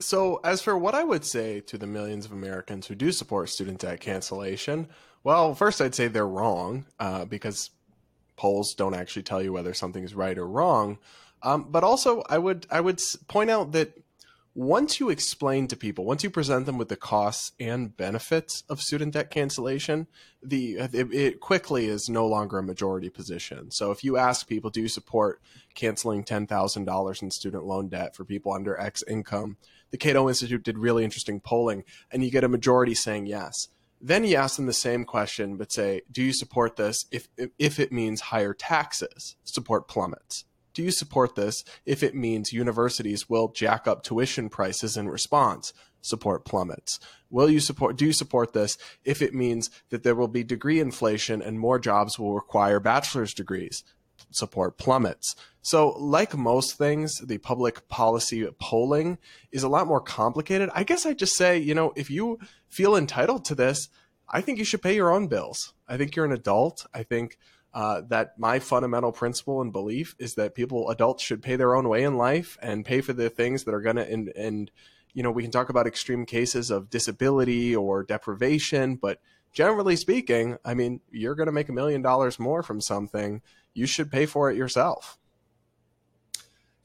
So, 0.00 0.40
as 0.42 0.62
for 0.62 0.78
what 0.78 0.94
I 0.94 1.04
would 1.04 1.26
say 1.26 1.60
to 1.60 1.76
the 1.76 1.86
millions 1.86 2.24
of 2.24 2.32
Americans 2.32 2.86
who 2.86 2.94
do 2.94 3.12
support 3.12 3.50
student 3.50 3.80
debt 3.80 4.00
cancellation, 4.00 4.88
well, 5.24 5.54
first 5.54 5.82
I'd 5.82 5.94
say 5.94 6.08
they're 6.08 6.26
wrong 6.26 6.86
uh, 6.98 7.26
because 7.26 7.68
polls 8.36 8.72
don't 8.72 8.94
actually 8.94 9.24
tell 9.24 9.42
you 9.42 9.52
whether 9.52 9.74
something's 9.74 10.14
right 10.14 10.38
or 10.38 10.48
wrong. 10.48 10.96
Um, 11.42 11.66
but 11.68 11.84
also, 11.84 12.22
I 12.30 12.38
would 12.38 12.66
I 12.70 12.80
would 12.80 12.98
point 13.28 13.50
out 13.50 13.72
that 13.72 13.92
once 14.56 14.98
you 14.98 15.10
explain 15.10 15.68
to 15.68 15.76
people, 15.76 16.06
once 16.06 16.24
you 16.24 16.30
present 16.30 16.64
them 16.64 16.78
with 16.78 16.88
the 16.88 16.96
costs 16.96 17.52
and 17.60 17.94
benefits 17.94 18.64
of 18.70 18.80
student 18.80 19.12
debt 19.12 19.30
cancellation, 19.30 20.06
the 20.42 20.76
it, 20.78 21.12
it, 21.12 21.40
quickly 21.40 21.88
is 21.88 22.08
no 22.08 22.26
longer 22.26 22.56
a 22.56 22.62
majority 22.62 23.10
position. 23.10 23.70
So 23.70 23.90
if 23.90 24.02
you 24.02 24.16
ask 24.16 24.48
people, 24.48 24.70
do 24.70 24.80
you 24.80 24.88
support 24.88 25.42
canceling 25.74 26.24
ten 26.24 26.46
thousand 26.46 26.86
dollars 26.86 27.20
in 27.20 27.30
student 27.30 27.64
loan 27.66 27.88
debt 27.88 28.16
for 28.16 28.24
people 28.24 28.50
under 28.50 28.80
X 28.80 29.04
income? 29.06 29.58
The 29.90 29.98
Cato 29.98 30.26
Institute 30.26 30.62
did 30.62 30.78
really 30.78 31.04
interesting 31.04 31.38
polling, 31.38 31.84
and 32.10 32.24
you 32.24 32.30
get 32.30 32.42
a 32.42 32.48
majority 32.48 32.94
saying 32.94 33.26
yes. 33.26 33.68
Then 34.00 34.24
you 34.24 34.36
ask 34.36 34.56
them 34.56 34.64
the 34.64 34.72
same 34.72 35.04
question, 35.04 35.58
but 35.58 35.70
say, 35.70 36.00
do 36.10 36.22
you 36.22 36.32
support 36.32 36.76
this 36.76 37.04
if 37.12 37.28
if 37.58 37.78
it 37.78 37.92
means 37.92 38.22
higher 38.22 38.54
taxes? 38.54 39.36
Support 39.44 39.86
plummets 39.86 40.46
do 40.76 40.82
you 40.82 40.90
support 40.90 41.36
this 41.36 41.64
if 41.86 42.02
it 42.02 42.14
means 42.14 42.52
universities 42.52 43.30
will 43.30 43.48
jack 43.48 43.88
up 43.88 44.02
tuition 44.02 44.50
prices 44.50 44.94
in 44.94 45.08
response? 45.08 45.72
Support 46.02 46.44
plummets. 46.44 47.00
Will 47.30 47.48
you 47.48 47.60
support, 47.60 47.96
do 47.96 48.04
you 48.04 48.12
support 48.12 48.52
this 48.52 48.76
if 49.02 49.22
it 49.22 49.32
means 49.32 49.70
that 49.88 50.02
there 50.02 50.14
will 50.14 50.28
be 50.28 50.44
degree 50.44 50.78
inflation 50.78 51.40
and 51.40 51.58
more 51.58 51.78
jobs 51.78 52.18
will 52.18 52.34
require 52.34 52.78
bachelor's 52.78 53.32
degrees? 53.32 53.84
Support 54.30 54.76
plummets. 54.76 55.34
So, 55.62 55.92
like 55.98 56.36
most 56.36 56.76
things, 56.76 57.20
the 57.20 57.38
public 57.38 57.88
policy 57.88 58.46
polling 58.60 59.16
is 59.50 59.62
a 59.62 59.70
lot 59.70 59.86
more 59.86 60.02
complicated. 60.02 60.68
I 60.74 60.84
guess 60.84 61.06
I 61.06 61.14
just 61.14 61.36
say, 61.36 61.56
you 61.56 61.74
know, 61.74 61.94
if 61.96 62.10
you 62.10 62.38
feel 62.68 62.96
entitled 62.96 63.46
to 63.46 63.54
this, 63.54 63.88
I 64.28 64.42
think 64.42 64.58
you 64.58 64.64
should 64.66 64.82
pay 64.82 64.94
your 64.94 65.10
own 65.10 65.28
bills. 65.28 65.72
I 65.88 65.96
think 65.96 66.14
you're 66.14 66.26
an 66.26 66.32
adult. 66.32 66.86
I 66.92 67.02
think 67.02 67.38
uh, 67.76 68.00
that 68.08 68.38
my 68.38 68.58
fundamental 68.58 69.12
principle 69.12 69.60
and 69.60 69.70
belief 69.70 70.16
is 70.18 70.34
that 70.36 70.54
people, 70.54 70.88
adults, 70.88 71.22
should 71.22 71.42
pay 71.42 71.56
their 71.56 71.76
own 71.76 71.86
way 71.90 72.04
in 72.04 72.16
life 72.16 72.56
and 72.62 72.86
pay 72.86 73.02
for 73.02 73.12
the 73.12 73.28
things 73.28 73.64
that 73.64 73.74
are 73.74 73.82
going 73.82 73.96
to, 73.96 74.10
and, 74.10 74.32
and, 74.34 74.70
you 75.12 75.22
know, 75.22 75.30
we 75.30 75.42
can 75.42 75.52
talk 75.52 75.68
about 75.68 75.86
extreme 75.86 76.24
cases 76.24 76.70
of 76.70 76.88
disability 76.88 77.76
or 77.76 78.02
deprivation, 78.02 78.96
but 78.96 79.20
generally 79.52 79.94
speaking, 79.94 80.56
I 80.64 80.72
mean, 80.72 81.02
you're 81.10 81.34
going 81.34 81.48
to 81.48 81.52
make 81.52 81.68
a 81.68 81.74
million 81.74 82.00
dollars 82.00 82.38
more 82.38 82.62
from 82.62 82.80
something. 82.80 83.42
You 83.74 83.84
should 83.84 84.10
pay 84.10 84.24
for 84.24 84.50
it 84.50 84.56
yourself. 84.56 85.18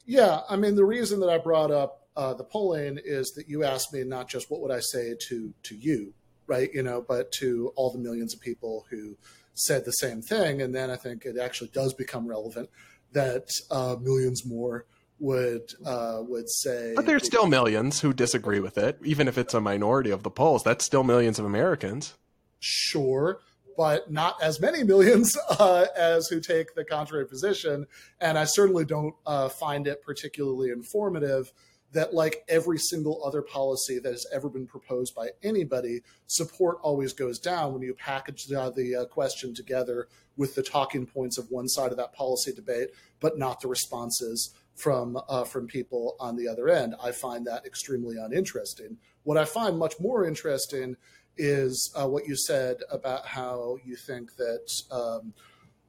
Yeah. 0.05 0.41
I 0.49 0.57
mean, 0.57 0.75
the 0.75 0.83
reason 0.83 1.21
that 1.21 1.29
I 1.29 1.37
brought 1.37 1.71
up 1.71 2.01
uh, 2.17 2.33
the 2.33 2.43
polling 2.43 2.99
is 3.01 3.31
that 3.35 3.47
you 3.47 3.63
asked 3.63 3.93
me 3.93 4.03
not 4.03 4.27
just 4.27 4.51
what 4.51 4.59
would 4.59 4.71
I 4.71 4.81
say 4.81 5.15
to, 5.29 5.53
to 5.63 5.73
you, 5.73 6.13
right? 6.47 6.69
You 6.73 6.83
know, 6.83 7.01
but 7.01 7.31
to 7.33 7.71
all 7.77 7.91
the 7.91 7.97
millions 7.97 8.33
of 8.33 8.41
people 8.41 8.85
who, 8.89 9.15
said 9.53 9.85
the 9.85 9.91
same 9.91 10.21
thing. 10.21 10.61
And 10.61 10.73
then 10.73 10.89
I 10.89 10.95
think 10.95 11.25
it 11.25 11.37
actually 11.37 11.69
does 11.73 11.93
become 11.93 12.27
relevant 12.27 12.69
that 13.13 13.49
uh, 13.69 13.95
millions 14.01 14.45
more 14.45 14.85
would 15.19 15.73
uh, 15.85 16.19
would 16.27 16.49
say. 16.49 16.93
But 16.95 17.05
there's 17.05 17.25
still 17.25 17.47
millions 17.47 18.01
who 18.01 18.13
disagree 18.13 18.59
with 18.59 18.77
it, 18.77 18.97
even 19.03 19.27
if 19.27 19.37
it's 19.37 19.53
a 19.53 19.61
minority 19.61 20.09
of 20.09 20.23
the 20.23 20.31
polls. 20.31 20.63
That's 20.63 20.83
still 20.83 21.03
millions 21.03 21.39
of 21.39 21.45
Americans. 21.45 22.15
Sure, 22.59 23.39
but 23.77 24.11
not 24.11 24.41
as 24.41 24.59
many 24.59 24.83
millions 24.83 25.37
uh, 25.49 25.85
as 25.95 26.27
who 26.27 26.39
take 26.39 26.73
the 26.75 26.83
contrary 26.83 27.27
position. 27.27 27.85
And 28.19 28.37
I 28.37 28.45
certainly 28.45 28.85
don't 28.85 29.15
uh, 29.25 29.49
find 29.49 29.87
it 29.87 30.03
particularly 30.03 30.71
informative 30.71 31.53
that, 31.93 32.13
like 32.13 32.43
every 32.47 32.77
single 32.77 33.23
other 33.25 33.41
policy 33.41 33.99
that 33.99 34.11
has 34.11 34.25
ever 34.33 34.49
been 34.49 34.67
proposed 34.67 35.13
by 35.13 35.29
anybody, 35.43 36.01
support 36.27 36.77
always 36.81 37.13
goes 37.13 37.39
down 37.39 37.73
when 37.73 37.81
you 37.81 37.93
package 37.93 38.45
the, 38.45 38.73
the 38.75 38.95
uh, 38.95 39.05
question 39.05 39.53
together 39.53 40.07
with 40.37 40.55
the 40.55 40.63
talking 40.63 41.05
points 41.05 41.37
of 41.37 41.51
one 41.51 41.67
side 41.67 41.91
of 41.91 41.97
that 41.97 42.13
policy 42.13 42.53
debate, 42.53 42.89
but 43.19 43.37
not 43.37 43.59
the 43.59 43.67
responses 43.67 44.55
from 44.75 45.19
uh, 45.29 45.43
from 45.43 45.67
people 45.67 46.15
on 46.19 46.35
the 46.35 46.47
other 46.47 46.69
end. 46.69 46.95
I 47.03 47.11
find 47.11 47.45
that 47.47 47.65
extremely 47.65 48.17
uninteresting. 48.17 48.97
What 49.23 49.37
I 49.37 49.45
find 49.45 49.77
much 49.77 49.99
more 49.99 50.25
interesting 50.25 50.95
is 51.37 51.91
uh, 51.95 52.07
what 52.07 52.27
you 52.27 52.35
said 52.35 52.77
about 52.89 53.25
how 53.25 53.77
you 53.85 53.95
think 53.95 54.35
that 54.35 54.71
um, 54.91 55.33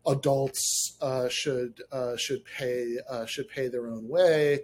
adults 0.06 0.96
uh, 1.00 1.28
should 1.28 1.82
uh, 1.90 2.16
should 2.16 2.44
pay 2.44 2.96
uh, 3.08 3.26
should 3.26 3.48
pay 3.48 3.68
their 3.68 3.88
own 3.88 4.08
way, 4.08 4.60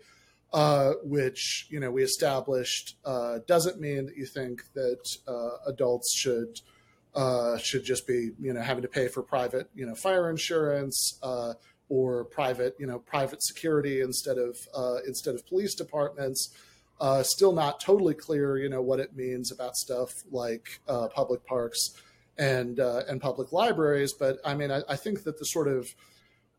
uh, 0.53 0.93
which 1.03 1.67
you 1.71 1.81
know 1.81 1.91
we 1.91 2.03
established 2.03 2.97
uh, 3.05 3.39
doesn't 3.47 3.81
mean 3.81 4.07
that 4.07 4.17
you 4.17 4.27
think 4.27 4.63
that 4.75 5.05
adults 5.67 6.15
should 6.17 6.61
should 7.61 7.85
just 7.85 8.07
be 8.07 8.31
you 8.41 8.53
know 8.53 8.61
having 8.61 8.83
to 8.83 8.89
pay 8.89 9.09
for 9.09 9.23
private 9.23 9.69
you 9.75 9.87
know 9.87 9.95
fire 9.95 10.31
insurance 10.31 11.19
or 11.91 12.25
private 12.25 12.77
you 12.79 12.87
know 12.87 12.99
private 12.99 13.43
security 13.43 14.01
instead 14.01 14.39
of 14.39 14.57
instead 15.07 15.35
of 15.35 15.47
police 15.47 15.75
departments. 15.75 16.51
Uh, 17.01 17.23
still 17.23 17.53
not 17.53 17.79
totally 17.79 18.13
clear, 18.13 18.59
you 18.59 18.69
know, 18.69 18.83
what 18.83 18.99
it 18.99 19.15
means 19.15 19.53
about 19.53 19.77
stuff 19.77 20.11
like 20.33 20.81
uh, 20.89 21.07
public 21.07 21.47
parks 21.47 21.93
and 22.39 22.81
uh, 22.81 23.03
and 23.09 23.21
public 23.21 23.53
libraries. 23.53 24.13
But 24.13 24.39
I 24.45 24.55
mean, 24.55 24.71
I, 24.71 24.83
I 24.89 24.97
think 24.97 25.25
that 25.25 25.39
the 25.39 25.45
sort 25.45 25.69
of 25.69 25.95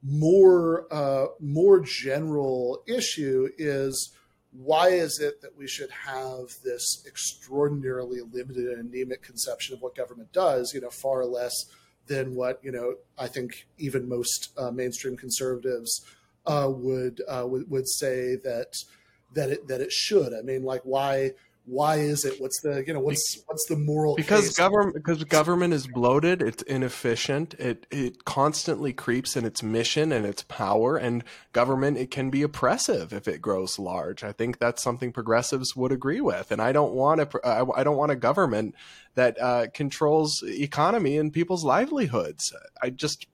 more 0.04 0.86
uh, 0.92 1.28
more 1.40 1.80
general 1.80 2.84
issue 2.88 3.50
is 3.58 4.14
why 4.52 4.90
is 4.90 5.20
it 5.20 5.42
that 5.42 5.56
we 5.56 5.68
should 5.68 5.92
have 5.92 6.48
this 6.64 7.04
extraordinarily 7.06 8.22
limited 8.22 8.66
and 8.66 8.94
anemic 8.94 9.22
conception 9.22 9.76
of 9.76 9.82
what 9.82 9.96
government 9.96 10.32
does? 10.34 10.74
You 10.74 10.82
know, 10.82 10.90
far 10.90 11.26
less 11.26 11.54
than 12.08 12.36
what 12.36 12.60
you 12.64 12.72
know. 12.72 12.96
I 13.18 13.28
think 13.28 13.68
even 13.78 14.10
most 14.10 14.52
uh, 14.58 14.72
mainstream 14.72 15.18
conservatives 15.18 16.06
uh, 16.46 16.70
would, 16.70 17.22
would 17.28 17.70
would 17.70 17.88
say 17.88 18.38
that 18.38 18.74
that 19.36 19.50
it 19.50 19.68
that 19.68 19.82
it 19.82 19.92
should. 19.92 20.34
I 20.34 20.42
mean, 20.42 20.64
like 20.64 20.82
why 20.84 21.34
why 21.70 21.98
is 21.98 22.26
it? 22.26 22.42
What's 22.42 22.60
the 22.62 22.84
you 22.86 22.94
know 22.94 23.00
what's 23.00 23.42
what's 23.46 23.66
the 23.68 23.78
moral? 23.78 24.16
Because 24.16 24.56
government 24.56 24.96
because 24.96 25.24
government 25.24 25.74
is 25.74 25.88
bloated. 25.88 26.42
It's 26.42 26.64
inefficient. 26.64 27.54
It 27.56 27.86
it 27.92 28.26
constantly 28.26 28.92
creeps 28.92 29.38
in 29.38 29.46
its 29.46 29.62
mission 29.62 30.12
and 30.12 30.26
its 30.26 30.44
power. 30.44 30.98
And 30.98 31.24
government 31.54 31.98
it 31.98 32.10
can 32.10 32.30
be 32.30 32.42
oppressive 32.42 33.14
if 33.14 33.28
it 33.28 33.42
grows 33.42 33.78
large. 33.78 34.24
I 34.24 34.32
think 34.32 34.58
that's 34.58 34.82
something 34.82 35.12
progressives 35.12 35.76
would 35.76 35.92
agree 35.92 36.22
with. 36.22 36.52
And 36.52 36.62
I 36.62 36.72
don't 36.72 36.94
want 36.94 37.22
a 37.22 37.48
I 37.48 37.84
don't 37.84 37.98
want 37.98 38.12
a 38.12 38.16
government 38.16 38.74
that 39.16 39.42
uh, 39.42 39.68
controls 39.74 40.44
economy 40.46 41.18
and 41.18 41.34
people's 41.34 41.64
livelihoods. 41.64 42.54
I 42.82 42.90
just 42.90 43.28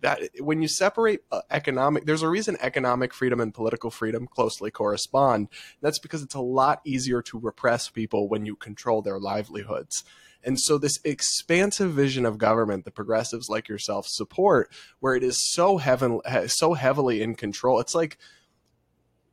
that 0.00 0.20
when 0.40 0.62
you 0.62 0.68
separate 0.68 1.20
uh, 1.30 1.42
economic, 1.50 2.06
there's 2.06 2.22
a 2.22 2.28
reason 2.28 2.56
economic 2.60 3.14
freedom 3.14 3.40
and 3.40 3.54
political 3.54 3.90
freedom 3.90 4.26
closely 4.26 4.70
correspond. 4.70 5.48
That's 5.80 5.98
because 5.98 6.22
it's 6.22 6.34
a 6.34 6.40
lot 6.40 6.80
easier 6.84 7.22
to 7.22 7.38
repress 7.38 7.88
people 7.88 8.28
when 8.28 8.46
you 8.46 8.56
control 8.56 9.02
their 9.02 9.18
livelihoods. 9.18 10.04
And 10.44 10.58
so, 10.58 10.78
this 10.78 11.00
expansive 11.04 11.92
vision 11.92 12.24
of 12.24 12.38
government 12.38 12.84
that 12.84 12.94
progressives 12.94 13.48
like 13.48 13.68
yourself 13.68 14.06
support, 14.06 14.70
where 15.00 15.14
it 15.14 15.24
is 15.24 15.52
so 15.52 15.78
heaven, 15.78 16.20
so 16.46 16.74
heavily 16.74 17.22
in 17.22 17.34
control, 17.34 17.80
it's 17.80 17.94
like 17.94 18.18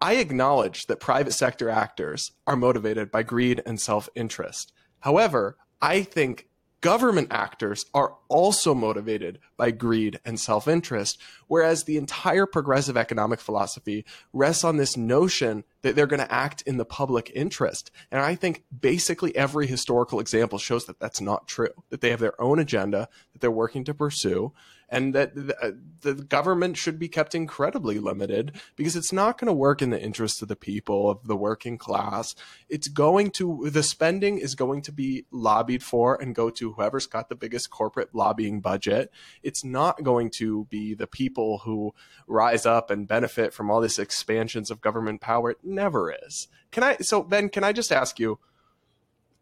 I 0.02 0.16
acknowledge 0.16 0.88
that 0.88 1.00
private 1.00 1.34
sector 1.34 1.70
actors 1.70 2.32
are 2.46 2.56
motivated 2.56 3.12
by 3.12 3.24
greed 3.24 3.62
and 3.66 3.80
self 3.80 4.10
interest. 4.16 4.74
However, 5.00 5.58
I 5.82 6.04
think 6.04 6.48
government 6.86 7.30
actors 7.32 7.88
are 7.96 8.14
also 8.28 8.76
motivated 8.76 9.40
by 9.58 9.72
greed 9.72 10.20
and 10.24 10.40
self 10.40 10.68
interest, 10.68 11.20
whereas 11.48 11.86
the 11.86 11.98
entire 11.98 12.46
progressive 12.46 12.96
economic 12.96 13.40
philosophy 13.40 14.06
rests 14.34 14.64
on 14.64 14.78
this 14.78 14.96
notion 14.96 15.64
that 15.82 15.96
they're 15.96 16.06
going 16.06 16.20
to 16.20 16.32
act 16.32 16.62
in 16.64 16.78
the 16.78 16.86
public 16.86 17.32
interest. 17.34 17.90
And 18.12 18.22
I 18.22 18.36
think 18.36 18.66
basically 18.80 19.36
every 19.36 19.66
historical 19.66 20.20
example 20.20 20.60
shows 20.60 20.86
that 20.86 21.00
that's 21.00 21.22
not 21.22 21.48
true, 21.48 21.70
that 21.90 22.02
they 22.02 22.12
have 22.12 22.20
their 22.20 22.40
own 22.40 22.60
agenda 22.60 23.10
that 23.34 23.42
they're 23.42 23.50
working 23.50 23.84
to 23.86 23.94
pursue, 23.96 24.54
and 24.90 25.16
that 25.16 25.36
the, 25.36 25.58
uh, 25.62 25.72
the 26.02 26.14
government 26.14 26.78
should 26.78 27.00
be 27.00 27.08
kept 27.08 27.36
incredibly 27.36 28.00
limited 28.00 28.60
because 28.76 28.96
it's 28.96 29.12
not 29.12 29.38
going 29.38 29.48
to 29.48 29.54
work 29.54 29.82
in 29.82 29.90
the 29.90 30.02
interest 30.02 30.42
of 30.42 30.48
the 30.48 30.56
people 30.56 31.10
of 31.10 31.28
the 31.28 31.36
working 31.36 31.78
class. 31.78 32.36
It's 32.70 32.88
going 32.88 33.32
to 33.32 33.70
the 33.70 33.84
spending 33.84 34.38
is 34.38 34.56
going 34.56 34.82
to 34.84 34.92
be 34.92 35.26
lobbied 35.32 35.84
for 35.84 36.22
and 36.22 36.36
go 36.36 36.50
to 36.52 36.74
whoever's 36.74 37.08
got 37.08 37.30
the 37.30 37.36
biggest 37.36 37.70
corporate 37.70 38.14
lobbying 38.14 38.62
budget. 38.62 39.12
It's 39.44 39.64
not 39.64 40.04
going 40.04 40.30
to 40.38 40.66
be 40.66 40.94
the 40.94 41.08
people 41.08 41.60
who 41.60 41.94
rise 42.28 42.66
up 42.66 42.90
and 42.90 43.08
benefit 43.08 43.54
from 43.54 43.70
all 43.70 43.82
this 43.82 44.00
expansions 44.00 44.70
of 44.70 44.82
government 44.82 45.22
power. 45.22 45.52
It 45.52 45.60
never 45.64 46.14
is. 46.26 46.48
Can 46.72 46.84
i 46.84 46.98
so 46.98 47.24
ben 47.24 47.48
can 47.48 47.64
i 47.64 47.72
just 47.72 47.92
ask 47.92 48.20
you 48.20 48.38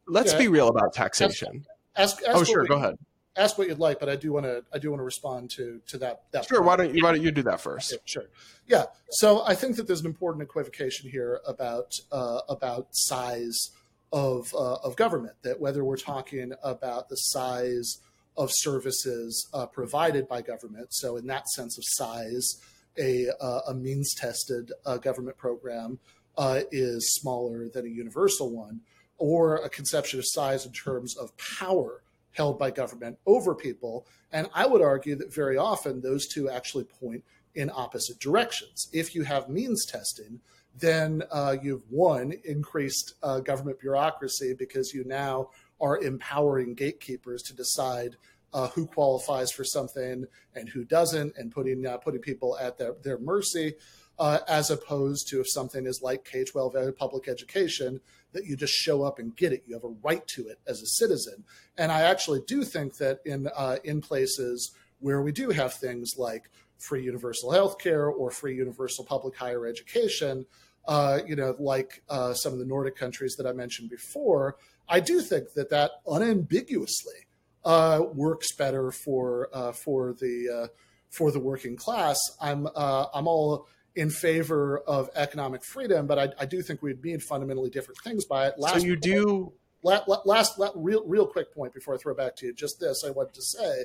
let's 0.07 0.33
yeah. 0.33 0.39
be 0.39 0.47
real 0.47 0.67
about 0.67 0.93
taxation. 0.93 1.65
ask, 1.95 2.21
ask, 2.21 2.27
ask 2.27 2.37
oh 2.37 2.43
sure 2.43 2.65
go 2.65 2.75
ahead 2.75 2.95
ask 3.35 3.57
what 3.57 3.67
you'd 3.67 3.79
like, 3.79 3.99
but 3.99 4.09
I 4.09 4.15
do 4.15 4.31
want 4.33 4.45
to 4.45 4.63
I 4.73 4.77
do 4.77 4.89
want 4.89 4.99
to 4.99 5.05
respond 5.05 5.49
to 5.51 5.81
to 5.87 5.97
that. 5.99 6.23
that 6.31 6.45
sure. 6.45 6.59
Point. 6.59 6.67
Why 6.67 6.75
don't 6.75 6.95
you 6.95 7.03
Why 7.03 7.11
don't 7.11 7.21
you 7.21 7.31
do 7.31 7.43
that 7.43 7.61
first? 7.61 7.93
Okay, 7.93 8.01
sure. 8.05 8.25
Yeah. 8.67 8.85
So 9.11 9.43
I 9.45 9.55
think 9.55 9.75
that 9.77 9.87
there's 9.87 10.01
an 10.01 10.07
important 10.07 10.43
equivocation 10.43 11.09
here 11.09 11.41
about 11.47 11.93
uh, 12.11 12.41
about 12.49 12.87
size 12.91 13.71
of 14.11 14.53
uh, 14.53 14.75
of 14.75 14.95
government. 14.95 15.35
That 15.43 15.59
whether 15.59 15.83
we're 15.83 15.97
talking 15.97 16.53
about 16.63 17.09
the 17.09 17.15
size 17.15 17.99
of 18.37 18.49
services 18.51 19.47
uh, 19.53 19.67
provided 19.67 20.27
by 20.27 20.41
government, 20.41 20.93
so 20.93 21.17
in 21.17 21.27
that 21.27 21.47
sense 21.49 21.77
of 21.77 21.83
size, 21.87 22.57
a 22.97 23.27
uh, 23.41 23.61
a 23.67 23.73
means 23.73 24.13
tested 24.15 24.71
uh, 24.85 24.97
government 24.97 25.37
program 25.37 25.99
uh, 26.37 26.61
is 26.71 27.13
smaller 27.15 27.67
than 27.69 27.85
a 27.85 27.89
universal 27.89 28.51
one, 28.51 28.81
or 29.17 29.57
a 29.57 29.69
conception 29.69 30.19
of 30.19 30.25
size 30.27 30.65
in 30.65 30.71
terms 30.71 31.15
of 31.17 31.35
power 31.37 32.02
held 32.33 32.59
by 32.59 32.71
government 32.71 33.17
over 33.25 33.55
people. 33.55 34.05
And 34.31 34.49
I 34.53 34.65
would 34.65 34.81
argue 34.81 35.15
that 35.15 35.33
very 35.33 35.57
often 35.57 36.01
those 36.01 36.27
two 36.27 36.49
actually 36.49 36.83
point 36.83 37.23
in 37.55 37.71
opposite 37.73 38.19
directions. 38.19 38.89
If 38.91 39.15
you 39.15 39.23
have 39.23 39.49
means 39.49 39.85
testing, 39.85 40.39
then 40.75 41.23
uh, 41.31 41.55
you've 41.61 41.83
one 41.89 42.33
increased 42.43 43.13
uh, 43.21 43.39
government 43.39 43.79
bureaucracy 43.79 44.55
because 44.57 44.93
you 44.93 45.03
now 45.05 45.49
are 45.79 46.01
empowering 46.01 46.73
gatekeepers 46.73 47.43
to 47.43 47.55
decide 47.55 48.15
uh, 48.53 48.67
who 48.69 48.85
qualifies 48.85 49.51
for 49.51 49.63
something 49.63 50.25
and 50.55 50.69
who 50.69 50.83
doesn't, 50.83 51.35
and 51.37 51.51
putting 51.51 51.85
uh, 51.85 51.97
putting 51.97 52.21
people 52.21 52.57
at 52.59 52.77
their, 52.77 52.95
their 53.03 53.17
mercy 53.19 53.73
uh, 54.19 54.39
as 54.47 54.69
opposed 54.69 55.27
to 55.27 55.39
if 55.39 55.49
something 55.49 55.85
is 55.85 56.01
like 56.01 56.23
K 56.25 56.43
12 56.43 56.95
public 56.95 57.27
education, 57.27 57.99
that 58.33 58.45
you 58.45 58.55
just 58.55 58.73
show 58.73 59.03
up 59.03 59.19
and 59.19 59.35
get 59.35 59.53
it. 59.53 59.63
You 59.65 59.75
have 59.75 59.83
a 59.83 59.95
right 60.03 60.25
to 60.27 60.47
it 60.47 60.59
as 60.67 60.81
a 60.81 60.87
citizen. 60.87 61.43
And 61.77 61.91
I 61.91 62.01
actually 62.01 62.41
do 62.47 62.63
think 62.63 62.97
that 62.97 63.19
in, 63.25 63.47
uh, 63.55 63.77
in 63.83 64.01
places 64.01 64.75
where 64.99 65.21
we 65.21 65.31
do 65.31 65.49
have 65.49 65.73
things 65.73 66.13
like 66.17 66.49
free 66.77 67.03
universal 67.03 67.51
health 67.51 67.79
care 67.79 68.07
or 68.07 68.29
free 68.31 68.55
universal 68.55 69.05
public 69.05 69.35
higher 69.35 69.65
education, 69.65 70.45
uh, 70.87 71.19
you 71.25 71.35
know, 71.35 71.55
like 71.59 72.03
uh, 72.09 72.33
some 72.33 72.53
of 72.53 72.59
the 72.59 72.65
Nordic 72.65 72.95
countries 72.95 73.35
that 73.37 73.47
I 73.47 73.53
mentioned 73.53 73.89
before, 73.89 74.57
I 74.89 74.99
do 74.99 75.21
think 75.21 75.53
that 75.53 75.69
that 75.69 75.91
unambiguously 76.07 77.27
uh, 77.63 78.01
works 78.13 78.53
better 78.55 78.91
for 78.91 79.49
uh, 79.53 79.71
for 79.71 80.13
the 80.13 80.63
uh, 80.63 80.67
for 81.09 81.31
the 81.31 81.39
working 81.39 81.75
class. 81.77 82.19
I'm 82.41 82.67
I'm 82.75 83.27
all 83.27 83.67
in 83.95 84.09
favor 84.09 84.79
of 84.79 85.09
economic 85.15 85.63
freedom, 85.63 86.07
but 86.07 86.17
I, 86.17 86.29
I 86.39 86.45
do 86.45 86.61
think 86.61 86.81
we'd 86.81 87.03
mean 87.03 87.19
fundamentally 87.19 87.69
different 87.69 87.99
things 88.03 88.25
by 88.25 88.47
it. 88.47 88.55
Last 88.57 88.81
so 88.81 88.85
you 88.85 88.93
point, 88.93 89.03
do. 89.03 89.53
Last, 89.83 90.07
last, 90.25 90.57
last, 90.59 90.73
real, 90.75 91.03
real 91.05 91.27
quick 91.27 91.53
point 91.53 91.73
before 91.73 91.93
I 91.93 91.97
throw 91.97 92.15
back 92.15 92.35
to 92.37 92.47
you. 92.47 92.53
Just 92.53 92.79
this, 92.79 93.03
I 93.05 93.09
wanted 93.11 93.33
to 93.33 93.41
say 93.41 93.83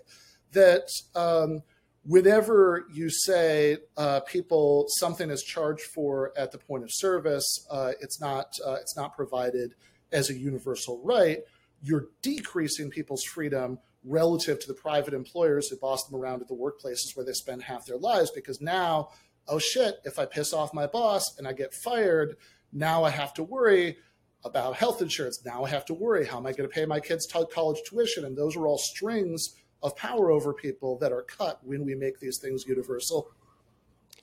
that 0.52 0.88
um, 1.14 1.62
whenever 2.04 2.86
you 2.92 3.10
say 3.10 3.78
uh, 3.96 4.20
people 4.20 4.86
something 4.88 5.28
is 5.28 5.42
charged 5.42 5.82
for 5.82 6.32
at 6.36 6.52
the 6.52 6.58
point 6.58 6.84
of 6.84 6.90
service, 6.92 7.66
uh, 7.70 7.92
it's 8.00 8.20
not 8.20 8.52
uh, 8.64 8.76
it's 8.80 8.96
not 8.96 9.14
provided 9.14 9.74
as 10.12 10.30
a 10.30 10.34
universal 10.34 11.00
right. 11.04 11.40
You're 11.82 12.08
decreasing 12.22 12.90
people's 12.90 13.24
freedom 13.24 13.78
relative 14.04 14.58
to 14.60 14.68
the 14.68 14.74
private 14.74 15.12
employers 15.12 15.68
who 15.68 15.76
boss 15.76 16.06
them 16.06 16.18
around 16.18 16.40
at 16.40 16.48
the 16.48 16.54
workplaces 16.54 17.14
where 17.14 17.26
they 17.26 17.32
spend 17.32 17.62
half 17.62 17.84
their 17.84 17.98
lives 17.98 18.30
because 18.30 18.60
now 18.60 19.10
oh 19.48 19.58
shit, 19.58 19.96
if 20.04 20.18
I 20.18 20.26
piss 20.26 20.52
off 20.52 20.74
my 20.74 20.86
boss 20.86 21.38
and 21.38 21.46
I 21.46 21.52
get 21.52 21.74
fired, 21.74 22.36
now 22.72 23.04
I 23.04 23.10
have 23.10 23.34
to 23.34 23.42
worry 23.42 23.96
about 24.44 24.76
health 24.76 25.02
insurance. 25.02 25.44
Now 25.44 25.64
I 25.64 25.68
have 25.70 25.84
to 25.86 25.94
worry 25.94 26.26
how 26.26 26.38
am 26.38 26.46
I 26.46 26.52
going 26.52 26.68
to 26.68 26.74
pay 26.74 26.86
my 26.86 27.00
kids' 27.00 27.26
college 27.52 27.78
tuition? 27.86 28.24
And 28.24 28.36
those 28.36 28.56
are 28.56 28.66
all 28.66 28.78
strings 28.78 29.54
of 29.82 29.96
power 29.96 30.30
over 30.30 30.52
people 30.52 30.98
that 30.98 31.12
are 31.12 31.22
cut 31.22 31.60
when 31.62 31.84
we 31.84 31.94
make 31.94 32.20
these 32.20 32.38
things 32.38 32.66
universal. 32.66 33.30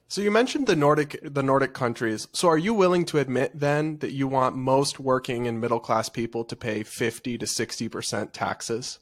So 0.08 0.22
you 0.22 0.30
mentioned 0.30 0.68
the 0.68 0.76
Nordic 0.76 1.18
the 1.24 1.42
Nordic 1.42 1.74
countries. 1.74 2.28
So 2.32 2.48
are 2.48 2.58
you 2.58 2.74
willing 2.74 3.06
to 3.06 3.18
admit 3.18 3.60
then 3.60 3.98
that 3.98 4.12
you 4.12 4.28
want 4.28 4.56
most 4.56 5.00
working 5.00 5.48
and 5.48 5.60
middle 5.60 5.80
class 5.80 6.10
people 6.10 6.46
to 6.46 6.56
pay 6.56 6.84
50 6.84 7.40
to 7.40 7.46
60% 7.46 8.32
taxes? 8.32 9.00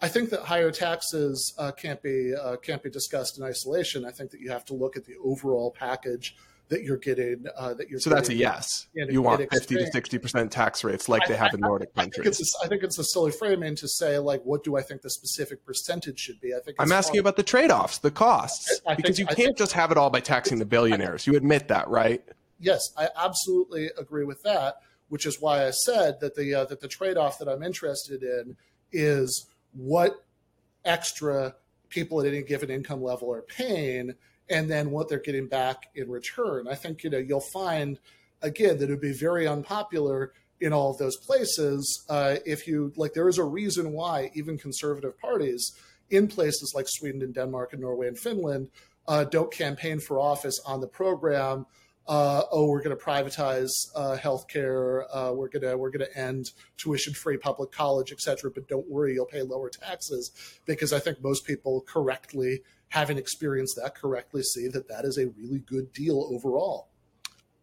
I 0.00 0.08
think 0.08 0.30
that 0.30 0.40
higher 0.40 0.70
taxes 0.70 1.54
uh, 1.58 1.72
can't 1.72 2.00
be 2.02 2.34
uh, 2.34 2.56
can't 2.56 2.82
be 2.82 2.90
discussed 2.90 3.38
in 3.38 3.44
isolation. 3.44 4.04
I 4.04 4.10
think 4.10 4.30
that 4.30 4.40
you 4.40 4.50
have 4.50 4.64
to 4.66 4.74
look 4.74 4.96
at 4.96 5.04
the 5.04 5.16
overall 5.22 5.70
package 5.70 6.36
that 6.68 6.82
you're 6.82 6.98
getting 6.98 7.46
uh, 7.56 7.74
that 7.74 7.88
you're 7.88 8.00
so 8.00 8.10
that's 8.10 8.28
a 8.28 8.34
yes. 8.34 8.86
you 8.94 9.22
want 9.22 9.40
50 9.50 9.76
to 9.76 9.86
60 9.90 10.18
percent 10.18 10.52
tax 10.52 10.84
rates 10.84 11.08
like 11.08 11.22
I, 11.24 11.28
they 11.28 11.36
have 11.36 11.54
in 11.54 11.60
nordic 11.60 11.90
I, 11.96 12.02
countries 12.02 12.26
I 12.26 12.30
think, 12.30 12.38
a, 12.38 12.64
I 12.64 12.68
think, 12.68 12.82
it's 12.84 12.98
a 12.98 13.04
silly 13.04 13.32
framing 13.32 13.74
to 13.76 13.88
say 13.88 14.18
like 14.18 14.42
what 14.42 14.64
do 14.64 14.76
i 14.76 14.82
think 14.82 15.02
the 15.02 15.10
specific 15.10 15.64
percentage 15.64 16.18
should 16.18 16.40
be? 16.40 16.54
I 16.54 16.60
think 16.60 16.76
i'm 16.78 16.92
asking 16.92 17.20
about 17.20 17.36
the 17.36 17.42
trade-offs 17.42 17.98
the 17.98 18.10
costs 18.10 18.80
I, 18.86 18.94
because 18.94 19.16
think, 19.16 19.30
you 19.30 19.36
can't 19.36 19.56
just 19.56 19.72
have 19.72 19.90
it 19.90 19.98
all 19.98 20.10
by 20.10 20.20
taxing 20.20 20.58
the 20.58 20.66
billionaires. 20.66 21.26
You 21.26 21.36
admit 21.36 21.68
that 21.68 21.88
right? 21.88 22.22
Yes 22.60 22.82
i 22.96 23.08
absolutely 23.16 23.90
agree 23.98 24.24
with 24.24 24.42
that 24.42 24.76
which 25.08 25.24
is 25.26 25.40
why 25.40 25.66
i 25.66 25.70
said 25.70 26.20
that 26.20 26.34
the 26.34 26.54
uh, 26.54 26.64
that 26.66 26.80
the 26.80 26.88
trade-off 26.88 27.38
that 27.38 27.48
i'm 27.48 27.62
interested 27.62 28.22
in 28.22 28.56
is 28.92 29.46
what 29.78 30.24
extra 30.84 31.54
people 31.88 32.20
at 32.20 32.26
any 32.26 32.42
given 32.42 32.68
income 32.68 33.02
level 33.02 33.32
are 33.32 33.42
paying 33.42 34.12
and 34.50 34.68
then 34.68 34.90
what 34.90 35.08
they're 35.08 35.20
getting 35.20 35.46
back 35.46 35.88
in 35.94 36.10
return. 36.10 36.66
I 36.68 36.74
think 36.74 37.04
you 37.04 37.10
know 37.10 37.18
you'll 37.18 37.40
find 37.40 37.98
again 38.42 38.78
that 38.78 38.88
it 38.88 38.90
would 38.90 39.00
be 39.00 39.12
very 39.12 39.46
unpopular 39.46 40.32
in 40.60 40.72
all 40.72 40.90
of 40.90 40.98
those 40.98 41.16
places 41.16 42.04
uh, 42.08 42.36
if 42.44 42.66
you 42.66 42.92
like. 42.96 43.14
There 43.14 43.28
is 43.28 43.38
a 43.38 43.44
reason 43.44 43.92
why 43.92 44.30
even 44.34 44.58
conservative 44.58 45.18
parties 45.18 45.72
in 46.10 46.26
places 46.26 46.72
like 46.74 46.86
Sweden 46.88 47.22
and 47.22 47.34
Denmark 47.34 47.72
and 47.72 47.82
Norway 47.82 48.08
and 48.08 48.18
Finland 48.18 48.68
uh, 49.06 49.24
don't 49.24 49.52
campaign 49.52 50.00
for 50.00 50.18
office 50.18 50.58
on 50.66 50.80
the 50.80 50.88
program. 50.88 51.66
Uh, 52.08 52.42
oh, 52.50 52.66
we're 52.66 52.82
going 52.82 52.96
to 52.96 53.04
privatize 53.04 53.70
uh, 53.94 54.16
healthcare. 54.16 55.04
Uh, 55.12 55.30
we're 55.34 55.48
going 55.48 55.62
to 55.62 55.76
we're 55.76 55.90
going 55.90 56.06
to 56.06 56.18
end 56.18 56.52
tuition-free 56.78 57.36
public 57.36 57.70
college, 57.70 58.10
etc. 58.10 58.50
But 58.50 58.66
don't 58.66 58.88
worry, 58.88 59.12
you'll 59.12 59.26
pay 59.26 59.42
lower 59.42 59.68
taxes 59.68 60.32
because 60.64 60.92
I 60.94 61.00
think 61.00 61.22
most 61.22 61.46
people 61.46 61.82
correctly 61.82 62.62
having 62.88 63.18
experienced 63.18 63.76
that 63.76 63.94
correctly 63.94 64.42
see 64.42 64.68
that 64.68 64.88
that 64.88 65.04
is 65.04 65.18
a 65.18 65.28
really 65.38 65.58
good 65.58 65.92
deal 65.92 66.26
overall. 66.32 66.88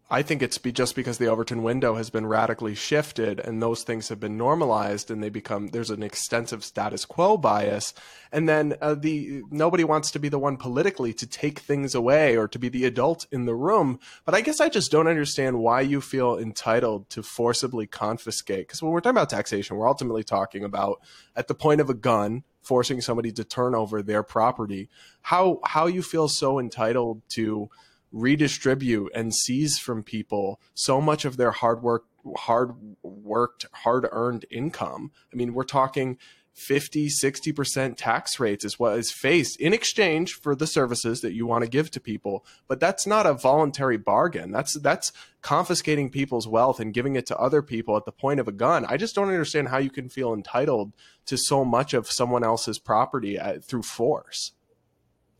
I 0.07 0.21
think 0.21 0.43
it's 0.43 0.59
be 0.59 0.71
just 0.71 0.95
because 0.95 1.17
the 1.17 1.27
Overton 1.27 1.63
window 1.63 1.95
has 1.95 2.11
been 2.11 2.27
radically 2.27 2.75
shifted 2.75 3.39
and 3.39 3.59
those 3.59 3.81
things 3.81 4.09
have 4.09 4.19
been 4.19 4.37
normalized 4.37 5.09
and 5.09 5.23
they 5.23 5.29
become 5.29 5.69
there's 5.69 5.89
an 5.89 6.03
extensive 6.03 6.63
status 6.63 7.05
quo 7.05 7.37
bias. 7.37 7.91
And 8.31 8.47
then 8.47 8.75
uh, 8.81 8.93
the 8.93 9.41
nobody 9.49 9.83
wants 9.83 10.11
to 10.11 10.19
be 10.19 10.29
the 10.29 10.37
one 10.37 10.57
politically 10.57 11.11
to 11.13 11.25
take 11.25 11.57
things 11.57 11.95
away 11.95 12.37
or 12.37 12.47
to 12.49 12.59
be 12.59 12.69
the 12.69 12.85
adult 12.85 13.25
in 13.31 13.45
the 13.45 13.55
room. 13.55 13.99
But 14.25 14.35
I 14.35 14.41
guess 14.41 14.61
I 14.61 14.69
just 14.69 14.91
don't 14.91 15.07
understand 15.07 15.57
why 15.57 15.81
you 15.81 16.01
feel 16.01 16.37
entitled 16.37 17.09
to 17.09 17.23
forcibly 17.23 17.87
confiscate. 17.87 18.67
Because 18.67 18.83
when 18.83 18.91
we're 18.91 18.99
talking 18.99 19.17
about 19.17 19.31
taxation 19.31 19.75
we're 19.75 19.87
ultimately 19.87 20.23
talking 20.23 20.63
about 20.63 21.01
at 21.35 21.47
the 21.47 21.55
point 21.55 21.81
of 21.81 21.89
a 21.89 21.95
gun 21.95 22.43
forcing 22.61 23.01
somebody 23.01 23.31
to 23.31 23.43
turn 23.43 23.73
over 23.73 24.03
their 24.03 24.21
property. 24.21 24.87
How 25.21 25.61
how 25.63 25.87
you 25.87 26.03
feel 26.03 26.27
so 26.27 26.59
entitled 26.59 27.23
to 27.29 27.69
redistribute 28.11 29.11
and 29.13 29.33
seize 29.33 29.77
from 29.77 30.03
people 30.03 30.59
so 30.73 31.01
much 31.01 31.25
of 31.25 31.37
their 31.37 31.51
hard 31.51 31.81
work 31.81 32.05
hard 32.37 32.73
worked 33.03 33.65
hard 33.73 34.07
earned 34.11 34.45
income. 34.49 35.11
I 35.31 35.35
mean 35.35 35.53
we're 35.53 35.63
talking 35.63 36.17
50 36.55 37.09
60% 37.09 37.95
tax 37.97 38.39
rates 38.39 38.63
is 38.63 38.79
what 38.79 38.97
is 38.97 39.11
faced 39.11 39.59
in 39.59 39.73
exchange 39.73 40.35
for 40.35 40.55
the 40.55 40.65
services 40.65 41.19
that 41.19 41.33
you 41.33 41.45
want 41.45 41.65
to 41.65 41.69
give 41.69 41.91
to 41.91 41.99
people. 41.99 42.45
But 42.69 42.79
that's 42.79 43.05
not 43.05 43.25
a 43.25 43.33
voluntary 43.33 43.97
bargain. 43.97 44.51
That's 44.51 44.79
that's 44.79 45.11
confiscating 45.41 46.09
people's 46.09 46.47
wealth 46.47 46.79
and 46.79 46.93
giving 46.93 47.17
it 47.17 47.25
to 47.27 47.37
other 47.37 47.61
people 47.61 47.97
at 47.97 48.05
the 48.05 48.13
point 48.13 48.39
of 48.39 48.47
a 48.47 48.53
gun. 48.53 48.85
I 48.85 48.95
just 48.95 49.15
don't 49.15 49.27
understand 49.27 49.67
how 49.67 49.79
you 49.79 49.89
can 49.89 50.07
feel 50.07 50.33
entitled 50.33 50.93
to 51.25 51.37
so 51.37 51.65
much 51.65 51.93
of 51.93 52.09
someone 52.09 52.43
else's 52.43 52.79
property 52.79 53.37
at, 53.37 53.65
through 53.65 53.83
force 53.83 54.53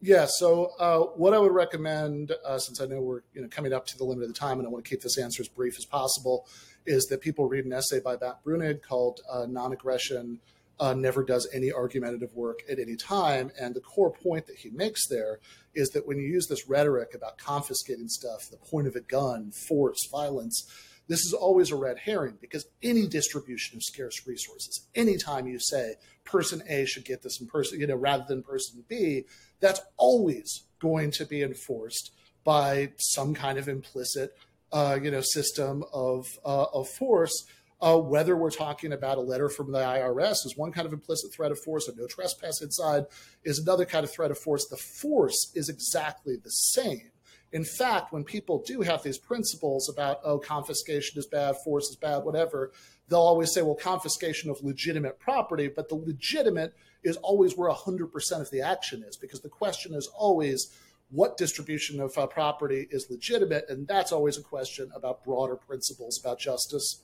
yeah. 0.02 0.26
So 0.28 0.72
uh, 0.80 1.00
what 1.16 1.34
I 1.34 1.40
would 1.40 1.54
recommend, 1.54 2.34
uh, 2.46 2.58
since 2.58 2.82
I 2.82 2.86
know 2.86 3.02
we're 3.02 3.22
you 3.34 3.42
know 3.42 3.48
coming 3.50 3.74
up 3.74 3.86
to 3.88 3.98
the 3.98 4.04
limit 4.04 4.24
of 4.24 4.30
the 4.30 4.40
time, 4.40 4.60
and 4.60 4.68
I 4.68 4.72
want 4.72 4.84
to 4.86 4.90
keep 4.90 5.02
this 5.02 5.18
answer 5.18 5.42
as 5.42 5.48
brief 5.48 5.76
as 5.78 5.86
possible, 5.86 6.48
is 6.86 7.06
that 7.06 7.22
people 7.22 7.48
read 7.48 7.66
an 7.66 7.74
essay 7.74 8.00
by 8.00 8.18
Matt 8.20 8.44
Bruenig 8.44 8.82
called 8.82 9.22
uh, 9.30 9.46
"Non-Aggression 9.48 10.40
uh, 10.80 10.94
Never 10.94 11.24
Does 11.24 11.48
Any 11.54 11.72
Argumentative 11.72 12.34
Work 12.36 12.60
at 12.70 12.80
Any 12.80 12.96
Time," 12.96 13.52
and 13.60 13.74
the 13.74 13.82
core 13.82 14.12
point 14.12 14.48
that 14.48 14.58
he 14.58 14.70
makes 14.70 15.08
there 15.08 15.40
is 15.74 15.90
that 15.90 16.08
when 16.08 16.18
you 16.18 16.26
use 16.26 16.48
this 16.48 16.70
rhetoric 16.70 17.14
about 17.14 17.38
confiscating 17.38 18.08
stuff, 18.08 18.50
the 18.50 18.58
point 18.58 18.88
of 18.88 18.96
a 18.96 19.02
gun, 19.02 19.52
force, 19.52 20.00
violence 20.12 20.66
this 21.08 21.20
is 21.20 21.34
always 21.34 21.72
a 21.72 21.76
red 21.76 22.00
herring 22.00 22.38
because 22.42 22.66
any 22.82 23.08
distribution 23.08 23.78
of 23.78 23.84
scarce 23.84 24.26
resources, 24.26 24.88
anytime 24.96 25.48
you 25.48 25.60
say 25.60 25.96
person 26.24 26.64
A 26.68 26.86
should 26.86 27.06
get 27.06 27.22
this 27.22 27.40
in 27.40 27.48
person, 27.48 27.80
you 27.80 27.88
know, 27.88 27.96
rather 27.96 28.26
than 28.28 28.42
person 28.42 28.84
B, 28.88 29.26
that's 29.60 29.82
always 29.98 30.64
going 30.80 31.12
to 31.12 31.26
be 31.26 31.42
enforced 31.44 32.12
by 32.44 32.92
some 32.98 33.34
kind 33.34 33.58
of 33.58 33.68
implicit, 33.68 34.36
uh, 34.72 34.98
you 35.02 35.12
know, 35.12 35.22
system 35.22 35.84
of 35.94 36.26
uh, 36.44 36.66
of 36.74 36.88
force. 36.90 37.46
Uh, 37.82 37.98
whether 37.98 38.38
we're 38.38 38.50
talking 38.50 38.94
about 38.94 39.18
a 39.18 39.22
letter 39.22 39.50
from 39.50 39.72
the 39.72 39.80
IRS 39.80 40.46
is 40.46 40.54
one 40.56 40.72
kind 40.72 40.88
of 40.88 40.94
implicit 40.94 41.32
threat 41.34 41.52
of 41.52 41.60
force, 41.60 41.88
a 41.88 41.96
no 41.96 42.08
trespass 42.08 42.62
inside 42.62 43.04
is 43.44 43.60
another 43.60 43.86
kind 43.86 44.04
of 44.04 44.12
threat 44.12 44.32
of 44.32 44.40
force. 44.40 44.66
The 44.70 44.78
force 44.78 45.52
is 45.54 45.70
exactly 45.70 46.36
the 46.42 46.50
same. 46.50 47.12
In 47.56 47.64
fact, 47.64 48.12
when 48.12 48.26
people 48.26 48.62
do 48.68 48.82
have 48.82 49.02
these 49.02 49.18
principles 49.18 49.88
about, 49.88 50.20
oh, 50.26 50.38
confiscation 50.38 51.18
is 51.18 51.26
bad, 51.26 51.56
force 51.64 51.88
is 51.88 51.96
bad, 51.96 52.26
whatever, 52.26 52.74
they'll 53.08 53.22
always 53.22 53.54
say, 53.54 53.62
well, 53.62 53.76
confiscation 53.76 54.50
of 54.50 54.62
legitimate 54.62 55.20
property, 55.20 55.70
but 55.70 55.88
the 55.88 55.96
legitimate 55.96 56.76
is 57.06 57.16
always 57.16 57.56
where 57.56 57.72
100% 57.72 58.42
of 58.42 58.52
the 58.52 58.60
action 58.60 59.06
is, 59.08 59.16
because 59.16 59.40
the 59.40 59.48
question 59.48 59.94
is 59.94 60.10
always, 60.18 60.76
what 61.12 61.38
distribution 61.38 62.02
of 62.02 62.18
uh, 62.18 62.28
property 62.28 62.90
is 62.92 63.10
legitimate? 63.10 63.70
And 63.70 63.88
that's 63.88 64.12
always 64.12 64.38
a 64.38 64.44
question 64.44 64.92
about 64.94 65.24
broader 65.24 65.56
principles 65.56 66.20
about 66.20 66.40
justice. 66.40 67.04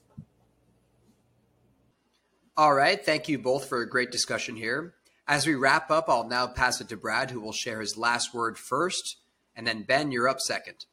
All 2.57 2.73
right. 2.73 3.01
Thank 3.01 3.29
you 3.29 3.39
both 3.39 3.69
for 3.69 3.81
a 3.81 3.89
great 3.89 4.11
discussion 4.11 4.57
here. 4.57 4.95
As 5.29 5.47
we 5.47 5.55
wrap 5.55 5.89
up, 5.89 6.09
I'll 6.09 6.27
now 6.27 6.47
pass 6.47 6.81
it 6.81 6.89
to 6.89 6.97
Brad, 6.97 7.31
who 7.31 7.39
will 7.39 7.53
share 7.53 7.79
his 7.79 7.95
last 7.95 8.33
word 8.33 8.57
first. 8.57 9.15
And 9.61 9.67
then, 9.67 9.83
Ben, 9.83 10.11
you're 10.11 10.27
up 10.27 10.39
second. 10.39 10.87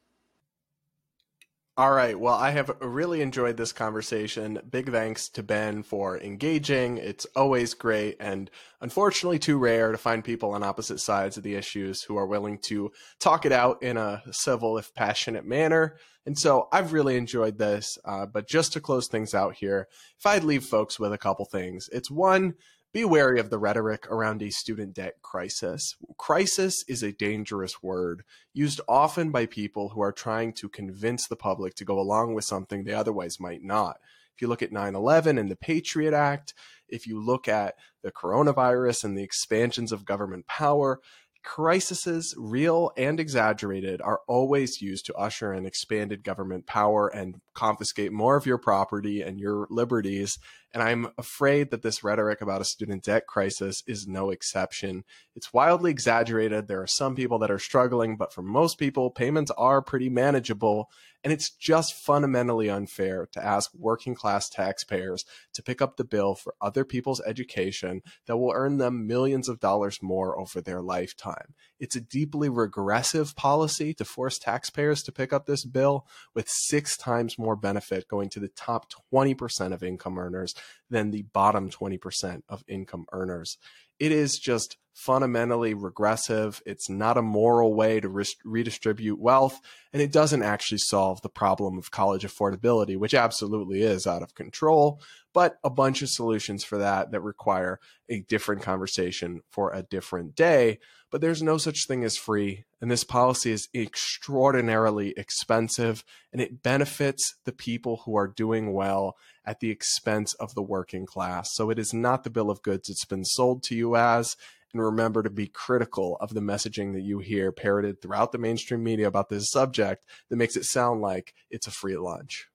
All 1.75 1.91
right. 1.91 2.19
Well, 2.19 2.35
I 2.35 2.51
have 2.51 2.69
really 2.81 3.19
enjoyed 3.19 3.57
this 3.57 3.73
conversation. 3.73 4.61
Big 4.69 4.91
thanks 4.91 5.27
to 5.29 5.41
Ben 5.41 5.81
for 5.81 6.19
engaging. 6.19 6.97
It's 6.97 7.25
always 7.35 7.73
great 7.73 8.17
and 8.19 8.51
unfortunately 8.79 9.39
too 9.39 9.57
rare 9.57 9.91
to 9.91 9.97
find 9.97 10.23
people 10.23 10.51
on 10.51 10.61
opposite 10.61 10.99
sides 10.99 11.35
of 11.35 11.41
the 11.41 11.55
issues 11.55 12.03
who 12.03 12.15
are 12.15 12.27
willing 12.27 12.59
to 12.65 12.91
talk 13.19 13.43
it 13.43 13.51
out 13.51 13.81
in 13.81 13.97
a 13.97 14.21
civil, 14.29 14.77
if 14.77 14.93
passionate 14.93 15.47
manner. 15.47 15.95
And 16.27 16.37
so 16.37 16.67
I've 16.71 16.93
really 16.93 17.17
enjoyed 17.17 17.57
this. 17.57 17.97
Uh, 18.05 18.27
but 18.27 18.47
just 18.47 18.73
to 18.73 18.81
close 18.81 19.07
things 19.07 19.33
out 19.33 19.55
here, 19.55 19.87
if 20.19 20.27
I'd 20.27 20.43
leave 20.43 20.63
folks 20.63 20.99
with 20.99 21.11
a 21.11 21.17
couple 21.17 21.45
things, 21.45 21.89
it's 21.91 22.11
one, 22.11 22.53
be 22.91 23.05
wary 23.05 23.39
of 23.39 23.49
the 23.49 23.59
rhetoric 23.59 24.07
around 24.09 24.41
a 24.41 24.49
student 24.49 24.95
debt 24.95 25.21
crisis. 25.21 25.95
Crisis 26.17 26.83
is 26.87 27.03
a 27.03 27.11
dangerous 27.11 27.83
word 27.83 28.23
used 28.53 28.81
often 28.87 29.29
by 29.29 29.45
people 29.45 29.89
who 29.89 30.01
are 30.01 30.11
trying 30.11 30.53
to 30.53 30.67
convince 30.67 31.27
the 31.27 31.35
public 31.35 31.75
to 31.75 31.85
go 31.85 31.99
along 31.99 32.33
with 32.33 32.45
something 32.45 32.83
they 32.83 32.93
otherwise 32.93 33.39
might 33.39 33.63
not. 33.63 33.99
If 34.35 34.41
you 34.41 34.47
look 34.47 34.63
at 34.63 34.71
9 34.71 34.95
11 34.95 35.37
and 35.37 35.51
the 35.51 35.55
Patriot 35.55 36.13
Act, 36.13 36.53
if 36.87 37.05
you 37.05 37.23
look 37.23 37.47
at 37.47 37.75
the 38.01 38.11
coronavirus 38.11 39.03
and 39.03 39.17
the 39.17 39.23
expansions 39.23 39.91
of 39.91 40.05
government 40.05 40.47
power, 40.47 40.99
crises, 41.43 42.33
real 42.37 42.91
and 42.97 43.19
exaggerated, 43.19 44.01
are 44.01 44.21
always 44.27 44.81
used 44.81 45.05
to 45.05 45.15
usher 45.15 45.53
in 45.53 45.65
expanded 45.65 46.23
government 46.23 46.65
power 46.65 47.07
and 47.07 47.39
confiscate 47.53 48.11
more 48.11 48.35
of 48.35 48.45
your 48.45 48.57
property 48.57 49.21
and 49.21 49.39
your 49.39 49.67
liberties 49.69 50.39
and 50.73 50.83
I'm 50.83 51.07
afraid 51.17 51.71
that 51.71 51.81
this 51.81 52.03
rhetoric 52.03 52.41
about 52.41 52.61
a 52.61 52.65
student 52.65 53.03
debt 53.03 53.25
crisis 53.25 53.83
is 53.87 54.07
no 54.07 54.29
exception. 54.29 55.03
It's 55.35 55.51
wildly 55.51 55.89
exaggerated. 55.89 56.67
There 56.67 56.81
are 56.81 56.87
some 56.87 57.15
people 57.15 57.39
that 57.39 57.49
are 57.49 57.57
struggling, 57.59 58.17
but 58.17 58.31
for 58.31 58.43
most 58.43 58.77
people, 58.77 59.09
payments 59.09 59.51
are 59.57 59.81
pretty 59.81 60.09
manageable. 60.09 60.89
And 61.23 61.33
it's 61.33 61.49
just 61.49 61.95
fundamentally 61.95 62.69
unfair 62.69 63.27
to 63.31 63.43
ask 63.43 63.71
working 63.73 64.13
class 64.13 64.47
taxpayers 64.47 65.25
to 65.53 65.63
pick 65.63 65.81
up 65.81 65.97
the 65.97 66.05
bill 66.05 66.35
for 66.35 66.53
other 66.61 66.85
people's 66.85 67.21
education 67.25 68.01
that 68.27 68.37
will 68.37 68.53
earn 68.53 68.77
them 68.77 69.07
millions 69.07 69.49
of 69.49 69.59
dollars 69.59 69.99
more 70.03 70.39
over 70.39 70.61
their 70.61 70.81
lifetime. 70.81 71.55
It's 71.79 71.95
a 71.95 72.01
deeply 72.01 72.49
regressive 72.49 73.35
policy 73.35 73.93
to 73.95 74.05
force 74.05 74.37
taxpayers 74.37 75.01
to 75.03 75.11
pick 75.11 75.31
up 75.31 75.45
this 75.45 75.65
bill 75.65 76.05
with 76.33 76.49
six 76.49 76.97
times 76.97 77.39
more 77.39 77.55
benefit 77.55 78.07
going 78.07 78.29
to 78.29 78.39
the 78.39 78.49
top 78.49 78.91
20% 79.13 79.73
of 79.73 79.83
income 79.83 80.19
earners 80.19 80.53
than 80.89 81.11
the 81.11 81.23
bottom 81.23 81.69
20% 81.69 82.43
of 82.49 82.63
income 82.67 83.05
earners. 83.11 83.57
It 83.99 84.11
is 84.11 84.39
just 84.39 84.77
fundamentally 84.93 85.73
regressive. 85.73 86.61
It's 86.65 86.89
not 86.89 87.17
a 87.17 87.21
moral 87.21 87.73
way 87.73 87.99
to 88.01 88.09
re- 88.09 88.25
redistribute 88.43 89.19
wealth, 89.19 89.59
and 89.93 90.01
it 90.01 90.11
doesn't 90.11 90.43
actually 90.43 90.79
solve 90.79 91.21
the 91.21 91.29
problem 91.29 91.77
of 91.77 91.91
college 91.91 92.23
affordability, 92.23 92.97
which 92.97 93.13
absolutely 93.13 93.81
is 93.81 94.05
out 94.05 94.21
of 94.21 94.35
control, 94.35 95.01
but 95.39 95.57
a 95.63 95.69
bunch 95.69 96.01
of 96.01 96.09
solutions 96.09 96.65
for 96.65 96.79
that 96.79 97.11
that 97.11 97.21
require 97.21 97.79
a 98.09 98.19
different 98.19 98.61
conversation 98.61 99.39
for 99.49 99.71
a 99.71 99.81
different 99.81 100.35
day. 100.35 100.79
But 101.09 101.21
there's 101.21 101.41
no 101.41 101.57
such 101.57 101.87
thing 101.87 102.03
as 102.03 102.17
free, 102.17 102.65
and 102.81 102.91
this 102.91 103.05
policy 103.05 103.53
is 103.53 103.69
extraordinarily 103.73 105.13
expensive, 105.15 106.03
and 106.33 106.41
it 106.41 106.61
benefits 106.61 107.35
the 107.45 107.53
people 107.53 108.01
who 108.03 108.17
are 108.17 108.27
doing 108.27 108.73
well 108.73 109.15
at 109.45 109.61
the 109.61 109.71
expense 109.71 110.33
of 110.33 110.55
the 110.55 110.61
working 110.61 111.05
class. 111.05 111.53
So 111.53 111.69
it 111.69 111.79
is 111.79 111.93
not 111.93 112.25
the 112.25 112.29
bill 112.29 112.49
of 112.49 112.61
goods 112.61 112.89
it's 112.89 113.05
been 113.05 113.23
sold 113.23 113.63
to 113.63 113.75
you 113.75 113.95
as 113.95 114.35
and 114.73 114.83
remember 114.83 115.23
to 115.23 115.29
be 115.29 115.47
critical 115.47 116.17
of 116.19 116.33
the 116.33 116.41
messaging 116.41 116.91
that 116.95 117.03
you 117.03 117.19
hear 117.19 117.53
parroted 117.53 118.01
throughout 118.01 118.33
the 118.33 118.37
mainstream 118.37 118.83
media 118.83 119.07
about 119.07 119.29
this 119.29 119.49
subject 119.49 120.03
that 120.27 120.35
makes 120.35 120.57
it 120.57 120.65
sound 120.65 120.99
like 120.99 121.33
it's 121.49 121.65
a 121.65 121.71
free 121.71 121.95
lunch. 121.95 122.48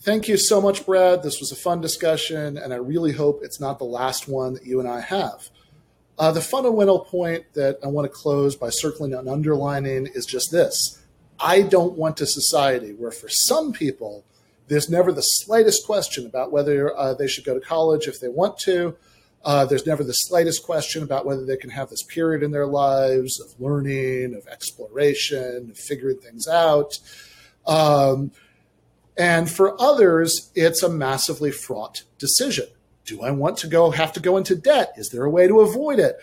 Thank 0.00 0.28
you 0.28 0.36
so 0.36 0.60
much, 0.60 0.86
Brad. 0.86 1.22
This 1.22 1.40
was 1.40 1.52
a 1.52 1.56
fun 1.56 1.80
discussion, 1.80 2.58
and 2.58 2.72
I 2.72 2.76
really 2.76 3.12
hope 3.12 3.40
it's 3.42 3.60
not 3.60 3.78
the 3.78 3.84
last 3.84 4.28
one 4.28 4.54
that 4.54 4.64
you 4.64 4.78
and 4.78 4.88
I 4.88 5.00
have. 5.00 5.48
Uh, 6.18 6.32
the 6.32 6.40
fundamental 6.40 7.00
point 7.00 7.44
that 7.54 7.78
I 7.82 7.88
want 7.88 8.06
to 8.06 8.08
close 8.08 8.56
by 8.56 8.70
circling 8.70 9.14
and 9.14 9.28
underlining 9.28 10.06
is 10.14 10.24
just 10.24 10.50
this 10.50 11.02
I 11.38 11.62
don't 11.62 11.96
want 11.96 12.20
a 12.20 12.26
society 12.26 12.92
where, 12.92 13.10
for 13.10 13.28
some 13.28 13.72
people, 13.72 14.24
there's 14.68 14.88
never 14.88 15.12
the 15.12 15.22
slightest 15.22 15.84
question 15.84 16.26
about 16.26 16.52
whether 16.52 16.96
uh, 16.96 17.14
they 17.14 17.28
should 17.28 17.44
go 17.44 17.54
to 17.54 17.60
college 17.60 18.06
if 18.06 18.20
they 18.20 18.28
want 18.28 18.58
to, 18.60 18.96
uh, 19.46 19.64
there's 19.64 19.86
never 19.86 20.02
the 20.02 20.12
slightest 20.12 20.64
question 20.64 21.04
about 21.04 21.24
whether 21.24 21.46
they 21.46 21.56
can 21.56 21.70
have 21.70 21.88
this 21.88 22.02
period 22.02 22.42
in 22.42 22.50
their 22.50 22.66
lives 22.66 23.40
of 23.40 23.54
learning, 23.60 24.34
of 24.34 24.44
exploration, 24.48 25.68
of 25.70 25.78
figuring 25.78 26.18
things 26.18 26.48
out. 26.48 26.98
Um, 27.64 28.32
and 29.16 29.50
for 29.50 29.80
others, 29.80 30.50
it's 30.54 30.82
a 30.82 30.88
massively 30.88 31.50
fraught 31.50 32.02
decision. 32.18 32.66
Do 33.04 33.22
I 33.22 33.30
want 33.30 33.58
to 33.58 33.68
go 33.68 33.90
have 33.90 34.12
to 34.14 34.20
go 34.20 34.36
into 34.36 34.56
debt? 34.56 34.92
Is 34.96 35.10
there 35.10 35.24
a 35.24 35.30
way 35.30 35.46
to 35.46 35.60
avoid 35.60 35.98
it? 35.98 36.16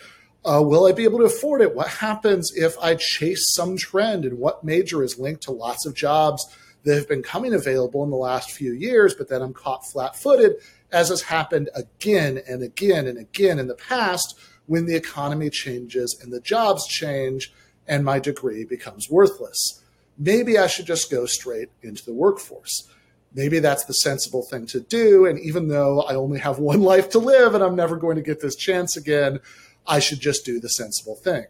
Uh, 0.46 0.62
will 0.62 0.86
I 0.86 0.92
be 0.92 1.06
able 1.06 1.20
to 1.20 1.26
afford 1.26 1.62
it? 1.62 1.74
What 1.74 1.88
happens 1.88 2.52
if 2.56 2.78
I 2.80 2.96
chase 2.96 3.54
some 3.54 3.78
trend 3.78 4.26
and 4.26 4.38
what 4.38 4.64
major 4.64 5.02
is 5.02 5.18
linked 5.18 5.44
to 5.44 5.52
lots 5.52 5.86
of 5.86 5.96
jobs 5.96 6.46
that 6.84 6.96
have 6.96 7.08
been 7.08 7.24
coming 7.24 7.54
available 7.54 8.04
in 8.04 8.10
the 8.10 8.18
last 8.18 8.52
few 8.52 8.74
years, 8.74 9.16
but 9.16 9.30
then 9.30 9.42
I'm 9.42 9.54
caught 9.54 9.90
flat 9.90 10.18
footed 10.18 10.56
as 10.92 11.10
has 11.10 11.24
happened 11.24 11.70
again 11.74 12.40
and 12.48 12.62
again 12.62 13.08
and 13.08 13.18
again 13.18 13.58
in 13.58 13.68
the 13.68 13.76
past 13.76 14.38
when 14.66 14.86
the 14.86 14.96
economy 14.96 15.50
changes 15.50 16.18
and 16.22 16.32
the 16.32 16.42
jobs 16.42 16.86
change 16.88 17.54
and 17.88 18.06
my 18.06 18.20
degree 18.20 18.66
becomes 18.66 19.10
worthless. 19.10 19.83
Maybe 20.18 20.58
I 20.58 20.68
should 20.68 20.86
just 20.86 21.10
go 21.12 21.26
straight 21.26 21.70
into 21.82 22.06
the 22.06 22.14
workforce. 22.14 22.88
Maybe 23.34 23.60
that's 23.60 23.86
the 23.86 23.94
sensible 23.94 24.44
thing 24.44 24.68
to 24.68 24.80
do. 24.80 25.26
And 25.26 25.40
even 25.40 25.68
though 25.68 26.02
I 26.02 26.16
only 26.16 26.40
have 26.40 26.60
one 26.72 26.82
life 26.82 27.10
to 27.12 27.20
live 27.20 27.56
and 27.56 27.64
I'm 27.64 27.76
never 27.76 27.98
going 27.98 28.16
to 28.16 28.22
get 28.22 28.42
this 28.42 28.56
chance 28.56 28.96
again, 28.96 29.40
I 29.88 30.00
should 30.00 30.20
just 30.20 30.46
do 30.46 30.60
the 30.60 30.70
sensible 30.70 31.16
thing. 31.16 31.46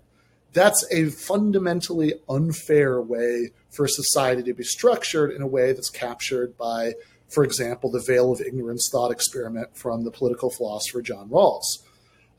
That's 0.54 0.86
a 0.92 1.10
fundamentally 1.10 2.14
unfair 2.30 3.02
way 3.02 3.52
for 3.72 3.88
society 3.88 4.44
to 4.44 4.54
be 4.54 4.64
structured 4.64 5.32
in 5.32 5.42
a 5.42 5.48
way 5.48 5.74
that's 5.74 5.90
captured 5.90 6.58
by 6.58 6.94
for 7.34 7.44
example, 7.44 7.90
the 7.90 8.00
veil 8.00 8.32
of 8.32 8.42
ignorance 8.42 8.90
thought 8.92 9.10
experiment 9.10 9.76
from 9.76 10.04
the 10.04 10.12
political 10.12 10.52
philosopher 10.52 11.02
John 11.02 11.30
Rawls. 11.30 11.80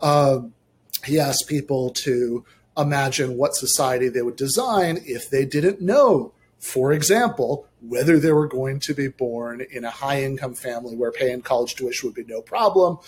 Um, 0.00 0.54
he 1.04 1.18
asked 1.18 1.48
people 1.48 1.90
to 1.90 2.44
imagine 2.76 3.36
what 3.36 3.54
society 3.54 4.08
they 4.08 4.22
would 4.22 4.36
design 4.36 5.00
if 5.04 5.30
they 5.30 5.44
didn't 5.44 5.80
know, 5.80 6.32
for 6.58 6.92
example, 6.92 7.66
whether 7.80 8.18
they 8.18 8.32
were 8.32 8.48
going 8.48 8.80
to 8.80 8.94
be 8.94 9.08
born 9.08 9.64
in 9.70 9.84
a 9.84 9.90
high 9.90 10.22
income 10.22 10.54
family 10.54 10.96
where 10.96 11.12
paying 11.12 11.42
college 11.42 11.74
tuition 11.74 12.08
would 12.08 12.14
be 12.16 12.24
no 12.24 12.40
problem, 12.40 12.98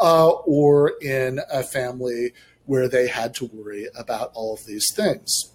uh, 0.00 0.28
or 0.28 0.92
in 1.00 1.40
a 1.50 1.62
family 1.62 2.32
where 2.66 2.88
they 2.88 3.06
had 3.06 3.34
to 3.34 3.46
worry 3.52 3.86
about 3.96 4.30
all 4.34 4.54
of 4.54 4.66
these 4.66 4.86
things. 4.94 5.52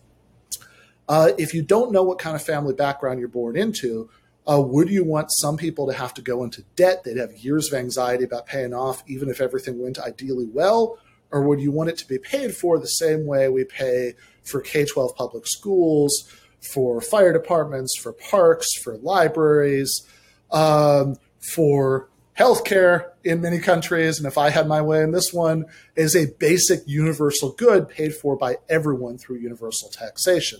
Uh, 1.08 1.32
if 1.38 1.54
you 1.54 1.62
don't 1.62 1.92
know 1.92 2.04
what 2.04 2.20
kind 2.20 2.36
of 2.36 2.42
family 2.42 2.74
background 2.74 3.20
you're 3.20 3.28
born 3.28 3.58
into, 3.58 4.10
uh, 4.50 4.62
would 4.62 4.90
you 4.90 5.04
want 5.04 5.32
some 5.32 5.58
people 5.58 5.88
to 5.88 5.94
have 5.94 6.14
to 6.14 6.22
go 6.22 6.44
into 6.44 6.64
debt? 6.76 7.04
They'd 7.04 7.18
have 7.18 7.34
years 7.38 7.68
of 7.68 7.78
anxiety 7.78 8.24
about 8.24 8.46
paying 8.46 8.74
off, 8.74 9.04
even 9.08 9.30
if 9.30 9.42
everything 9.42 9.82
went 9.82 10.00
ideally 10.00 10.48
well. 10.52 10.98
Or 11.32 11.44
would 11.44 11.62
you 11.62 11.72
want 11.72 11.90
it 11.90 11.98
to 12.00 12.08
be 12.08 12.18
paid 12.18 12.56
for 12.56 12.80
the 12.80 12.88
same 12.88 13.26
way 13.26 13.50
we 13.50 13.64
pay 13.64 14.14
for 14.44 14.62
K 14.62 14.86
12 14.86 15.16
public 15.16 15.46
schools, 15.46 16.28
for 16.74 17.02
fire 17.02 17.32
departments, 17.32 17.98
for 18.02 18.14
parks, 18.14 18.68
for 18.84 18.98
libraries, 18.98 20.06
um, 20.52 21.18
for 21.54 22.10
healthcare 22.38 23.10
in 23.24 23.42
many 23.42 23.60
countries? 23.60 24.18
And 24.18 24.26
if 24.26 24.38
I 24.38 24.50
had 24.50 24.68
my 24.68 24.82
way 24.82 25.04
in 25.04 25.12
this 25.12 25.32
one, 25.32 25.66
is 25.96 26.16
a 26.16 26.34
basic 26.40 26.82
universal 26.88 27.52
good 27.52 27.90
paid 27.90 28.16
for 28.16 28.36
by 28.36 28.58
everyone 28.68 29.18
through 29.18 29.38
universal 29.38 29.90
taxation. 29.90 30.60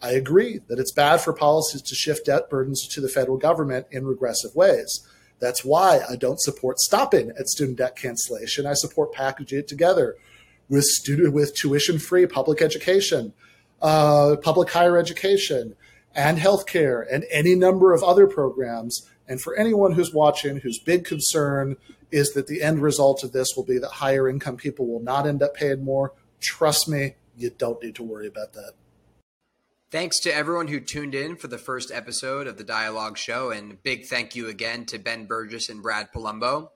I 0.00 0.12
agree 0.12 0.60
that 0.68 0.78
it's 0.78 0.92
bad 0.92 1.20
for 1.20 1.32
policies 1.32 1.82
to 1.82 1.94
shift 1.94 2.26
debt 2.26 2.48
burdens 2.48 2.86
to 2.88 3.00
the 3.00 3.08
federal 3.08 3.36
government 3.36 3.86
in 3.90 4.06
regressive 4.06 4.54
ways. 4.54 5.06
That's 5.40 5.64
why 5.64 6.00
I 6.08 6.16
don't 6.16 6.40
support 6.40 6.78
stopping 6.78 7.30
at 7.38 7.48
student 7.48 7.78
debt 7.78 7.96
cancellation. 7.96 8.66
I 8.66 8.74
support 8.74 9.12
packaging 9.12 9.60
it 9.60 9.68
together 9.68 10.16
with 10.68 10.84
student 10.84 11.32
with 11.32 11.54
tuition 11.54 11.98
free 11.98 12.26
public 12.26 12.60
education, 12.60 13.32
uh, 13.80 14.36
public 14.42 14.70
higher 14.70 14.98
education, 14.98 15.76
and 16.14 16.38
healthcare, 16.38 17.04
and 17.10 17.24
any 17.30 17.54
number 17.54 17.92
of 17.92 18.02
other 18.02 18.26
programs. 18.26 19.08
And 19.28 19.40
for 19.40 19.56
anyone 19.56 19.92
who's 19.92 20.12
watching, 20.12 20.58
whose 20.58 20.78
big 20.78 21.04
concern 21.04 21.76
is 22.10 22.32
that 22.32 22.46
the 22.46 22.62
end 22.62 22.80
result 22.80 23.22
of 23.22 23.32
this 23.32 23.54
will 23.56 23.64
be 23.64 23.78
that 23.78 23.88
higher 23.88 24.28
income 24.28 24.56
people 24.56 24.86
will 24.86 25.00
not 25.00 25.26
end 25.26 25.42
up 25.42 25.54
paying 25.54 25.84
more, 25.84 26.12
trust 26.40 26.88
me, 26.88 27.14
you 27.36 27.50
don't 27.50 27.82
need 27.82 27.94
to 27.94 28.02
worry 28.02 28.26
about 28.26 28.54
that. 28.54 28.72
Thanks 29.90 30.20
to 30.20 30.34
everyone 30.34 30.68
who 30.68 30.80
tuned 30.80 31.14
in 31.14 31.36
for 31.36 31.48
the 31.48 31.56
first 31.56 31.90
episode 31.90 32.46
of 32.46 32.58
the 32.58 32.64
Dialog 32.64 33.16
Show, 33.16 33.50
and 33.50 33.82
big 33.82 34.04
thank 34.04 34.36
you 34.36 34.46
again 34.46 34.84
to 34.84 34.98
Ben 34.98 35.26
Burgis 35.26 35.70
and 35.70 35.80
Brad 35.80 36.12
Polumbo. 36.12 36.68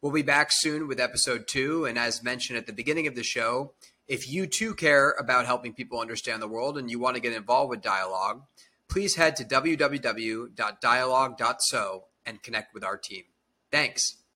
We'll 0.00 0.12
be 0.12 0.22
back 0.22 0.48
soon 0.50 0.88
with 0.88 0.98
episode 0.98 1.46
two, 1.46 1.84
and 1.84 1.98
as 1.98 2.22
mentioned 2.22 2.56
at 2.56 2.66
the 2.66 2.72
beginning 2.72 3.06
of 3.06 3.16
the 3.16 3.22
show, 3.22 3.74
if 4.08 4.32
you 4.32 4.46
too 4.46 4.74
care 4.74 5.10
about 5.18 5.44
helping 5.44 5.74
people 5.74 6.00
understand 6.00 6.40
the 6.40 6.48
world 6.48 6.78
and 6.78 6.90
you 6.90 6.98
want 6.98 7.16
to 7.16 7.20
get 7.20 7.34
involved 7.34 7.68
with 7.68 7.82
Dialog, 7.82 8.44
please 8.88 9.16
head 9.16 9.36
to 9.36 9.44
www.dialog.so 9.44 12.04
and 12.24 12.42
connect 12.42 12.72
with 12.72 12.82
our 12.82 12.96
team. 12.96 13.24
Thanks. 13.70 14.23